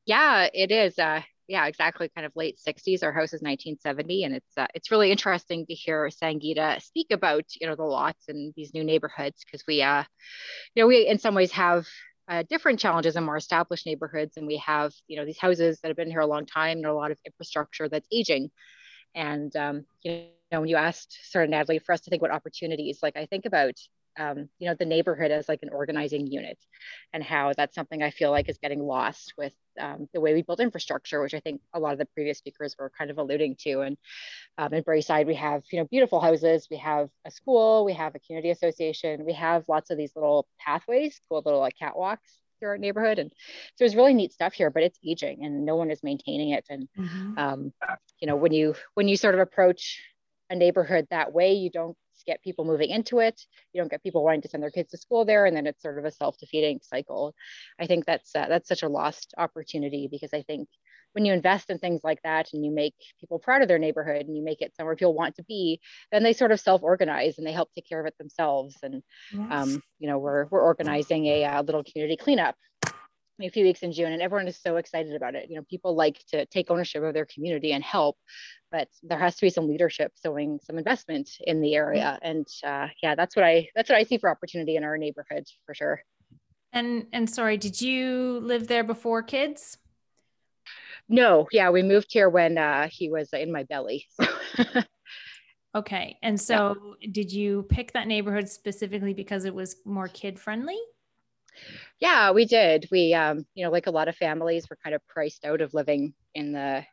Yeah, 0.04 0.48
it 0.52 0.70
is. 0.70 0.98
Uh, 0.98 1.22
yeah, 1.48 1.66
exactly, 1.66 2.10
kind 2.14 2.26
of 2.26 2.32
late 2.36 2.60
60s. 2.60 3.02
Our 3.02 3.12
house 3.12 3.32
is 3.32 3.40
1970, 3.40 4.24
and 4.24 4.34
it's 4.34 4.58
uh, 4.58 4.66
it's 4.74 4.90
really 4.90 5.10
interesting 5.10 5.64
to 5.66 5.74
hear 5.74 6.10
Sangita 6.10 6.80
speak 6.82 7.08
about 7.10 7.44
you 7.58 7.66
know 7.66 7.74
the 7.74 7.84
lots 7.84 8.28
and 8.28 8.52
these 8.54 8.74
new 8.74 8.84
neighborhoods 8.84 9.42
because 9.44 9.64
we 9.66 9.80
uh 9.82 10.04
you 10.74 10.82
know 10.82 10.86
we 10.86 11.06
in 11.06 11.18
some 11.18 11.34
ways 11.34 11.52
have 11.52 11.86
uh, 12.28 12.42
different 12.50 12.78
challenges 12.78 13.16
in 13.16 13.24
more 13.24 13.38
established 13.38 13.86
neighborhoods, 13.86 14.36
and 14.36 14.46
we 14.46 14.58
have 14.58 14.92
you 15.08 15.16
know 15.16 15.24
these 15.24 15.38
houses 15.38 15.80
that 15.80 15.88
have 15.88 15.96
been 15.96 16.10
here 16.10 16.20
a 16.20 16.26
long 16.26 16.44
time 16.44 16.76
and 16.76 16.86
a 16.86 16.92
lot 16.92 17.10
of 17.10 17.18
infrastructure 17.24 17.88
that's 17.88 18.08
aging, 18.12 18.50
and 19.14 19.56
um, 19.56 19.86
you 20.02 20.26
know 20.52 20.60
when 20.60 20.68
you 20.68 20.76
asked 20.76 21.18
of 21.34 21.48
Natalie 21.48 21.78
for 21.78 21.94
us 21.94 22.02
to 22.02 22.10
think 22.10 22.22
about 22.22 22.34
opportunities, 22.34 22.98
like 23.02 23.16
I 23.16 23.24
think 23.24 23.46
about 23.46 23.74
um, 24.18 24.48
you 24.58 24.68
know 24.68 24.74
the 24.78 24.84
neighborhood 24.84 25.30
as 25.30 25.48
like 25.48 25.60
an 25.62 25.70
organizing 25.70 26.26
unit 26.26 26.58
and 27.12 27.22
how 27.22 27.52
that's 27.56 27.74
something 27.74 28.02
i 28.02 28.10
feel 28.10 28.30
like 28.30 28.48
is 28.48 28.58
getting 28.58 28.80
lost 28.80 29.34
with 29.38 29.52
um, 29.80 30.08
the 30.12 30.20
way 30.20 30.34
we 30.34 30.42
build 30.42 30.60
infrastructure 30.60 31.20
which 31.20 31.34
i 31.34 31.40
think 31.40 31.60
a 31.74 31.80
lot 31.80 31.92
of 31.92 31.98
the 31.98 32.06
previous 32.06 32.38
speakers 32.38 32.74
were 32.78 32.90
kind 32.96 33.10
of 33.10 33.18
alluding 33.18 33.56
to. 33.60 33.80
And 33.80 33.96
um, 34.56 34.72
in 34.72 34.82
Braeside 34.82 35.26
we 35.26 35.34
have 35.34 35.62
you 35.70 35.78
know 35.78 35.86
beautiful 35.86 36.20
houses. 36.20 36.68
We 36.70 36.78
have 36.78 37.08
a 37.24 37.30
school. 37.30 37.84
We 37.84 37.94
have 37.94 38.14
a 38.14 38.20
community 38.20 38.50
association. 38.50 39.24
We 39.24 39.34
have 39.34 39.64
lots 39.68 39.90
of 39.90 39.98
these 39.98 40.12
little 40.14 40.46
pathways 40.58 41.20
cool 41.28 41.42
little 41.44 41.60
like 41.60 41.74
catwalks 41.80 42.18
through 42.58 42.70
our 42.70 42.78
neighborhood. 42.78 43.18
And 43.18 43.30
so 43.30 43.74
there's 43.78 43.96
really 43.96 44.14
neat 44.14 44.32
stuff 44.32 44.52
here 44.52 44.70
but 44.70 44.82
it's 44.82 44.98
aging 45.06 45.44
and 45.44 45.64
no 45.64 45.76
one 45.76 45.90
is 45.90 46.02
maintaining 46.02 46.50
it. 46.50 46.66
And 46.68 46.88
mm-hmm. 46.98 47.38
um, 47.38 47.72
you 48.20 48.26
know 48.26 48.36
when 48.36 48.52
you 48.52 48.74
when 48.94 49.08
you 49.08 49.16
sort 49.16 49.34
of 49.34 49.40
approach 49.40 50.02
a 50.50 50.56
neighborhood 50.56 51.06
that 51.10 51.32
way 51.32 51.52
you 51.52 51.70
don't 51.70 51.96
get 52.28 52.42
people 52.42 52.64
moving 52.64 52.90
into 52.90 53.18
it. 53.18 53.40
You 53.72 53.80
don't 53.80 53.90
get 53.90 54.02
people 54.02 54.22
wanting 54.22 54.42
to 54.42 54.48
send 54.48 54.62
their 54.62 54.70
kids 54.70 54.90
to 54.90 54.98
school 54.98 55.24
there, 55.24 55.46
and 55.46 55.56
then 55.56 55.66
it's 55.66 55.82
sort 55.82 55.98
of 55.98 56.04
a 56.04 56.10
self-defeating 56.10 56.80
cycle. 56.82 57.34
I 57.80 57.86
think 57.86 58.04
that's 58.04 58.30
uh, 58.36 58.46
that's 58.48 58.68
such 58.68 58.84
a 58.84 58.88
lost 58.88 59.34
opportunity 59.36 60.08
because 60.10 60.32
I 60.32 60.42
think 60.42 60.68
when 61.14 61.24
you 61.24 61.32
invest 61.32 61.70
in 61.70 61.78
things 61.78 62.02
like 62.04 62.20
that 62.22 62.50
and 62.52 62.64
you 62.64 62.70
make 62.70 62.94
people 63.18 63.38
proud 63.38 63.62
of 63.62 63.68
their 63.68 63.78
neighborhood 63.78 64.26
and 64.26 64.36
you 64.36 64.44
make 64.44 64.60
it 64.60 64.74
somewhere 64.76 64.94
people 64.94 65.14
want 65.14 65.34
to 65.36 65.44
be, 65.44 65.80
then 66.12 66.22
they 66.22 66.34
sort 66.34 66.52
of 66.52 66.60
self-organize 66.60 67.38
and 67.38 67.46
they 67.46 67.52
help 67.52 67.70
take 67.74 67.88
care 67.88 68.00
of 68.00 68.06
it 68.06 68.18
themselves. 68.18 68.76
And 68.82 69.02
yes. 69.32 69.48
um, 69.50 69.82
you 69.98 70.08
know, 70.08 70.18
we're 70.18 70.44
we're 70.50 70.62
organizing 70.62 71.26
a, 71.26 71.42
a 71.42 71.58
uh, 71.58 71.62
little 71.62 71.84
community 71.84 72.16
cleanup 72.16 72.56
a 73.40 73.50
few 73.50 73.64
weeks 73.64 73.82
in 73.82 73.92
June, 73.92 74.12
and 74.12 74.22
everyone 74.22 74.48
is 74.48 74.60
so 74.60 74.76
excited 74.76 75.14
about 75.14 75.34
it. 75.34 75.48
You 75.48 75.56
know, 75.56 75.64
people 75.70 75.94
like 75.94 76.18
to 76.30 76.44
take 76.46 76.70
ownership 76.70 77.02
of 77.02 77.14
their 77.14 77.26
community 77.26 77.72
and 77.72 77.84
help, 77.84 78.16
but 78.70 78.88
there 79.02 79.18
has 79.18 79.36
to 79.36 79.46
be 79.46 79.50
some 79.50 79.68
leadership, 79.68 80.12
showing 80.22 80.60
some 80.62 80.78
investment 80.78 81.30
in 81.40 81.60
the 81.60 81.74
area. 81.74 82.18
And 82.22 82.46
uh, 82.64 82.88
yeah, 83.02 83.14
that's 83.14 83.36
what 83.36 83.44
I 83.44 83.68
that's 83.74 83.88
what 83.88 83.98
I 83.98 84.04
see 84.04 84.18
for 84.18 84.30
opportunity 84.30 84.76
in 84.76 84.84
our 84.84 84.98
neighborhood 84.98 85.44
for 85.66 85.74
sure. 85.74 86.02
And 86.72 87.06
and 87.12 87.28
sorry, 87.28 87.56
did 87.56 87.80
you 87.80 88.40
live 88.42 88.68
there 88.68 88.84
before 88.84 89.22
kids? 89.22 89.78
No, 91.08 91.46
yeah, 91.50 91.70
we 91.70 91.82
moved 91.82 92.08
here 92.12 92.28
when 92.28 92.58
uh, 92.58 92.88
he 92.90 93.08
was 93.08 93.32
in 93.32 93.50
my 93.50 93.62
belly. 93.64 94.06
okay, 95.74 96.18
and 96.22 96.38
so 96.38 96.96
yeah. 97.00 97.08
did 97.10 97.32
you 97.32 97.64
pick 97.70 97.92
that 97.92 98.06
neighborhood 98.06 98.48
specifically 98.48 99.14
because 99.14 99.46
it 99.46 99.54
was 99.54 99.76
more 99.86 100.08
kid 100.08 100.38
friendly? 100.38 100.78
Yeah, 101.98 102.32
we 102.32 102.44
did. 102.44 102.86
We, 102.90 103.14
um, 103.14 103.46
you 103.54 103.64
know, 103.64 103.70
like 103.70 103.86
a 103.86 103.90
lot 103.90 104.08
of 104.08 104.16
families, 104.16 104.68
were 104.68 104.78
kind 104.82 104.94
of 104.94 105.06
priced 105.08 105.44
out 105.44 105.60
of 105.60 105.74
living 105.74 106.14
in 106.34 106.52
the 106.52 106.84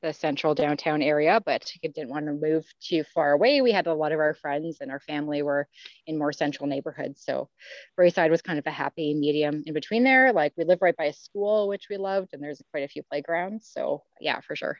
the 0.00 0.12
central 0.12 0.54
downtown 0.54 1.02
area, 1.02 1.40
but 1.44 1.70
didn't 1.82 2.10
want 2.10 2.26
to 2.26 2.32
move 2.32 2.64
too 2.80 3.04
far 3.04 3.32
away. 3.32 3.60
We 3.60 3.72
had 3.72 3.86
a 3.86 3.94
lot 3.94 4.12
of 4.12 4.20
our 4.20 4.34
friends 4.34 4.78
and 4.80 4.90
our 4.90 5.00
family 5.00 5.42
were 5.42 5.68
in 6.06 6.18
more 6.18 6.32
central 6.32 6.68
neighborhoods. 6.68 7.22
So 7.24 7.48
Braeside 7.96 8.30
was 8.30 8.42
kind 8.42 8.58
of 8.58 8.66
a 8.66 8.70
happy 8.70 9.14
medium 9.14 9.62
in 9.66 9.74
between 9.74 10.04
there. 10.04 10.32
Like 10.32 10.52
we 10.56 10.64
live 10.64 10.78
right 10.80 10.96
by 10.96 11.04
a 11.04 11.12
school, 11.12 11.68
which 11.68 11.86
we 11.90 11.96
loved, 11.96 12.30
and 12.32 12.42
there's 12.42 12.62
quite 12.70 12.84
a 12.84 12.88
few 12.88 13.02
playgrounds. 13.02 13.68
So 13.72 14.02
yeah, 14.20 14.40
for 14.40 14.56
sure. 14.56 14.78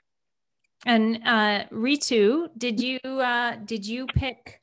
And 0.85 1.21
uh, 1.25 1.65
Ritu, 1.71 2.49
did 2.59 2.81
you 2.81 2.99
uh, 3.05 3.57
did 3.65 3.87
you 3.87 4.07
pick 4.07 4.61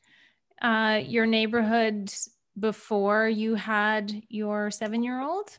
uh, 0.62 1.01
your 1.03 1.25
neighborhood 1.25 2.12
before 2.59 3.29
you 3.29 3.55
had 3.55 4.12
your 4.27 4.71
seven 4.71 5.03
year 5.03 5.21
old? 5.21 5.57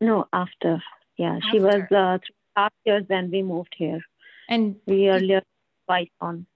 No, 0.00 0.26
after. 0.32 0.82
Yeah, 1.16 1.36
after. 1.36 1.48
she 1.52 1.60
was 1.60 1.82
uh, 1.92 2.18
half 2.56 2.72
years 2.84 3.04
when 3.06 3.30
we 3.30 3.42
moved 3.42 3.74
here. 3.76 4.00
And 4.48 4.76
we 4.86 5.08
earlier 5.08 5.42
twice 5.86 6.10
on. 6.20 6.46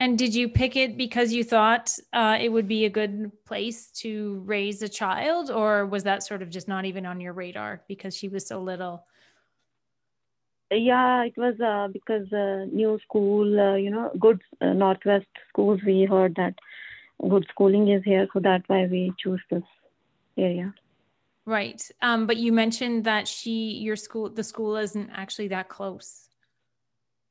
And 0.00 0.18
did 0.18 0.34
you 0.34 0.48
pick 0.48 0.76
it 0.76 0.96
because 0.96 1.32
you 1.32 1.44
thought 1.44 1.96
uh, 2.12 2.36
it 2.40 2.50
would 2.50 2.68
be 2.68 2.84
a 2.84 2.90
good 2.90 3.30
place 3.46 3.90
to 4.02 4.42
raise 4.44 4.82
a 4.82 4.88
child, 4.88 5.50
or 5.50 5.86
was 5.86 6.02
that 6.02 6.22
sort 6.22 6.42
of 6.42 6.50
just 6.50 6.68
not 6.68 6.84
even 6.84 7.06
on 7.06 7.20
your 7.20 7.32
radar 7.32 7.82
because 7.88 8.16
she 8.16 8.28
was 8.28 8.46
so 8.46 8.60
little? 8.60 9.06
Yeah, 10.70 11.22
it 11.22 11.36
was 11.36 11.58
uh, 11.60 11.88
because 11.92 12.30
uh, 12.32 12.66
new 12.72 12.98
school, 13.02 13.60
uh, 13.60 13.76
you 13.76 13.90
know, 13.90 14.10
good 14.18 14.42
uh, 14.60 14.72
Northwest 14.72 15.28
schools. 15.48 15.80
We 15.86 16.04
heard 16.04 16.34
that 16.36 16.54
good 17.28 17.46
schooling 17.50 17.88
is 17.88 18.02
here, 18.04 18.26
so 18.32 18.40
that's 18.40 18.68
why 18.68 18.86
we 18.86 19.12
choose 19.18 19.40
this 19.50 19.62
area. 20.36 20.74
Right. 21.46 21.86
Um, 22.00 22.26
but 22.26 22.38
you 22.38 22.52
mentioned 22.52 23.04
that 23.04 23.28
she, 23.28 23.78
your 23.82 23.96
school, 23.96 24.30
the 24.30 24.44
school 24.44 24.76
isn't 24.76 25.10
actually 25.10 25.48
that 25.48 25.68
close. 25.68 26.28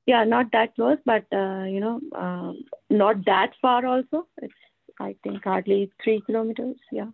Yeah, 0.06 0.24
not 0.24 0.52
that 0.52 0.76
close, 0.76 0.98
but 1.06 1.26
uh, 1.32 1.64
you 1.64 1.80
know, 1.80 2.00
um, 2.16 2.64
not 2.90 3.26
that 3.26 3.54
far. 3.62 3.86
Also, 3.86 4.28
it's 4.42 4.54
I 5.00 5.16
think 5.24 5.44
hardly 5.44 5.92
three 6.04 6.22
kilometers. 6.26 6.76
Yeah. 6.92 7.08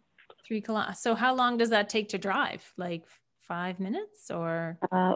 Three 0.47 0.61
kilometers. 0.61 0.99
So 0.99 1.15
how 1.15 1.35
long 1.35 1.57
does 1.57 1.69
that 1.69 1.89
take 1.89 2.09
to 2.09 2.17
drive? 2.17 2.73
Like 2.77 3.03
five 3.47 3.79
minutes 3.79 4.31
or? 4.31 4.79
Uh, 4.91 5.15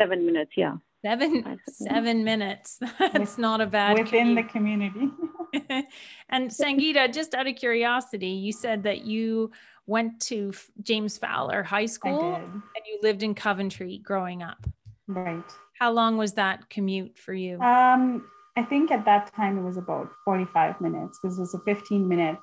seven 0.00 0.24
minutes. 0.24 0.52
Yeah. 0.56 0.76
Seven 1.04 1.58
seven 1.66 2.24
minutes. 2.24 2.78
That's 2.98 3.38
not 3.38 3.60
a 3.60 3.66
bad 3.66 3.98
within 3.98 4.28
commute. 4.28 4.46
the 4.46 4.52
community. 4.52 5.08
and 6.28 6.50
Sangita, 6.50 7.12
just 7.12 7.34
out 7.34 7.46
of 7.46 7.56
curiosity, 7.56 8.28
you 8.28 8.52
said 8.52 8.82
that 8.84 9.04
you 9.04 9.50
went 9.86 10.20
to 10.22 10.52
James 10.82 11.18
Fowler 11.18 11.62
High 11.62 11.86
School 11.86 12.34
and 12.34 12.62
you 12.86 12.98
lived 13.02 13.22
in 13.22 13.34
Coventry 13.34 13.98
growing 13.98 14.42
up. 14.42 14.66
Right. 15.06 15.44
How 15.78 15.92
long 15.92 16.16
was 16.16 16.34
that 16.34 16.68
commute 16.70 17.18
for 17.18 17.32
you? 17.32 17.60
Um, 17.60 18.26
I 18.56 18.62
think 18.62 18.90
at 18.90 19.04
that 19.06 19.34
time 19.34 19.58
it 19.58 19.62
was 19.62 19.76
about 19.76 20.10
45 20.24 20.80
minutes 20.80 21.18
because 21.20 21.38
it 21.38 21.40
was 21.40 21.54
a 21.54 21.60
15 21.60 22.06
minute 22.06 22.38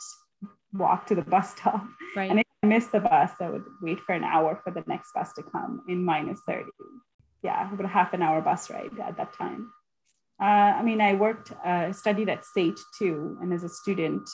walk 0.74 1.06
to 1.08 1.16
the 1.16 1.22
bus 1.34 1.56
stop. 1.56 1.86
Right. 2.16 2.30
And 2.30 2.40
if 2.40 2.46
I 2.64 2.68
missed 2.68 2.92
the 2.92 3.00
bus, 3.00 3.32
I 3.40 3.50
would 3.50 3.64
wait 3.82 4.00
for 4.00 4.14
an 4.14 4.24
hour 4.24 4.60
for 4.64 4.72
the 4.72 4.84
next 4.88 5.14
bus 5.14 5.34
to 5.34 5.44
come 5.44 5.84
in 5.88 6.04
minus 6.04 6.40
30 6.48 6.66
yeah, 7.44 7.72
about 7.72 7.86
a 7.86 7.88
half 7.90 8.14
an 8.14 8.22
hour 8.22 8.42
bus 8.42 8.70
ride 8.70 9.00
at 9.00 9.18
that 9.18 9.34
time. 9.34 9.72
Uh, 10.42 10.72
I 10.80 10.84
mean, 10.84 11.02
I 11.02 11.14
worked, 11.14 11.52
uh, 11.66 11.92
studied 11.92 12.30
at 12.30 12.46
SAIT 12.46 12.80
too, 12.98 13.38
and 13.42 13.54
as 13.54 13.64
a 13.64 13.70
student, 13.70 14.28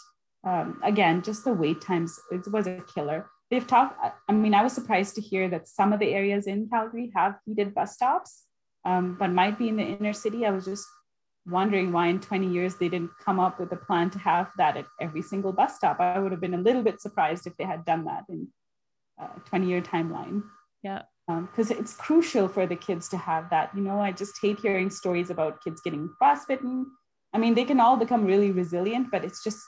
um, 0.43 0.79
again, 0.83 1.21
just 1.21 1.45
the 1.45 1.53
wait 1.53 1.81
times, 1.81 2.19
it 2.31 2.47
was 2.51 2.67
a 2.67 2.81
killer. 2.93 3.29
They've 3.49 3.65
talked, 3.65 3.97
I 4.27 4.31
mean, 4.31 4.53
I 4.53 4.63
was 4.63 4.73
surprised 4.73 5.15
to 5.15 5.21
hear 5.21 5.47
that 5.49 5.67
some 5.67 5.93
of 5.93 5.99
the 5.99 6.13
areas 6.13 6.47
in 6.47 6.67
Calgary 6.69 7.11
have 7.15 7.37
heated 7.45 7.73
bus 7.73 7.93
stops, 7.93 8.45
um, 8.83 9.15
but 9.17 9.31
might 9.31 9.57
be 9.57 9.69
in 9.69 9.77
the 9.77 9.83
inner 9.83 10.13
city. 10.13 10.45
I 10.45 10.51
was 10.51 10.65
just 10.65 10.85
wondering 11.45 11.91
why 11.91 12.07
in 12.07 12.19
20 12.19 12.47
years 12.47 12.75
they 12.75 12.89
didn't 12.89 13.11
come 13.23 13.39
up 13.39 13.59
with 13.59 13.71
a 13.71 13.77
plan 13.77 14.09
to 14.11 14.19
have 14.19 14.49
that 14.57 14.77
at 14.77 14.85
every 14.99 15.21
single 15.21 15.51
bus 15.51 15.75
stop. 15.75 15.99
I 15.99 16.19
would 16.19 16.31
have 16.31 16.41
been 16.41 16.53
a 16.53 16.61
little 16.61 16.81
bit 16.81 17.01
surprised 17.01 17.47
if 17.47 17.55
they 17.57 17.65
had 17.65 17.85
done 17.85 18.05
that 18.05 18.23
in 18.29 18.47
a 19.19 19.27
20 19.45 19.67
year 19.67 19.81
timeline. 19.81 20.43
Yeah. 20.83 21.03
Because 21.27 21.71
um, 21.71 21.77
it's 21.79 21.95
crucial 21.95 22.49
for 22.49 22.65
the 22.65 22.75
kids 22.75 23.07
to 23.09 23.17
have 23.17 23.49
that. 23.49 23.71
You 23.73 23.81
know, 23.81 24.01
I 24.01 24.11
just 24.11 24.33
hate 24.41 24.59
hearing 24.59 24.89
stories 24.89 25.29
about 25.29 25.63
kids 25.63 25.79
getting 25.81 26.09
frostbitten. 26.17 26.85
I 27.33 27.37
mean, 27.37 27.55
they 27.55 27.63
can 27.63 27.79
all 27.79 27.95
become 27.95 28.25
really 28.25 28.51
resilient, 28.51 29.07
but 29.09 29.23
it's 29.23 29.43
just, 29.43 29.59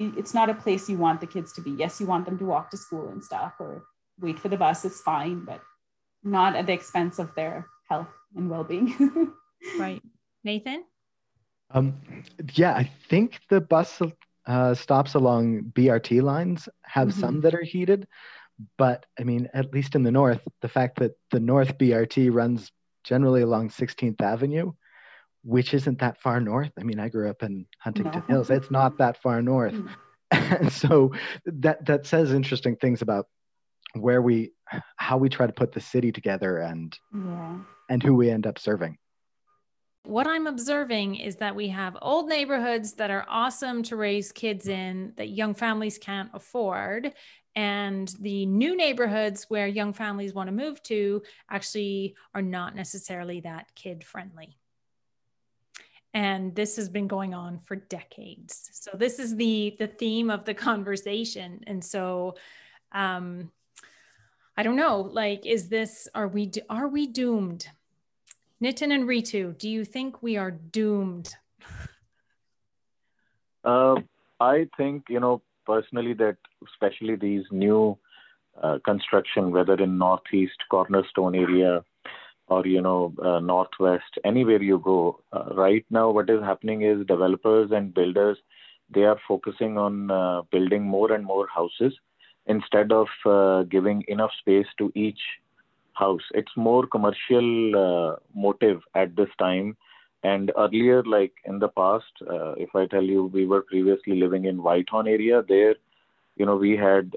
it's 0.00 0.32
not 0.32 0.48
a 0.48 0.54
place 0.54 0.88
you 0.88 0.96
want 0.96 1.20
the 1.20 1.26
kids 1.26 1.52
to 1.52 1.60
be. 1.60 1.70
Yes, 1.70 2.00
you 2.00 2.06
want 2.06 2.24
them 2.24 2.38
to 2.38 2.44
walk 2.44 2.70
to 2.70 2.76
school 2.76 3.08
and 3.08 3.22
stuff 3.22 3.54
or 3.60 3.84
wait 4.18 4.38
for 4.38 4.48
the 4.48 4.56
bus, 4.56 4.84
it's 4.84 5.00
fine, 5.00 5.44
but 5.44 5.60
not 6.24 6.56
at 6.56 6.66
the 6.66 6.72
expense 6.72 7.18
of 7.18 7.34
their 7.34 7.66
health 7.88 8.08
and 8.34 8.50
well 8.50 8.64
being. 8.64 9.32
right. 9.78 10.02
Nathan? 10.42 10.84
Um, 11.70 12.00
yeah, 12.54 12.72
I 12.72 12.90
think 13.08 13.40
the 13.48 13.60
bus 13.60 14.00
uh, 14.46 14.74
stops 14.74 15.14
along 15.14 15.72
BRT 15.74 16.22
lines 16.22 16.68
have 16.82 17.08
mm-hmm. 17.08 17.20
some 17.20 17.40
that 17.42 17.54
are 17.54 17.62
heated, 17.62 18.08
but 18.76 19.06
I 19.18 19.24
mean, 19.24 19.48
at 19.54 19.72
least 19.72 19.94
in 19.94 20.02
the 20.02 20.10
north, 20.10 20.40
the 20.62 20.68
fact 20.68 20.98
that 20.98 21.12
the 21.30 21.40
North 21.40 21.78
BRT 21.78 22.32
runs 22.32 22.72
generally 23.04 23.42
along 23.42 23.70
16th 23.70 24.20
Avenue, 24.20 24.72
which 25.42 25.74
isn't 25.74 25.98
that 26.00 26.20
far 26.20 26.40
north. 26.40 26.72
I 26.78 26.82
mean, 26.82 26.98
I 26.98 27.08
grew 27.08 27.30
up 27.30 27.42
in 27.42 27.66
Huntington 27.78 28.22
no. 28.28 28.34
Hills; 28.34 28.50
it's 28.50 28.70
not 28.70 28.98
that 28.98 29.20
far 29.22 29.42
north, 29.42 29.74
mm. 29.74 29.88
and 30.30 30.72
so 30.72 31.12
that 31.46 31.84
that 31.86 32.06
says 32.06 32.32
interesting 32.32 32.76
things 32.76 33.02
about 33.02 33.26
where 33.94 34.22
we, 34.22 34.52
how 34.96 35.16
we 35.18 35.28
try 35.28 35.46
to 35.46 35.52
put 35.52 35.72
the 35.72 35.80
city 35.80 36.12
together, 36.12 36.58
and 36.58 36.96
yeah. 37.14 37.58
and 37.88 38.02
who 38.02 38.14
we 38.14 38.30
end 38.30 38.46
up 38.46 38.58
serving. 38.58 38.98
What 40.04 40.26
I'm 40.26 40.46
observing 40.46 41.16
is 41.16 41.36
that 41.36 41.54
we 41.54 41.68
have 41.68 41.96
old 42.00 42.26
neighborhoods 42.26 42.94
that 42.94 43.10
are 43.10 43.26
awesome 43.28 43.82
to 43.84 43.96
raise 43.96 44.32
kids 44.32 44.66
in 44.66 45.12
that 45.16 45.28
young 45.28 45.54
families 45.54 45.98
can't 45.98 46.30
afford. 46.32 47.12
And 47.54 48.08
the 48.20 48.46
new 48.46 48.76
neighborhoods 48.76 49.44
where 49.48 49.66
young 49.66 49.92
families 49.92 50.32
want 50.32 50.46
to 50.48 50.52
move 50.52 50.82
to 50.84 51.22
actually 51.50 52.14
are 52.34 52.42
not 52.42 52.74
necessarily 52.74 53.40
that 53.40 53.74
kid 53.74 54.02
friendly. 54.04 54.56
And 56.12 56.54
this 56.54 56.76
has 56.76 56.88
been 56.88 57.06
going 57.06 57.34
on 57.34 57.60
for 57.64 57.76
decades. 57.76 58.70
So 58.72 58.90
this 58.94 59.18
is 59.18 59.36
the 59.36 59.76
the 59.78 59.86
theme 59.86 60.30
of 60.30 60.44
the 60.44 60.54
conversation. 60.54 61.62
And 61.66 61.84
so 61.84 62.36
um 62.92 63.50
I 64.56 64.62
don't 64.62 64.76
know, 64.76 65.00
like 65.00 65.46
is 65.46 65.68
this 65.68 66.08
are 66.14 66.28
we 66.28 66.50
are 66.68 66.88
we 66.88 67.06
doomed? 67.06 67.68
Nitin 68.62 68.92
and 68.92 69.08
Ritu, 69.08 69.56
do 69.56 69.68
you 69.70 69.84
think 69.84 70.22
we 70.22 70.36
are 70.36 70.50
doomed? 70.50 71.34
Uh, 73.64 73.96
I 74.38 74.68
think, 74.76 75.04
you 75.08 75.20
know, 75.20 75.40
personally 75.66 76.14
that 76.14 76.36
especially 76.66 77.16
these 77.16 77.44
new 77.50 77.96
uh, 78.62 78.78
construction, 78.84 79.50
whether 79.50 79.74
in 79.74 79.96
Northeast, 79.96 80.58
Cornerstone 80.70 81.34
area, 81.34 81.84
or, 82.50 82.66
you 82.66 82.82
know, 82.82 83.14
uh, 83.22 83.38
Northwest, 83.38 84.18
anywhere 84.24 84.60
you 84.60 84.78
go, 84.78 85.20
uh, 85.32 85.54
right 85.54 85.84
now 85.88 86.10
what 86.10 86.28
is 86.28 86.42
happening 86.42 86.82
is 86.82 87.06
developers 87.06 87.70
and 87.70 87.94
builders, 87.94 88.38
they 88.92 89.04
are 89.04 89.18
focusing 89.26 89.78
on 89.78 90.10
uh, 90.10 90.42
building 90.50 90.82
more 90.82 91.12
and 91.12 91.24
more 91.24 91.46
houses 91.46 91.94
instead 92.46 92.90
of 92.90 93.06
uh, 93.24 93.62
giving 93.62 94.04
enough 94.08 94.32
space 94.40 94.66
to 94.78 94.90
each 94.96 95.20
house. 95.92 96.22
It's 96.34 96.50
more 96.56 96.86
commercial 96.86 97.76
uh, 97.76 98.16
motive 98.34 98.80
at 98.96 99.14
this 99.14 99.28
time. 99.38 99.76
And 100.24 100.50
earlier, 100.58 101.04
like 101.04 101.32
in 101.44 101.60
the 101.60 101.68
past, 101.68 102.12
uh, 102.28 102.52
if 102.52 102.74
I 102.74 102.86
tell 102.86 103.04
you, 103.04 103.26
we 103.26 103.46
were 103.46 103.62
previously 103.62 104.20
living 104.20 104.44
in 104.44 104.62
Whitehorn 104.62 105.06
area. 105.06 105.42
There, 105.46 105.76
you 106.36 106.44
know, 106.44 106.56
we 106.56 106.76
had 106.76 107.14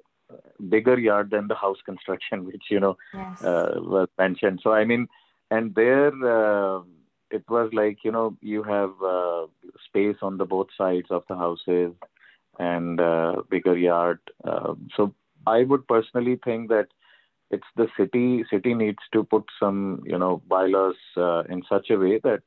bigger 0.70 0.98
yard 0.98 1.32
than 1.32 1.48
the 1.48 1.56
house 1.56 1.78
construction, 1.86 2.46
which 2.46 2.64
you 2.70 2.80
know 2.80 2.98
yes. 3.14 3.44
uh, 3.44 3.74
was 3.78 4.08
mentioned. 4.18 4.60
So 4.64 4.72
I 4.72 4.86
mean, 4.86 5.08
and 5.54 5.76
there 5.76 6.14
uh, 6.38 6.82
it 7.38 7.43
was 7.49 7.70
like 7.74 8.04
you 8.04 8.12
know 8.12 8.38
you 8.41 8.64
have 8.64 8.93
uh, 9.14 9.45
space 9.88 10.18
on 10.22 10.38
the 10.38 10.45
both 10.45 10.68
sides 10.78 11.08
of 11.10 11.24
the 11.30 11.36
houses 11.36 11.93
and 12.60 12.99
uh, 12.99 13.41
bigger 13.49 13.78
yard. 13.78 14.20
Uh, 14.43 14.74
so 14.95 15.14
I 15.47 15.64
would 15.64 15.88
personally 15.88 16.39
think 16.43 16.70
that 16.70 16.88
it's 17.51 17.72
the 17.76 17.88
city 17.97 18.45
city 18.49 18.74
needs 18.74 19.04
to 19.14 19.24
put 19.24 19.45
some 19.60 20.01
you 20.06 20.18
know 20.18 20.41
bylaws 20.47 20.95
uh, 21.18 21.43
in 21.49 21.64
such 21.70 21.89
a 21.89 21.97
way 21.97 22.20
that 22.24 22.41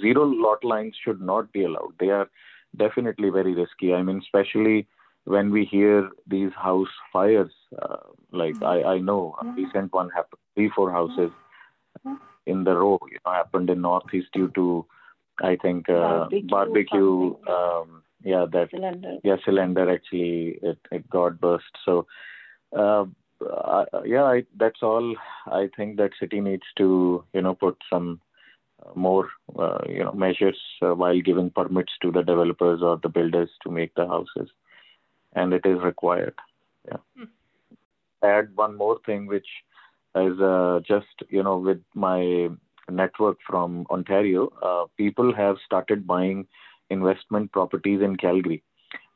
zero 0.00 0.24
lot 0.24 0.64
lines 0.64 0.96
should 1.04 1.20
not 1.20 1.52
be 1.52 1.64
allowed. 1.64 1.94
They 2.00 2.10
are 2.10 2.28
definitely 2.76 3.30
very 3.30 3.54
risky. 3.54 3.94
I 3.94 4.02
mean 4.02 4.20
especially 4.24 4.86
when 5.24 5.50
we 5.50 5.64
hear 5.64 6.10
these 6.26 6.52
house 6.54 6.94
fires 7.12 7.52
uh, 7.82 7.96
like 8.40 8.56
i 8.62 8.74
i 8.94 8.98
know 8.98 9.20
a 9.42 9.44
recent 9.60 9.92
one 9.98 10.10
happened 10.16 10.40
three 10.54 10.70
four 10.76 10.90
houses 10.96 11.30
in 12.46 12.64
the 12.64 12.74
row 12.76 12.98
you 13.10 13.18
know 13.24 13.32
happened 13.32 13.70
in 13.70 13.80
northeast 13.80 14.28
due 14.32 14.50
to 14.54 14.84
i 15.42 15.56
think 15.56 15.88
uh, 15.88 16.26
barbecue, 16.28 16.46
barbecue 16.48 17.34
um, 17.48 18.02
yeah 18.22 18.46
that 18.50 18.68
cylinder. 18.70 19.16
yeah 19.24 19.36
cylinder 19.44 19.90
actually 19.90 20.58
it, 20.62 20.78
it 20.90 21.08
got 21.10 21.40
burst 21.40 21.82
so 21.84 22.06
uh, 22.76 23.04
uh, 23.40 23.84
yeah, 24.04 24.24
I, 24.24 24.44
that's 24.56 24.82
all. 24.82 25.16
I 25.46 25.68
think 25.76 25.96
that 25.96 26.10
city 26.18 26.40
needs 26.40 26.64
to, 26.78 27.24
you 27.32 27.42
know, 27.42 27.54
put 27.54 27.76
some 27.90 28.20
more, 28.94 29.28
uh, 29.58 29.78
you 29.88 30.04
know, 30.04 30.12
measures 30.12 30.58
uh, 30.82 30.94
while 30.94 31.20
giving 31.20 31.50
permits 31.50 31.92
to 32.02 32.10
the 32.10 32.22
developers 32.22 32.80
or 32.82 32.98
the 33.02 33.08
builders 33.08 33.50
to 33.62 33.70
make 33.70 33.94
the 33.94 34.06
houses, 34.06 34.50
and 35.34 35.52
it 35.52 35.64
is 35.64 35.80
required. 35.82 36.34
Yeah. 36.86 36.98
Hmm. 37.16 37.24
Add 38.22 38.56
one 38.56 38.76
more 38.76 38.98
thing, 39.04 39.26
which 39.26 39.46
is 40.16 40.40
uh, 40.40 40.80
just, 40.86 41.22
you 41.28 41.42
know, 41.42 41.58
with 41.58 41.80
my 41.94 42.48
network 42.90 43.38
from 43.46 43.86
Ontario, 43.90 44.50
uh, 44.62 44.84
people 44.96 45.34
have 45.34 45.56
started 45.64 46.06
buying 46.06 46.46
investment 46.90 47.50
properties 47.52 48.00
in 48.02 48.16
Calgary 48.16 48.62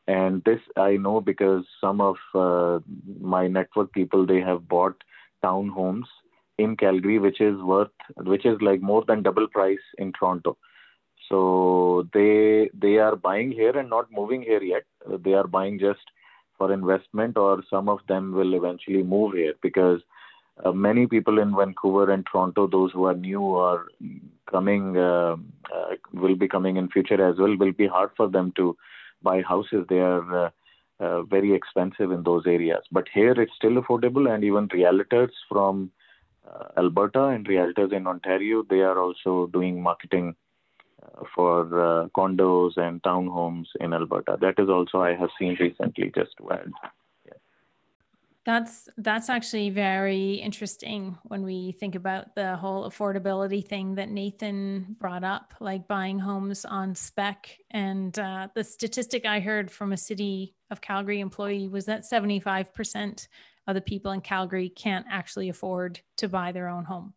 and 0.09 0.43
this 0.45 0.61
I 0.77 0.97
know 0.97 1.21
because 1.21 1.65
some 1.81 2.01
of 2.01 2.17
uh, 2.35 2.81
my 3.21 3.47
network 3.47 3.93
people 3.93 4.27
they 4.27 4.41
have 4.41 4.67
bought 4.67 4.97
townhomes 5.45 6.07
in 6.57 6.77
Calgary, 6.77 7.19
which 7.19 7.41
is 7.41 7.57
worth, 7.61 7.91
which 8.17 8.47
is 8.47 8.57
like 8.61 8.81
more 8.81 9.05
than 9.07 9.23
double 9.23 9.47
price 9.49 9.87
in 9.99 10.13
Toronto. 10.13 10.57
So 11.29 12.09
they 12.15 12.71
they 12.73 12.97
are 12.97 13.17
buying 13.17 13.53
here 13.53 13.77
and 13.79 13.91
not 13.91 14.11
moving 14.11 14.43
here 14.43 14.63
yet. 14.63 14.85
They 15.25 15.35
are 15.35 15.47
buying 15.47 15.79
just 15.79 16.01
for 16.57 16.73
investment, 16.73 17.37
or 17.37 17.63
some 17.69 17.89
of 17.89 18.01
them 18.09 18.33
will 18.33 18.55
eventually 18.55 19.03
move 19.03 19.35
here 19.35 19.55
because 19.63 20.01
uh, 20.65 20.73
many 20.73 21.07
people 21.07 21.39
in 21.39 21.55
Vancouver 21.55 22.11
and 22.11 22.27
Toronto, 22.31 22.67
those 22.67 22.93
who 22.93 23.05
are 23.05 23.15
new 23.15 23.41
or 23.41 23.87
coming, 24.51 24.97
uh, 24.97 25.37
uh, 25.75 25.95
will 26.13 26.35
be 26.37 26.49
coming 26.49 26.77
in 26.77 26.89
future 26.89 27.23
as 27.25 27.37
well. 27.39 27.57
Will 27.57 27.73
be 27.73 27.87
hard 27.87 28.11
for 28.17 28.29
them 28.29 28.53
to 28.57 28.77
buy 29.23 29.43
houses. 29.43 29.87
They 29.89 30.01
are 30.01 30.47
uh, 30.47 30.51
uh, 31.01 31.23
very 31.23 31.55
expensive 31.55 32.11
in 32.11 32.23
those 32.25 32.45
areas. 32.47 32.83
But 32.91 33.07
here 33.13 33.33
it's 33.33 33.55
still 33.55 33.81
affordable, 33.83 34.33
and 34.33 34.43
even 34.43 34.69
realtors 34.69 35.31
from 35.49 35.93
uh, 36.49 36.65
Alberta 36.77 37.27
and 37.27 37.47
realtors 37.47 37.93
in 37.93 38.07
Ontario, 38.07 38.65
they 38.69 38.81
are 38.81 38.99
also 38.99 39.49
doing 39.53 39.83
marketing 39.83 40.35
for 41.35 42.09
condos 42.17 42.77
and 42.77 43.01
townhomes 43.03 43.67
in 43.81 43.93
Alberta. 43.93 44.37
That 44.41 44.59
is 44.59 44.69
also 44.69 45.01
I 45.01 45.15
have 45.15 45.31
seen 45.39 45.57
recently. 45.61 46.13
Just 46.15 46.37
to 46.39 46.51
add. 46.51 46.73
That's 48.49 48.89
that's 48.97 49.29
actually 49.29 49.69
very 49.69 50.37
interesting 50.37 51.19
when 51.25 51.43
we 51.43 51.73
think 51.73 51.95
about 51.95 52.35
the 52.35 52.57
whole 52.57 52.89
affordability 52.89 53.63
thing 53.63 53.97
that 53.97 54.09
Nathan 54.09 54.97
brought 54.99 55.23
up, 55.23 55.53
like 55.61 55.87
buying 55.87 56.19
homes 56.19 56.65
on 56.65 56.95
spec. 56.95 57.55
And 57.71 58.19
uh, 58.19 58.49
the 58.55 58.65
statistic 58.65 59.27
I 59.27 59.41
heard 59.41 59.71
from 59.71 59.93
a 59.93 59.99
City 59.99 60.55
of 60.71 60.81
Calgary 60.81 61.21
employee 61.21 61.69
was 61.69 61.85
that 61.85 62.05
75% 62.11 63.29
of 63.67 63.75
the 63.75 63.83
people 63.83 64.13
in 64.13 64.23
Calgary 64.23 64.71
can't 64.71 65.05
actually 65.11 65.51
afford 65.51 66.01
to 66.17 66.27
buy 66.27 66.51
their 66.51 66.69
own 66.69 66.87
home, 66.87 67.13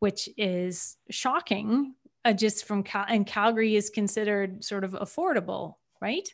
which 0.00 0.28
is 0.36 0.96
shocking. 1.08 1.94
Uh, 2.24 2.32
just 2.32 2.64
from 2.64 2.82
Cal- 2.82 3.06
and 3.08 3.28
Calgary 3.28 3.76
is 3.76 3.90
considered 3.90 4.64
sort 4.64 4.82
of 4.82 4.90
affordable, 4.94 5.74
right? 6.00 6.28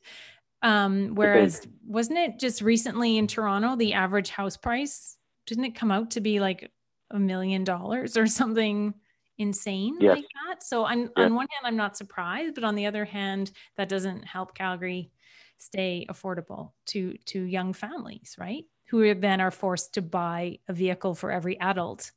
Um, 0.62 1.14
whereas 1.14 1.66
wasn't 1.86 2.18
it 2.18 2.38
just 2.38 2.62
recently 2.62 3.16
in 3.16 3.26
Toronto, 3.26 3.76
the 3.76 3.94
average 3.94 4.30
house 4.30 4.56
price 4.56 5.16
didn't 5.46 5.64
it 5.64 5.74
come 5.74 5.90
out 5.90 6.10
to 6.12 6.20
be 6.20 6.40
like 6.40 6.70
a 7.10 7.18
million 7.18 7.64
dollars 7.64 8.16
or 8.16 8.26
something 8.26 8.92
insane 9.38 9.96
yes. 9.98 10.16
like 10.16 10.26
that? 10.46 10.62
So 10.62 10.84
on, 10.84 11.10
on 11.16 11.34
one 11.34 11.46
hand, 11.50 11.64
I'm 11.64 11.76
not 11.76 11.96
surprised, 11.96 12.54
but 12.54 12.64
on 12.64 12.74
the 12.74 12.86
other 12.86 13.04
hand, 13.04 13.52
that 13.76 13.88
doesn't 13.88 14.24
help 14.24 14.54
Calgary 14.54 15.10
stay 15.56 16.06
affordable 16.08 16.72
to 16.86 17.16
to 17.26 17.42
young 17.42 17.72
families, 17.72 18.36
right? 18.38 18.64
Who 18.90 19.14
then 19.14 19.40
are 19.40 19.50
forced 19.50 19.94
to 19.94 20.02
buy 20.02 20.58
a 20.68 20.72
vehicle 20.72 21.14
for 21.14 21.30
every 21.32 21.58
adult, 21.60 22.12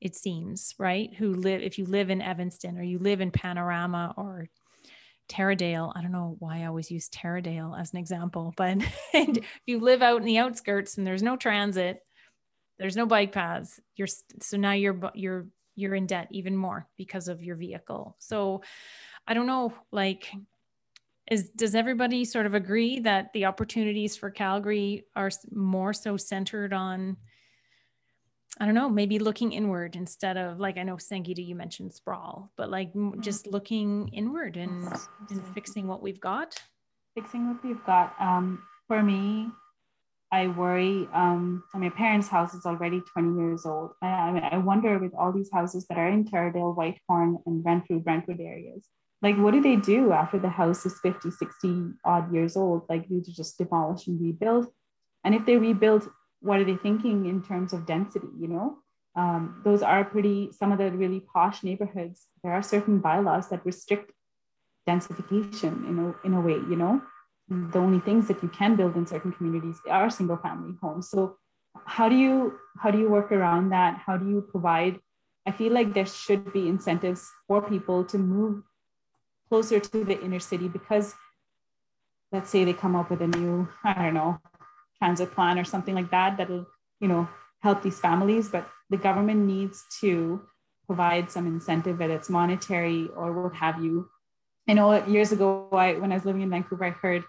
it 0.00 0.16
seems, 0.16 0.74
right? 0.78 1.14
Who 1.14 1.34
live 1.34 1.62
if 1.62 1.78
you 1.78 1.84
live 1.84 2.10
in 2.10 2.20
Evanston 2.20 2.78
or 2.78 2.82
you 2.82 2.98
live 2.98 3.20
in 3.20 3.30
Panorama 3.30 4.14
or 4.16 4.48
Taradale. 5.30 5.92
I 5.94 6.02
don't 6.02 6.12
know 6.12 6.36
why 6.38 6.62
I 6.62 6.66
always 6.66 6.90
use 6.90 7.08
Taradale 7.08 7.78
as 7.78 7.92
an 7.92 7.98
example, 7.98 8.52
but 8.56 8.78
if 9.14 9.46
you 9.66 9.80
live 9.80 10.02
out 10.02 10.20
in 10.20 10.26
the 10.26 10.38
outskirts 10.38 10.98
and 10.98 11.06
there's 11.06 11.22
no 11.22 11.36
transit, 11.36 12.02
there's 12.78 12.96
no 12.96 13.06
bike 13.06 13.32
paths, 13.32 13.80
you're 13.96 14.08
so 14.40 14.56
now 14.56 14.72
you're 14.72 14.98
you're 15.14 15.46
you're 15.76 15.94
in 15.94 16.06
debt 16.06 16.28
even 16.30 16.56
more 16.56 16.88
because 16.96 17.28
of 17.28 17.42
your 17.42 17.56
vehicle. 17.56 18.16
So 18.18 18.62
I 19.26 19.34
don't 19.34 19.46
know, 19.46 19.72
like 19.92 20.30
is 21.30 21.50
does 21.50 21.74
everybody 21.74 22.24
sort 22.24 22.46
of 22.46 22.54
agree 22.54 23.00
that 23.00 23.32
the 23.32 23.44
opportunities 23.44 24.16
for 24.16 24.30
Calgary 24.30 25.06
are 25.14 25.30
more 25.52 25.92
so 25.92 26.16
centered 26.16 26.72
on 26.72 27.16
I 28.58 28.66
don't 28.66 28.74
know, 28.74 28.88
maybe 28.88 29.18
looking 29.18 29.52
inward 29.52 29.96
instead 29.96 30.36
of 30.36 30.58
like 30.58 30.76
I 30.76 30.82
know 30.82 30.96
Sangita 30.96 31.44
you 31.44 31.54
mentioned 31.54 31.94
sprawl, 31.94 32.50
but 32.56 32.70
like 32.70 32.92
mm-hmm. 32.92 33.20
just 33.20 33.46
looking 33.46 34.08
inward 34.08 34.56
and 34.56 34.92
and 35.30 35.54
fixing 35.54 35.86
what 35.86 36.02
we've 36.02 36.20
got. 36.20 36.56
Fixing 37.14 37.48
what 37.48 37.64
we've 37.64 37.84
got. 37.84 38.14
Um, 38.20 38.62
for 38.86 39.02
me, 39.02 39.48
I 40.32 40.48
worry. 40.48 41.08
Um, 41.12 41.64
so 41.70 41.78
my 41.78 41.90
parents' 41.90 42.28
house 42.28 42.54
is 42.54 42.66
already 42.66 43.00
20 43.12 43.38
years 43.40 43.66
old. 43.66 43.92
I, 44.02 44.50
I 44.52 44.58
wonder 44.58 44.98
with 44.98 45.14
all 45.14 45.32
these 45.32 45.50
houses 45.52 45.86
that 45.88 45.98
are 45.98 46.08
in 46.08 46.24
Taradale, 46.24 46.76
Whitehorn, 46.76 47.38
and 47.46 47.64
Renfrew, 47.64 48.00
Brentwood 48.00 48.40
areas, 48.40 48.86
like 49.22 49.36
what 49.36 49.52
do 49.52 49.60
they 49.60 49.76
do 49.76 50.12
after 50.12 50.38
the 50.38 50.48
house 50.48 50.86
is 50.86 50.98
50 51.00 51.30
60 51.30 51.92
odd 52.04 52.32
years 52.32 52.56
old 52.56 52.82
like 52.88 53.08
do 53.08 53.20
they 53.20 53.32
just 53.32 53.58
demolish 53.58 54.06
and 54.06 54.20
rebuild 54.20 54.66
and 55.24 55.34
if 55.34 55.44
they 55.46 55.56
rebuild 55.56 56.08
what 56.40 56.60
are 56.60 56.64
they 56.64 56.76
thinking 56.76 57.26
in 57.26 57.42
terms 57.42 57.72
of 57.72 57.86
density 57.86 58.28
you 58.38 58.48
know? 58.48 58.78
Um, 59.16 59.60
those 59.64 59.82
are 59.82 60.04
pretty 60.04 60.52
some 60.52 60.72
of 60.72 60.78
the 60.78 60.90
really 60.92 61.20
posh 61.20 61.62
neighborhoods. 61.62 62.28
There 62.42 62.52
are 62.52 62.62
certain 62.62 63.00
bylaws 63.00 63.48
that 63.48 63.66
restrict 63.66 64.12
densification 64.88 65.88
in 65.88 65.98
a, 65.98 66.26
in 66.26 66.34
a 66.34 66.40
way 66.40 66.54
you 66.54 66.76
know? 66.76 67.02
The 67.48 67.80
only 67.80 67.98
things 67.98 68.28
that 68.28 68.42
you 68.42 68.48
can 68.48 68.76
build 68.76 68.96
in 68.96 69.06
certain 69.06 69.32
communities 69.32 69.80
are 69.90 70.08
single 70.08 70.36
family 70.36 70.74
homes. 70.80 71.10
So 71.10 71.36
how 71.84 72.08
do 72.08 72.16
you 72.16 72.58
how 72.78 72.90
do 72.90 72.98
you 72.98 73.08
work 73.08 73.32
around 73.32 73.70
that? 73.70 74.00
How 74.06 74.16
do 74.16 74.28
you 74.28 74.40
provide 74.40 75.00
i 75.46 75.50
feel 75.50 75.72
like 75.72 75.94
there 75.94 76.06
should 76.06 76.52
be 76.52 76.68
incentives 76.68 77.30
for 77.48 77.62
people 77.62 78.04
to 78.04 78.18
move 78.18 78.62
closer 79.48 79.80
to 79.80 80.04
the 80.04 80.20
inner 80.22 80.38
city 80.38 80.68
because 80.68 81.14
let's 82.32 82.50
say 82.50 82.64
they 82.64 82.72
come 82.72 82.94
up 82.94 83.10
with 83.10 83.20
a 83.20 83.26
new, 83.26 83.68
I 83.82 83.94
don't 83.94 84.14
know, 84.14 84.38
transit 85.00 85.32
plan 85.32 85.58
or 85.58 85.64
something 85.64 85.94
like 85.94 86.10
that 86.10 86.36
that'll, 86.36 86.66
you 87.00 87.08
know, 87.08 87.28
help 87.62 87.82
these 87.82 87.98
families, 87.98 88.48
but 88.48 88.68
the 88.90 88.96
government 88.96 89.40
needs 89.46 89.84
to 90.00 90.42
provide 90.86 91.30
some 91.30 91.46
incentive, 91.46 91.98
whether 91.98 92.14
it's 92.14 92.28
monetary 92.28 93.08
or 93.16 93.32
what 93.32 93.54
have 93.54 93.82
you. 93.82 94.08
I 94.68 94.74
know 94.74 95.04
years 95.06 95.32
ago, 95.32 95.68
I, 95.72 95.94
when 95.94 96.12
I 96.12 96.16
was 96.16 96.24
living 96.24 96.42
in 96.42 96.50
Vancouver, 96.50 96.84
I 96.84 96.90
heard 96.90 97.24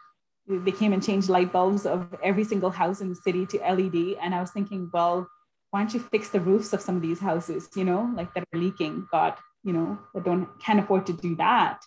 they 0.47 0.71
came 0.71 0.93
and 0.93 1.03
changed 1.03 1.29
light 1.29 1.51
bulbs 1.51 1.85
of 1.85 2.15
every 2.23 2.43
single 2.43 2.71
house 2.71 3.01
in 3.01 3.09
the 3.09 3.15
city 3.15 3.45
to 3.47 3.57
LED. 3.57 4.17
And 4.21 4.33
I 4.33 4.41
was 4.41 4.51
thinking, 4.51 4.89
well, 4.93 5.27
why 5.69 5.79
don't 5.79 5.93
you 5.93 5.99
fix 5.99 6.29
the 6.29 6.39
roofs 6.39 6.73
of 6.73 6.81
some 6.81 6.95
of 6.95 7.01
these 7.01 7.19
houses, 7.19 7.69
you 7.75 7.83
know, 7.83 8.11
like 8.15 8.33
that 8.33 8.43
are 8.53 8.59
leaking, 8.59 9.07
God, 9.11 9.35
you 9.63 9.73
know, 9.73 9.97
that 10.13 10.25
don't 10.25 10.47
can't 10.59 10.79
afford 10.79 11.05
to 11.07 11.13
do 11.13 11.35
that 11.37 11.81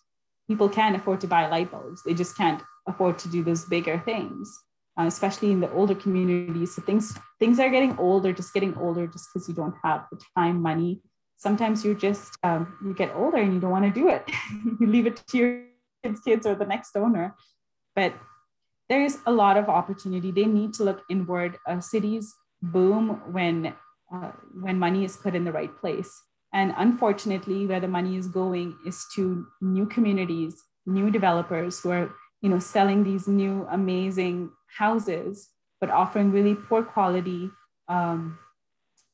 people 0.49 0.69
can 0.69 0.95
afford 0.95 1.21
to 1.23 1.27
buy 1.27 1.47
light 1.47 1.71
bulbs. 1.71 2.03
They 2.03 2.15
just 2.15 2.37
can't 2.37 2.63
afford 2.87 3.19
to 3.21 3.29
do 3.29 3.43
those 3.43 3.65
bigger 3.65 3.99
things, 4.05 4.59
uh, 4.99 5.05
especially 5.07 5.51
in 5.51 5.61
the 5.61 5.71
older 5.73 5.95
communities. 5.95 6.75
So 6.75 6.83
things 6.83 7.17
things 7.39 7.59
are 7.59 7.71
getting 7.71 7.99
older, 7.99 8.33
just 8.33 8.55
getting 8.55 8.77
older, 8.77 9.07
just 9.07 9.29
because 9.33 9.49
you 9.49 9.55
don't 9.55 9.75
have 9.83 10.07
the 10.11 10.21
time, 10.37 10.63
money. 10.63 11.01
Sometimes 11.37 11.85
you 11.85 11.95
just 11.95 12.37
um, 12.43 12.79
you 12.85 12.95
get 12.95 13.15
older 13.15 13.39
and 13.39 13.55
you 13.55 13.61
don't 13.61 13.71
want 13.71 13.85
to 13.85 14.01
do 14.01 14.09
it. 14.09 14.29
you 14.81 14.87
leave 14.87 15.07
it 15.07 15.17
to 15.29 15.39
your 15.39 15.65
kids' 16.03 16.21
kids 16.21 16.47
or 16.47 16.55
the 16.55 16.67
next 16.67 16.97
owner. 16.97 17.35
But 17.95 18.15
there 18.89 19.03
is 19.03 19.19
a 19.27 19.33
lot 19.33 19.57
of 19.57 19.69
opportunity. 19.69 20.31
They 20.31 20.45
need 20.45 20.75
to 20.75 20.85
look 20.85 21.03
inward. 21.11 21.59
Uh, 21.67 21.81
cities 21.81 22.35
boom 22.63 23.21
when 23.33 23.75
uh, 24.15 24.33
when 24.61 24.79
money 24.79 25.05
is 25.05 25.17
put 25.17 25.35
in 25.35 25.45
the 25.45 25.53
right 25.53 25.75
place. 25.79 26.11
And 26.53 26.73
unfortunately, 26.77 27.67
where 27.67 27.81
the 27.81 27.89
money 27.89 28.17
is 28.17 28.29
going 28.29 28.77
is 28.87 29.07
to 29.17 29.47
new 29.61 29.87
communities, 29.87 30.63
new 30.87 31.11
developers 31.11 31.81
who 31.81 31.91
are, 31.91 32.15
you 32.43 32.49
know, 32.49 32.61
selling 32.61 33.03
these 33.03 33.27
new 33.27 33.67
amazing 33.71 34.51
houses, 34.77 35.51
but 35.81 35.91
offering 35.91 36.31
really 36.31 36.55
poor 36.55 36.83
quality. 36.83 37.51
Um, 37.89 38.39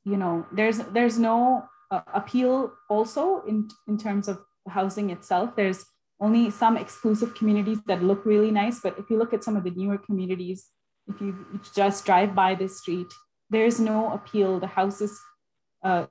you 0.05 0.17
know, 0.17 0.47
there's 0.53 0.79
there's 0.79 1.19
no 1.19 1.65
uh, 1.91 2.03
appeal 2.15 2.73
also 2.89 3.43
in 3.47 3.69
in 3.89 3.99
terms 3.99 4.29
of 4.29 4.39
housing 4.69 5.11
itself. 5.11 5.57
There's 5.57 5.85
only 6.21 6.51
some 6.51 6.77
exclusive 6.77 7.35
communities 7.35 7.79
that 7.87 8.03
look 8.03 8.25
really 8.27 8.51
nice, 8.51 8.81
but 8.81 8.99
if 8.99 9.09
you 9.11 9.17
look 9.17 9.33
at 9.33 9.43
some 9.43 9.57
of 9.57 9.65
the 9.65 9.71
newer 9.71 9.99
communities, 9.99 10.69
if 11.09 11.21
you 11.21 11.35
just 11.75 12.05
drive 12.05 12.35
by 12.35 12.55
this 12.55 12.79
street, 12.79 13.07
there's 13.49 13.81
no 13.81 14.13
appeal. 14.13 14.61
The 14.61 14.67
houses 14.67 15.19
uh, 15.83 16.07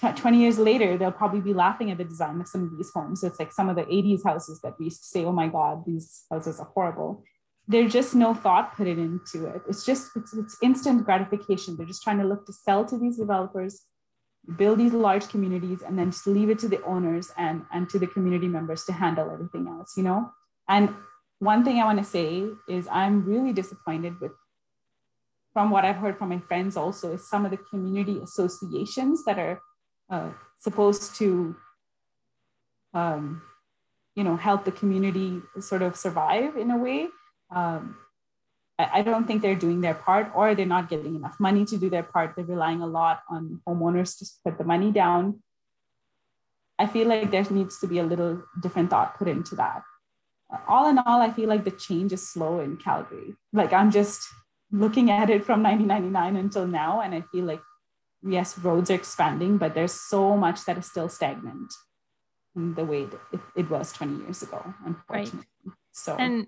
20 0.00 0.38
years 0.38 0.58
later, 0.58 0.96
they'll 0.96 1.10
probably 1.10 1.40
be 1.40 1.52
laughing 1.52 1.90
at 1.90 1.98
the 1.98 2.04
design 2.04 2.40
of 2.40 2.48
some 2.48 2.62
of 2.64 2.76
these 2.76 2.90
homes. 2.94 3.24
It's 3.24 3.38
like 3.38 3.52
some 3.52 3.68
of 3.68 3.76
the 3.76 3.82
80s 3.82 4.24
houses 4.24 4.60
that 4.62 4.74
we 4.78 4.86
used 4.86 5.02
to 5.02 5.08
say, 5.08 5.24
oh 5.24 5.32
my 5.32 5.48
God, 5.48 5.84
these 5.84 6.24
houses 6.30 6.60
are 6.60 6.66
horrible. 6.72 7.24
There's 7.68 7.92
just 7.92 8.14
no 8.14 8.34
thought 8.34 8.74
put 8.76 8.86
into 8.86 9.46
it. 9.46 9.62
It's 9.68 9.84
just, 9.84 10.10
it's, 10.16 10.32
it's 10.32 10.56
instant 10.62 11.04
gratification. 11.04 11.76
They're 11.76 11.86
just 11.86 12.02
trying 12.02 12.18
to 12.18 12.24
look 12.24 12.46
to 12.46 12.52
sell 12.52 12.84
to 12.86 12.98
these 12.98 13.18
developers, 13.18 13.82
build 14.56 14.78
these 14.78 14.94
large 14.94 15.28
communities, 15.28 15.82
and 15.82 15.98
then 15.98 16.10
just 16.10 16.26
leave 16.26 16.48
it 16.48 16.58
to 16.60 16.68
the 16.68 16.82
owners 16.84 17.30
and, 17.36 17.64
and 17.72 17.88
to 17.90 17.98
the 17.98 18.06
community 18.06 18.48
members 18.48 18.84
to 18.84 18.92
handle 18.92 19.30
everything 19.30 19.68
else, 19.68 19.94
you 19.98 20.02
know? 20.02 20.30
And 20.66 20.94
one 21.40 21.62
thing 21.62 21.78
I 21.78 21.84
want 21.84 21.98
to 21.98 22.04
say 22.04 22.46
is 22.68 22.88
I'm 22.90 23.24
really 23.24 23.52
disappointed 23.52 24.18
with 24.20 24.32
from 25.52 25.70
what 25.70 25.84
I've 25.84 25.96
heard 25.96 26.18
from 26.18 26.28
my 26.28 26.38
friends 26.38 26.76
also 26.76 27.14
is 27.14 27.28
some 27.28 27.44
of 27.44 27.50
the 27.50 27.56
community 27.56 28.18
associations 28.22 29.24
that 29.24 29.38
are 29.38 29.60
uh, 30.10 30.30
supposed 30.58 31.16
to 31.16 31.56
um, 32.94 33.42
you 34.14 34.24
know 34.24 34.36
help 34.36 34.64
the 34.64 34.72
community 34.72 35.40
sort 35.60 35.82
of 35.82 35.96
survive 35.96 36.56
in 36.56 36.70
a 36.70 36.76
way 36.76 37.08
um, 37.50 37.96
I, 38.78 38.90
I, 38.94 39.02
don't 39.02 39.26
think 39.26 39.42
they're 39.42 39.54
doing 39.54 39.80
their 39.80 39.94
part 39.94 40.30
or 40.34 40.54
they're 40.54 40.66
not 40.66 40.88
getting 40.88 41.14
enough 41.14 41.40
money 41.40 41.64
to 41.64 41.78
do 41.78 41.90
their 41.90 42.02
part 42.02 42.34
they're 42.36 42.44
relying 42.44 42.82
a 42.82 42.86
lot 42.86 43.22
on 43.30 43.60
homeowners 43.66 44.18
to 44.18 44.26
put 44.44 44.58
the 44.58 44.64
money 44.64 44.92
down 44.92 45.42
i 46.78 46.86
feel 46.86 47.08
like 47.08 47.30
there 47.30 47.44
needs 47.50 47.78
to 47.80 47.86
be 47.86 47.98
a 47.98 48.04
little 48.04 48.42
different 48.60 48.90
thought 48.90 49.18
put 49.18 49.28
into 49.28 49.54
that 49.54 49.82
all 50.68 50.88
in 50.88 50.98
all 50.98 51.20
i 51.20 51.30
feel 51.30 51.48
like 51.48 51.64
the 51.64 51.70
change 51.70 52.12
is 52.12 52.28
slow 52.28 52.60
in 52.60 52.76
calgary 52.76 53.34
like 53.52 53.72
i'm 53.72 53.90
just 53.90 54.22
looking 54.70 55.10
at 55.10 55.30
it 55.30 55.44
from 55.44 55.62
1999 55.62 56.36
until 56.36 56.66
now 56.66 57.00
and 57.00 57.14
i 57.14 57.22
feel 57.32 57.44
like 57.44 57.60
yes, 58.22 58.58
roads 58.58 58.90
are 58.90 58.94
expanding, 58.94 59.58
but 59.58 59.74
there's 59.74 59.92
so 59.92 60.36
much 60.36 60.64
that 60.64 60.78
is 60.78 60.86
still 60.86 61.08
stagnant 61.08 61.72
in 62.56 62.74
the 62.74 62.84
way 62.84 63.06
it, 63.32 63.40
it 63.56 63.70
was 63.70 63.92
20 63.92 64.24
years 64.24 64.42
ago, 64.42 64.74
unfortunately. 64.84 65.46
Right. 65.64 65.74
So, 65.92 66.16
and 66.16 66.46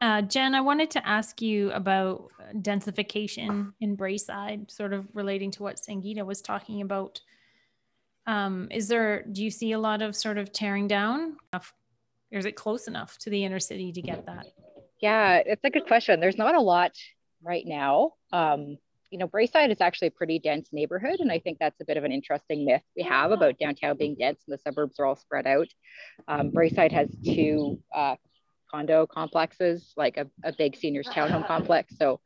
uh, 0.00 0.22
Jen, 0.22 0.54
I 0.54 0.60
wanted 0.60 0.90
to 0.92 1.06
ask 1.06 1.42
you 1.42 1.72
about 1.72 2.30
densification 2.54 3.72
in 3.80 3.96
Braeside, 3.96 4.70
sort 4.70 4.92
of 4.92 5.06
relating 5.12 5.50
to 5.52 5.62
what 5.62 5.76
Sangita 5.76 6.24
was 6.24 6.40
talking 6.40 6.82
about. 6.82 7.20
Um, 8.26 8.68
is 8.70 8.88
there, 8.88 9.24
do 9.24 9.42
you 9.42 9.50
see 9.50 9.72
a 9.72 9.78
lot 9.78 10.02
of 10.02 10.14
sort 10.14 10.38
of 10.38 10.52
tearing 10.52 10.86
down? 10.86 11.36
Or 11.52 12.38
is 12.38 12.44
it 12.44 12.56
close 12.56 12.86
enough 12.86 13.18
to 13.18 13.30
the 13.30 13.44
inner 13.44 13.58
city 13.58 13.90
to 13.92 14.02
get 14.02 14.26
that? 14.26 14.46
Yeah, 15.00 15.42
it's 15.44 15.64
a 15.64 15.70
good 15.70 15.86
question. 15.86 16.20
There's 16.20 16.38
not 16.38 16.54
a 16.54 16.60
lot 16.60 16.92
right 17.42 17.64
now. 17.66 18.12
Um, 18.32 18.76
you 19.10 19.18
know, 19.18 19.26
Braeside 19.26 19.70
is 19.70 19.80
actually 19.80 20.08
a 20.08 20.12
pretty 20.12 20.38
dense 20.38 20.68
neighborhood. 20.72 21.20
And 21.20 21.32
I 21.32 21.38
think 21.38 21.58
that's 21.58 21.80
a 21.80 21.84
bit 21.84 21.96
of 21.96 22.04
an 22.04 22.12
interesting 22.12 22.66
myth 22.66 22.82
we 22.94 23.02
have 23.04 23.30
about 23.30 23.58
downtown 23.58 23.96
being 23.96 24.16
dense 24.16 24.42
and 24.46 24.52
the 24.52 24.60
suburbs 24.60 24.98
are 24.98 25.06
all 25.06 25.16
spread 25.16 25.46
out. 25.46 25.68
Um, 26.26 26.50
Braeside 26.50 26.92
has 26.92 27.08
two 27.24 27.78
uh, 27.94 28.16
condo 28.70 29.06
complexes, 29.06 29.92
like 29.96 30.16
a, 30.16 30.26
a 30.44 30.52
big 30.52 30.76
seniors 30.76 31.06
townhome 31.14 31.46
complex. 31.46 31.94
So 31.98 32.20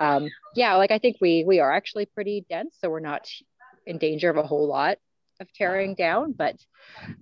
um, 0.00 0.28
yeah, 0.54 0.76
like 0.76 0.90
I 0.90 0.98
think 0.98 1.16
we, 1.20 1.44
we 1.46 1.60
are 1.60 1.72
actually 1.72 2.06
pretty 2.06 2.44
dense. 2.48 2.76
So 2.80 2.90
we're 2.90 3.00
not 3.00 3.28
in 3.86 3.98
danger 3.98 4.30
of 4.30 4.36
a 4.36 4.42
whole 4.42 4.66
lot 4.66 4.98
of 5.40 5.52
tearing 5.52 5.94
down. 5.94 6.32
But, 6.32 6.56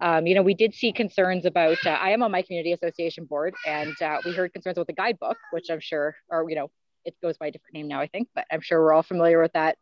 um, 0.01 0.27
you 0.27 0.35
know, 0.35 0.43
we 0.43 0.55
did 0.55 0.75
see 0.75 0.93
concerns 0.93 1.45
about, 1.45 1.85
uh, 1.87 1.91
I 1.91 2.11
am 2.11 2.23
on 2.23 2.31
my 2.31 2.43
community 2.43 2.73
association 2.73 3.25
board 3.25 3.55
and 3.67 4.01
uh, 4.01 4.19
we 4.25 4.33
heard 4.33 4.53
concerns 4.53 4.77
about 4.77 4.87
the 4.87 4.93
guidebook, 4.93 5.37
which 5.53 5.71
I'm 5.71 5.81
sure, 5.81 6.15
or, 6.29 6.49
you 6.49 6.57
know, 6.57 6.71
it 7.05 7.15
goes 7.23 7.37
by 7.37 7.49
a 7.49 7.51
different 7.51 7.75
name 7.75 7.89
now, 7.89 8.01
I 8.01 8.07
think, 8.07 8.29
but 8.35 8.47
I'm 8.51 8.63
sure 8.63 8.81
we're 8.81 8.95
all 8.95 9.03
familiar 9.03 9.41
with 9.41 9.53
that 9.53 9.77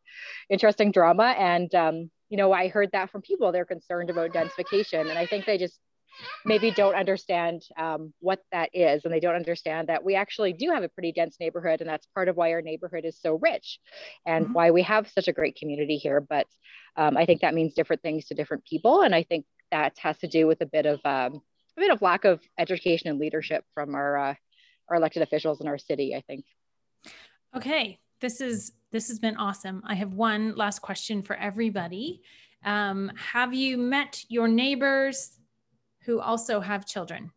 interesting 0.50 0.90
drama. 0.90 1.34
And, 1.38 1.72
um, 1.74 2.10
you 2.28 2.36
know, 2.36 2.52
I 2.52 2.68
heard 2.68 2.90
that 2.92 3.10
from 3.10 3.22
people. 3.22 3.52
They're 3.52 3.64
concerned 3.64 4.10
about 4.10 4.32
densification. 4.32 5.08
And 5.08 5.18
I 5.18 5.26
think 5.26 5.44
they 5.44 5.58
just 5.58 5.78
maybe 6.44 6.70
don't 6.70 6.94
understand 6.94 7.62
um, 7.76 8.12
what 8.20 8.40
that 8.52 8.70
is. 8.72 9.04
And 9.04 9.12
they 9.12 9.20
don't 9.20 9.34
understand 9.34 9.88
that 9.88 10.04
we 10.04 10.14
actually 10.14 10.52
do 10.52 10.70
have 10.70 10.82
a 10.82 10.88
pretty 10.88 11.12
dense 11.12 11.36
neighborhood. 11.40 11.80
And 11.80 11.88
that's 11.88 12.06
part 12.14 12.28
of 12.28 12.36
why 12.36 12.52
our 12.52 12.62
neighborhood 12.62 13.04
is 13.04 13.18
so 13.20 13.34
rich 13.34 13.78
and 14.26 14.46
mm-hmm. 14.46 14.54
why 14.54 14.70
we 14.70 14.82
have 14.82 15.10
such 15.10 15.28
a 15.28 15.32
great 15.32 15.56
community 15.56 15.96
here. 15.96 16.20
But 16.20 16.46
um, 16.96 17.16
I 17.16 17.26
think 17.26 17.40
that 17.40 17.54
means 17.54 17.74
different 17.74 18.02
things 18.02 18.26
to 18.26 18.34
different 18.34 18.64
people. 18.64 19.02
And 19.02 19.14
I 19.14 19.22
think 19.22 19.46
that 19.70 19.96
has 19.98 20.18
to 20.18 20.28
do 20.28 20.46
with 20.46 20.60
a 20.60 20.66
bit 20.66 20.86
of 20.86 21.00
um, 21.04 21.40
a 21.76 21.80
bit 21.80 21.90
of 21.90 22.02
lack 22.02 22.24
of 22.24 22.40
education 22.58 23.08
and 23.08 23.18
leadership 23.18 23.64
from 23.74 23.94
our 23.94 24.16
uh, 24.16 24.34
our 24.88 24.96
elected 24.96 25.22
officials 25.22 25.60
in 25.60 25.68
our 25.68 25.78
city. 25.78 26.14
I 26.14 26.20
think. 26.20 26.44
Okay, 27.56 27.98
this 28.20 28.40
is 28.40 28.72
this 28.92 29.08
has 29.08 29.18
been 29.18 29.36
awesome. 29.36 29.82
I 29.86 29.94
have 29.94 30.12
one 30.12 30.54
last 30.54 30.80
question 30.80 31.22
for 31.22 31.34
everybody. 31.34 32.22
Um, 32.64 33.10
have 33.16 33.54
you 33.54 33.76
met 33.76 34.24
your 34.28 34.46
neighbors 34.46 35.36
who 36.04 36.20
also 36.20 36.60
have 36.60 36.86
children? 36.86 37.30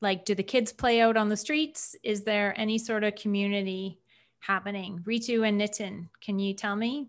Like, 0.00 0.24
do 0.24 0.34
the 0.34 0.42
kids 0.42 0.72
play 0.72 1.00
out 1.00 1.16
on 1.16 1.28
the 1.28 1.36
streets? 1.36 1.94
Is 2.02 2.24
there 2.24 2.58
any 2.58 2.78
sort 2.78 3.04
of 3.04 3.14
community 3.14 3.98
happening? 4.40 5.00
Ritu 5.06 5.46
and 5.46 5.60
Nitin, 5.60 6.08
can 6.20 6.38
you 6.38 6.54
tell 6.54 6.74
me 6.76 7.08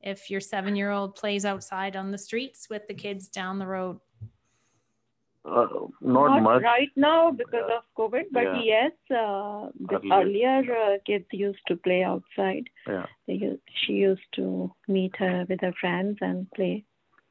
if 0.00 0.30
your 0.30 0.40
seven 0.40 0.74
year 0.74 0.90
old 0.90 1.14
plays 1.14 1.44
outside 1.44 1.96
on 1.96 2.10
the 2.10 2.18
streets 2.18 2.68
with 2.70 2.86
the 2.88 2.94
kids 2.94 3.28
down 3.28 3.58
the 3.58 3.66
road? 3.66 4.00
Uh, 5.42 5.66
not, 6.02 6.26
not, 6.28 6.42
much 6.42 6.62
right 6.62 6.90
now 6.96 7.30
because 7.30 7.64
of 7.74 7.82
COVID, 7.96 8.24
but 8.30 8.42
yeah. 8.42 8.60
yes, 8.62 8.92
uh, 9.10 9.68
earlier, 10.12 10.58
uh, 10.58 10.98
kids 11.06 11.24
used 11.32 11.60
to 11.66 11.76
play 11.76 12.02
outside. 12.02 12.68
Yeah. 12.86 13.06
They, 13.26 13.58
she 13.74 13.94
used 13.94 14.20
to 14.36 14.70
meet 14.86 15.16
her 15.16 15.46
with 15.48 15.60
her 15.62 15.72
friends 15.80 16.18
and 16.20 16.50
play. 16.50 16.84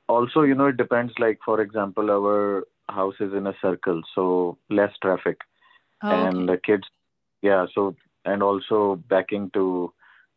Also, 0.07 0.41
you 0.41 0.55
know, 0.55 0.67
it 0.67 0.77
depends. 0.77 1.13
Like 1.19 1.37
for 1.45 1.61
example, 1.61 2.09
our 2.09 2.65
house 2.91 3.15
is 3.19 3.33
in 3.33 3.47
a 3.47 3.53
circle, 3.61 4.01
so 4.15 4.57
less 4.69 4.91
traffic, 5.01 5.39
oh, 6.03 6.09
and 6.09 6.37
okay. 6.37 6.45
the 6.45 6.57
kids, 6.57 6.83
yeah. 7.41 7.65
So 7.73 7.95
and 8.25 8.43
also 8.43 9.01
backing 9.07 9.49
to 9.51 9.93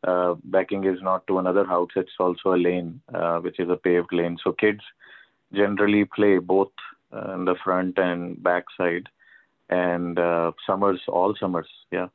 uh, 0.07 0.35
backing 0.45 0.85
is 0.85 1.01
not 1.03 1.27
to 1.27 1.39
another 1.39 1.65
house; 1.67 1.91
it's 1.97 2.13
also 2.19 2.55
a 2.55 2.57
lane, 2.57 3.01
uh, 3.15 3.39
which 3.39 3.59
is 3.59 3.69
a 3.69 3.77
paved 3.77 4.13
lane. 4.13 4.39
So 4.43 4.53
kids 4.53 4.81
generally 5.53 6.05
play 6.05 6.39
both 6.39 6.73
uh, 7.13 7.35
in 7.35 7.45
the 7.45 7.57
front 7.63 7.99
and 7.99 8.43
back 8.43 8.65
side, 8.77 9.09
and 9.69 10.19
uh, 10.19 10.53
summers, 10.67 11.01
all 11.09 11.35
summers, 11.39 11.69
yeah. 11.91 12.09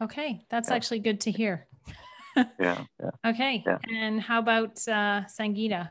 Okay, 0.00 0.44
that's 0.50 0.68
yeah. 0.68 0.74
actually 0.74 0.98
good 0.98 1.20
to 1.20 1.30
hear. 1.30 1.66
yeah, 2.36 2.84
yeah. 3.00 3.10
Okay, 3.24 3.62
yeah. 3.66 3.78
and 3.90 4.20
how 4.20 4.38
about 4.38 4.76
uh, 4.88 5.22
Sangita? 5.28 5.90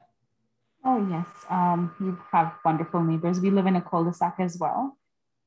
Oh 0.83 1.07
yes, 1.09 1.27
um, 1.49 1.93
you 1.99 2.17
have 2.31 2.53
wonderful 2.65 3.03
neighbors. 3.03 3.39
We 3.39 3.51
live 3.51 3.67
in 3.67 3.75
a 3.75 3.81
cul-de-sac 3.81 4.35
as 4.39 4.57
well, 4.59 4.97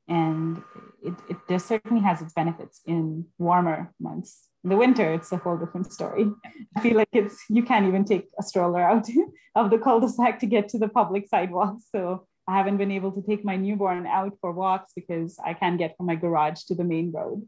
and 0.06 0.62
it, 1.02 1.14
it 1.28 1.36
just 1.48 1.66
certainly 1.66 2.02
has 2.02 2.22
its 2.22 2.32
benefits 2.32 2.80
in 2.86 3.26
warmer 3.38 3.92
months. 4.00 4.48
In 4.62 4.70
the 4.70 4.76
winter, 4.76 5.12
it's 5.12 5.32
a 5.32 5.36
whole 5.36 5.56
different 5.56 5.92
story. 5.92 6.30
I 6.76 6.80
feel 6.80 6.96
like 6.96 7.08
it's 7.12 7.44
you 7.50 7.62
can't 7.64 7.86
even 7.86 8.04
take 8.04 8.28
a 8.38 8.42
stroller 8.42 8.80
out 8.80 9.08
of 9.56 9.70
the 9.70 9.78
cul-de-sac 9.78 10.38
to 10.40 10.46
get 10.46 10.68
to 10.70 10.78
the 10.78 10.88
public 10.88 11.28
sidewalks. 11.28 11.84
So 11.92 12.26
I 12.46 12.56
haven't 12.56 12.76
been 12.76 12.90
able 12.92 13.12
to 13.12 13.22
take 13.22 13.44
my 13.44 13.56
newborn 13.56 14.06
out 14.06 14.34
for 14.40 14.52
walks 14.52 14.92
because 14.94 15.38
I 15.44 15.54
can't 15.54 15.78
get 15.78 15.96
from 15.96 16.06
my 16.06 16.14
garage 16.14 16.62
to 16.64 16.74
the 16.74 16.84
main 16.84 17.10
road 17.10 17.42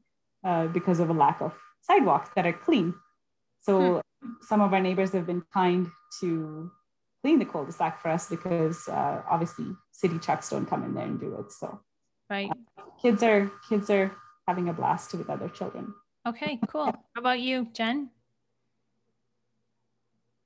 uh, 0.44 0.66
because 0.68 1.00
of 1.00 1.10
a 1.10 1.12
lack 1.12 1.40
of 1.40 1.52
sidewalks 1.82 2.30
that 2.34 2.46
are 2.46 2.52
clean. 2.52 2.94
So 3.60 4.02
hmm. 4.22 4.30
some 4.42 4.60
of 4.60 4.72
our 4.72 4.80
neighbors 4.80 5.12
have 5.12 5.26
been 5.26 5.42
kind 5.52 5.88
to 6.20 6.70
clean 7.26 7.40
the 7.40 7.44
cul-de-sac 7.44 8.00
for 8.00 8.08
us 8.08 8.28
because 8.28 8.86
uh, 8.86 9.20
obviously 9.28 9.66
city 9.90 10.16
trucks 10.16 10.48
don't 10.48 10.66
come 10.66 10.84
in 10.84 10.94
there 10.94 11.06
and 11.06 11.18
do 11.18 11.34
it. 11.40 11.50
So 11.50 11.80
right, 12.30 12.48
uh, 12.78 12.82
kids 13.02 13.20
are 13.24 13.50
kids 13.68 13.90
are 13.90 14.12
having 14.46 14.68
a 14.68 14.72
blast 14.72 15.12
with 15.12 15.28
other 15.28 15.48
children. 15.48 15.92
Okay, 16.24 16.60
cool. 16.68 16.84
How 16.84 17.18
about 17.18 17.40
you, 17.40 17.66
Jen? 17.72 18.10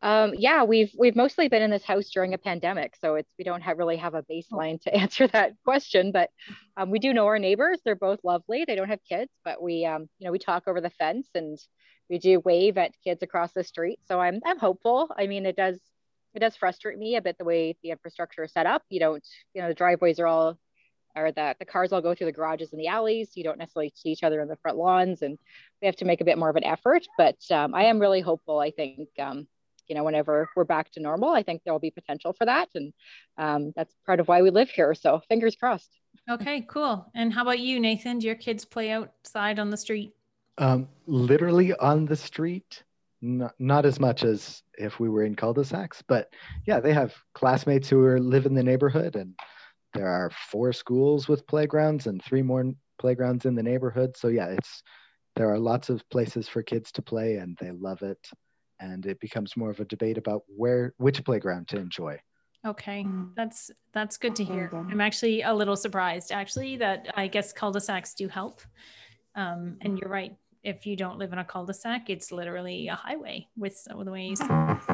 Um, 0.01 0.33
yeah, 0.35 0.65
we've 0.65 0.91
we've 0.99 1.17
mostly 1.17 1.49
been 1.49 1.61
in 1.61 1.71
this 1.71 1.85
house 1.85 2.09
during 2.09 2.33
a 2.33 2.39
pandemic, 2.39 2.97
so 2.99 3.17
it's 3.17 3.31
we 3.37 3.45
don't 3.45 3.61
have 3.61 3.77
really 3.77 3.99
have 3.99 4.15
a 4.15 4.23
baseline 4.23 4.81
to 4.85 4.95
answer 5.03 5.27
that 5.29 5.53
question. 5.67 6.13
But 6.13 6.31
um, 6.79 6.91
we 6.91 6.99
do 6.99 7.13
know 7.13 7.27
our 7.27 7.39
neighbors; 7.39 7.81
they're 7.85 7.95
both 7.95 8.21
lovely. 8.25 8.65
They 8.67 8.75
don't 8.75 8.89
have 8.89 9.05
kids, 9.07 9.31
but 9.45 9.63
we 9.63 9.85
um, 9.85 10.09
you 10.19 10.25
know 10.25 10.33
we 10.33 10.39
talk 10.39 10.63
over 10.67 10.81
the 10.81 10.89
fence 10.89 11.29
and 11.35 11.59
we 12.09 12.19
do 12.19 12.41
wave 12.41 12.79
at 12.79 12.95
kids 13.05 13.23
across 13.23 13.53
the 13.53 13.65
street. 13.65 13.99
So 14.09 14.19
I'm 14.19 14.41
I'm 14.47 14.59
hopeful. 14.59 15.11
I 15.15 15.27
mean, 15.27 15.45
it 15.45 15.57
does 15.57 15.79
it 16.35 16.41
does 16.41 16.57
frustrate 16.57 16.99
me 16.99 17.17
a 17.17 17.23
bit 17.23 17.39
the 17.39 17.45
way 17.45 17.77
the 17.83 17.91
infrastructure 17.91 18.45
is 18.45 18.53
set 18.53 18.67
up. 18.67 18.83
You 18.89 19.01
don't 19.01 19.27
you 19.55 19.63
know 19.63 19.69
the 19.69 19.75
driveways 19.75 20.19
are 20.21 20.27
all 20.27 20.59
or 21.17 21.33
the, 21.33 21.57
the 21.59 21.65
cars 21.65 21.93
all 21.93 22.01
go 22.01 22.15
through 22.15 22.27
the 22.27 22.33
garages 22.33 22.73
and 22.73 22.81
the 22.81 22.87
alleys. 22.87 23.31
You 23.35 23.43
don't 23.43 23.59
necessarily 23.59 23.93
see 23.97 24.11
each 24.11 24.23
other 24.23 24.41
in 24.41 24.49
the 24.49 24.57
front 24.57 24.79
lawns, 24.79 25.23
and 25.23 25.39
we 25.83 25.87
have 25.87 25.97
to 25.97 26.05
make 26.05 26.21
a 26.21 26.25
bit 26.25 26.39
more 26.39 26.51
of 26.51 26.57
an 26.57 26.65
effort. 26.65 27.05
But 27.19 27.39
um, 27.51 27.75
I 27.75 27.85
am 27.85 27.99
really 27.99 28.21
hopeful. 28.21 28.61
I 28.61 28.71
think 28.71 29.09
um, 29.19 29.49
you 29.91 29.97
know, 29.97 30.05
whenever 30.05 30.49
we're 30.55 30.65
back 30.65 30.93
to 30.93 31.01
normal, 31.01 31.31
I 31.31 31.43
think 31.43 31.63
there 31.65 31.75
will 31.75 31.81
be 31.81 31.91
potential 31.91 32.33
for 32.33 32.47
that. 32.47 32.69
And 32.77 32.93
um, 33.37 33.73
that's 33.75 33.93
part 34.07 34.21
of 34.21 34.29
why 34.29 34.41
we 34.41 34.51
live 34.51 34.71
here. 34.71 34.95
So 34.95 35.21
fingers 35.29 35.57
crossed. 35.57 35.91
Okay, 36.31 36.65
cool. 36.69 37.11
And 37.15 37.33
how 37.33 37.43
about 37.43 37.59
you, 37.59 37.81
Nathan? 37.81 38.21
Do 38.21 38.27
your 38.29 38.37
kids 38.37 38.65
play 38.65 38.91
outside 38.93 39.59
on 39.59 39.71
the 39.71 39.77
street? 39.77 40.13
Um, 40.59 40.89
literally 41.07 41.75
on 41.75 42.07
the 42.07 42.15
street, 42.15 42.85
not, 43.23 43.55
not 43.59 43.87
as 43.87 44.01
much 44.01 44.25
as 44.25 44.63
if 44.79 44.99
we 44.99 45.09
were 45.09 45.25
in 45.25 45.35
cul-de-sacs, 45.35 46.03
but 46.07 46.33
yeah, 46.67 46.81
they 46.81 46.93
have 46.93 47.15
classmates 47.35 47.89
who 47.89 48.05
are 48.05 48.21
live 48.21 48.47
in 48.47 48.55
the 48.55 48.63
neighborhood 48.63 49.17
and 49.17 49.39
there 49.95 50.09
are 50.09 50.31
four 50.51 50.73
schools 50.73 51.29
with 51.29 51.47
playgrounds 51.47 52.07
and 52.07 52.23
three 52.23 52.43
more 52.43 52.65
playgrounds 52.99 53.45
in 53.45 53.55
the 53.55 53.63
neighborhood. 53.63 54.17
So 54.17 54.29
yeah, 54.29 54.49
it's, 54.49 54.83
there 55.37 55.51
are 55.51 55.59
lots 55.59 55.89
of 55.91 56.09
places 56.11 56.49
for 56.49 56.63
kids 56.63 56.93
to 56.93 57.03
play 57.03 57.37
and 57.37 57.57
they 57.61 57.71
love 57.71 58.03
it 58.03 58.19
and 58.81 59.05
it 59.07 59.21
becomes 59.21 59.57
more 59.57 59.71
of 59.71 59.81
a 59.81 59.85
debate 59.85 60.19
about 60.19 60.43
where 60.47 60.95
which 60.97 61.23
playground 61.25 61.69
to 61.69 61.77
enjoy. 61.77 62.19
Okay, 62.67 63.05
mm. 63.05 63.31
that's 63.35 63.71
that's 63.93 64.17
good 64.19 64.37
to 64.37 64.45
hear. 64.45 64.71
I'm 64.73 65.01
actually 65.01 65.43
a 65.43 65.53
little 65.53 65.77
surprised, 65.77 66.33
actually, 66.33 66.77
that 66.79 67.13
I 67.17 67.27
guess 67.27 67.53
cul-de-sacs 67.53 68.15
do 68.15 68.29
help. 68.29 68.61
Um, 69.35 69.77
and 69.81 69.99
you're 69.99 70.11
right. 70.11 70.37
If 70.63 70.87
you 70.87 70.95
don't 70.95 71.19
live 71.19 71.33
in 71.33 71.39
a 71.39 71.45
cul-de-sac, 71.45 72.11
it's 72.11 72.31
literally 72.31 72.89
a 72.89 72.95
highway 72.95 73.49
with 73.57 73.77
some 73.77 73.99
of 73.99 74.05
the 74.05 74.13
ways 74.13 74.41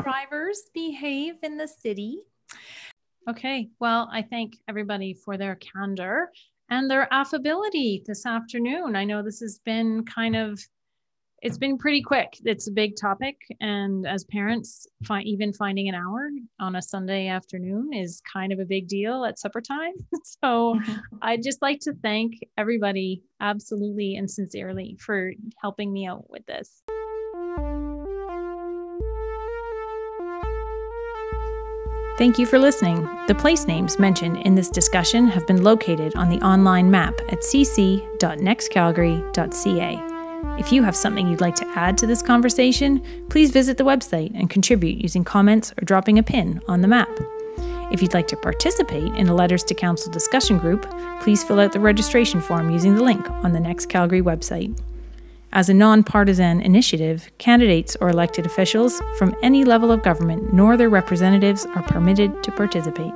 drivers 0.02 0.62
behave 0.72 1.34
in 1.42 1.56
the 1.56 1.66
city. 1.66 2.20
Okay, 3.28 3.70
well, 3.80 4.08
I 4.12 4.22
thank 4.22 4.54
everybody 4.68 5.12
for 5.12 5.36
their 5.36 5.56
candor 5.56 6.30
and 6.70 6.88
their 6.88 7.12
affability 7.12 8.04
this 8.06 8.24
afternoon. 8.26 8.94
I 8.94 9.02
know 9.02 9.22
this 9.22 9.40
has 9.40 9.58
been 9.64 10.04
kind 10.04 10.36
of 10.36 10.60
it's 11.42 11.58
been 11.58 11.76
pretty 11.76 12.02
quick. 12.02 12.38
It's 12.44 12.68
a 12.68 12.72
big 12.72 12.96
topic, 12.96 13.36
and 13.60 14.06
as 14.06 14.24
parents, 14.24 14.86
fi- 15.04 15.22
even 15.22 15.52
finding 15.52 15.88
an 15.88 15.94
hour 15.94 16.30
on 16.60 16.76
a 16.76 16.82
Sunday 16.82 17.28
afternoon 17.28 17.92
is 17.92 18.22
kind 18.32 18.52
of 18.52 18.58
a 18.58 18.64
big 18.64 18.88
deal 18.88 19.24
at 19.24 19.38
supper 19.38 19.60
time. 19.60 19.92
so, 20.24 20.74
mm-hmm. 20.74 20.94
I'd 21.22 21.42
just 21.42 21.62
like 21.62 21.80
to 21.80 21.92
thank 22.02 22.34
everybody 22.56 23.22
absolutely 23.40 24.16
and 24.16 24.30
sincerely 24.30 24.96
for 24.98 25.32
helping 25.60 25.92
me 25.92 26.06
out 26.06 26.30
with 26.30 26.46
this. 26.46 26.82
Thank 32.16 32.38
you 32.38 32.46
for 32.46 32.58
listening. 32.58 33.06
The 33.26 33.34
place 33.34 33.66
names 33.66 33.98
mentioned 33.98 34.38
in 34.38 34.54
this 34.54 34.70
discussion 34.70 35.28
have 35.28 35.46
been 35.46 35.62
located 35.62 36.16
on 36.16 36.30
the 36.30 36.40
online 36.40 36.90
map 36.90 37.12
at 37.28 37.40
cc.nextcalgary.ca. 37.40 40.15
If 40.58 40.72
you 40.72 40.82
have 40.82 40.96
something 40.96 41.28
you'd 41.28 41.40
like 41.40 41.54
to 41.56 41.68
add 41.76 41.98
to 41.98 42.06
this 42.06 42.22
conversation, 42.22 43.02
please 43.28 43.50
visit 43.50 43.76
the 43.76 43.84
website 43.84 44.32
and 44.34 44.48
contribute 44.48 45.02
using 45.02 45.24
comments 45.24 45.72
or 45.72 45.84
dropping 45.84 46.18
a 46.18 46.22
pin 46.22 46.60
on 46.66 46.80
the 46.80 46.88
map. 46.88 47.10
If 47.92 48.02
you'd 48.02 48.14
like 48.14 48.26
to 48.28 48.36
participate 48.36 49.14
in 49.14 49.28
a 49.28 49.34
Letters 49.34 49.62
to 49.64 49.74
Council 49.74 50.10
discussion 50.10 50.58
group, 50.58 50.90
please 51.20 51.44
fill 51.44 51.60
out 51.60 51.72
the 51.72 51.80
registration 51.80 52.40
form 52.40 52.70
using 52.70 52.94
the 52.94 53.04
link 53.04 53.30
on 53.30 53.52
the 53.52 53.60
Next 53.60 53.86
Calgary 53.86 54.22
website. 54.22 54.76
As 55.52 55.68
a 55.68 55.74
nonpartisan 55.74 56.60
initiative, 56.60 57.30
candidates 57.38 57.96
or 58.00 58.08
elected 58.08 58.44
officials 58.44 59.00
from 59.18 59.36
any 59.42 59.64
level 59.64 59.92
of 59.92 60.02
government 60.02 60.52
nor 60.52 60.76
their 60.76 60.90
representatives 60.90 61.64
are 61.74 61.82
permitted 61.82 62.42
to 62.42 62.52
participate. 62.52 63.12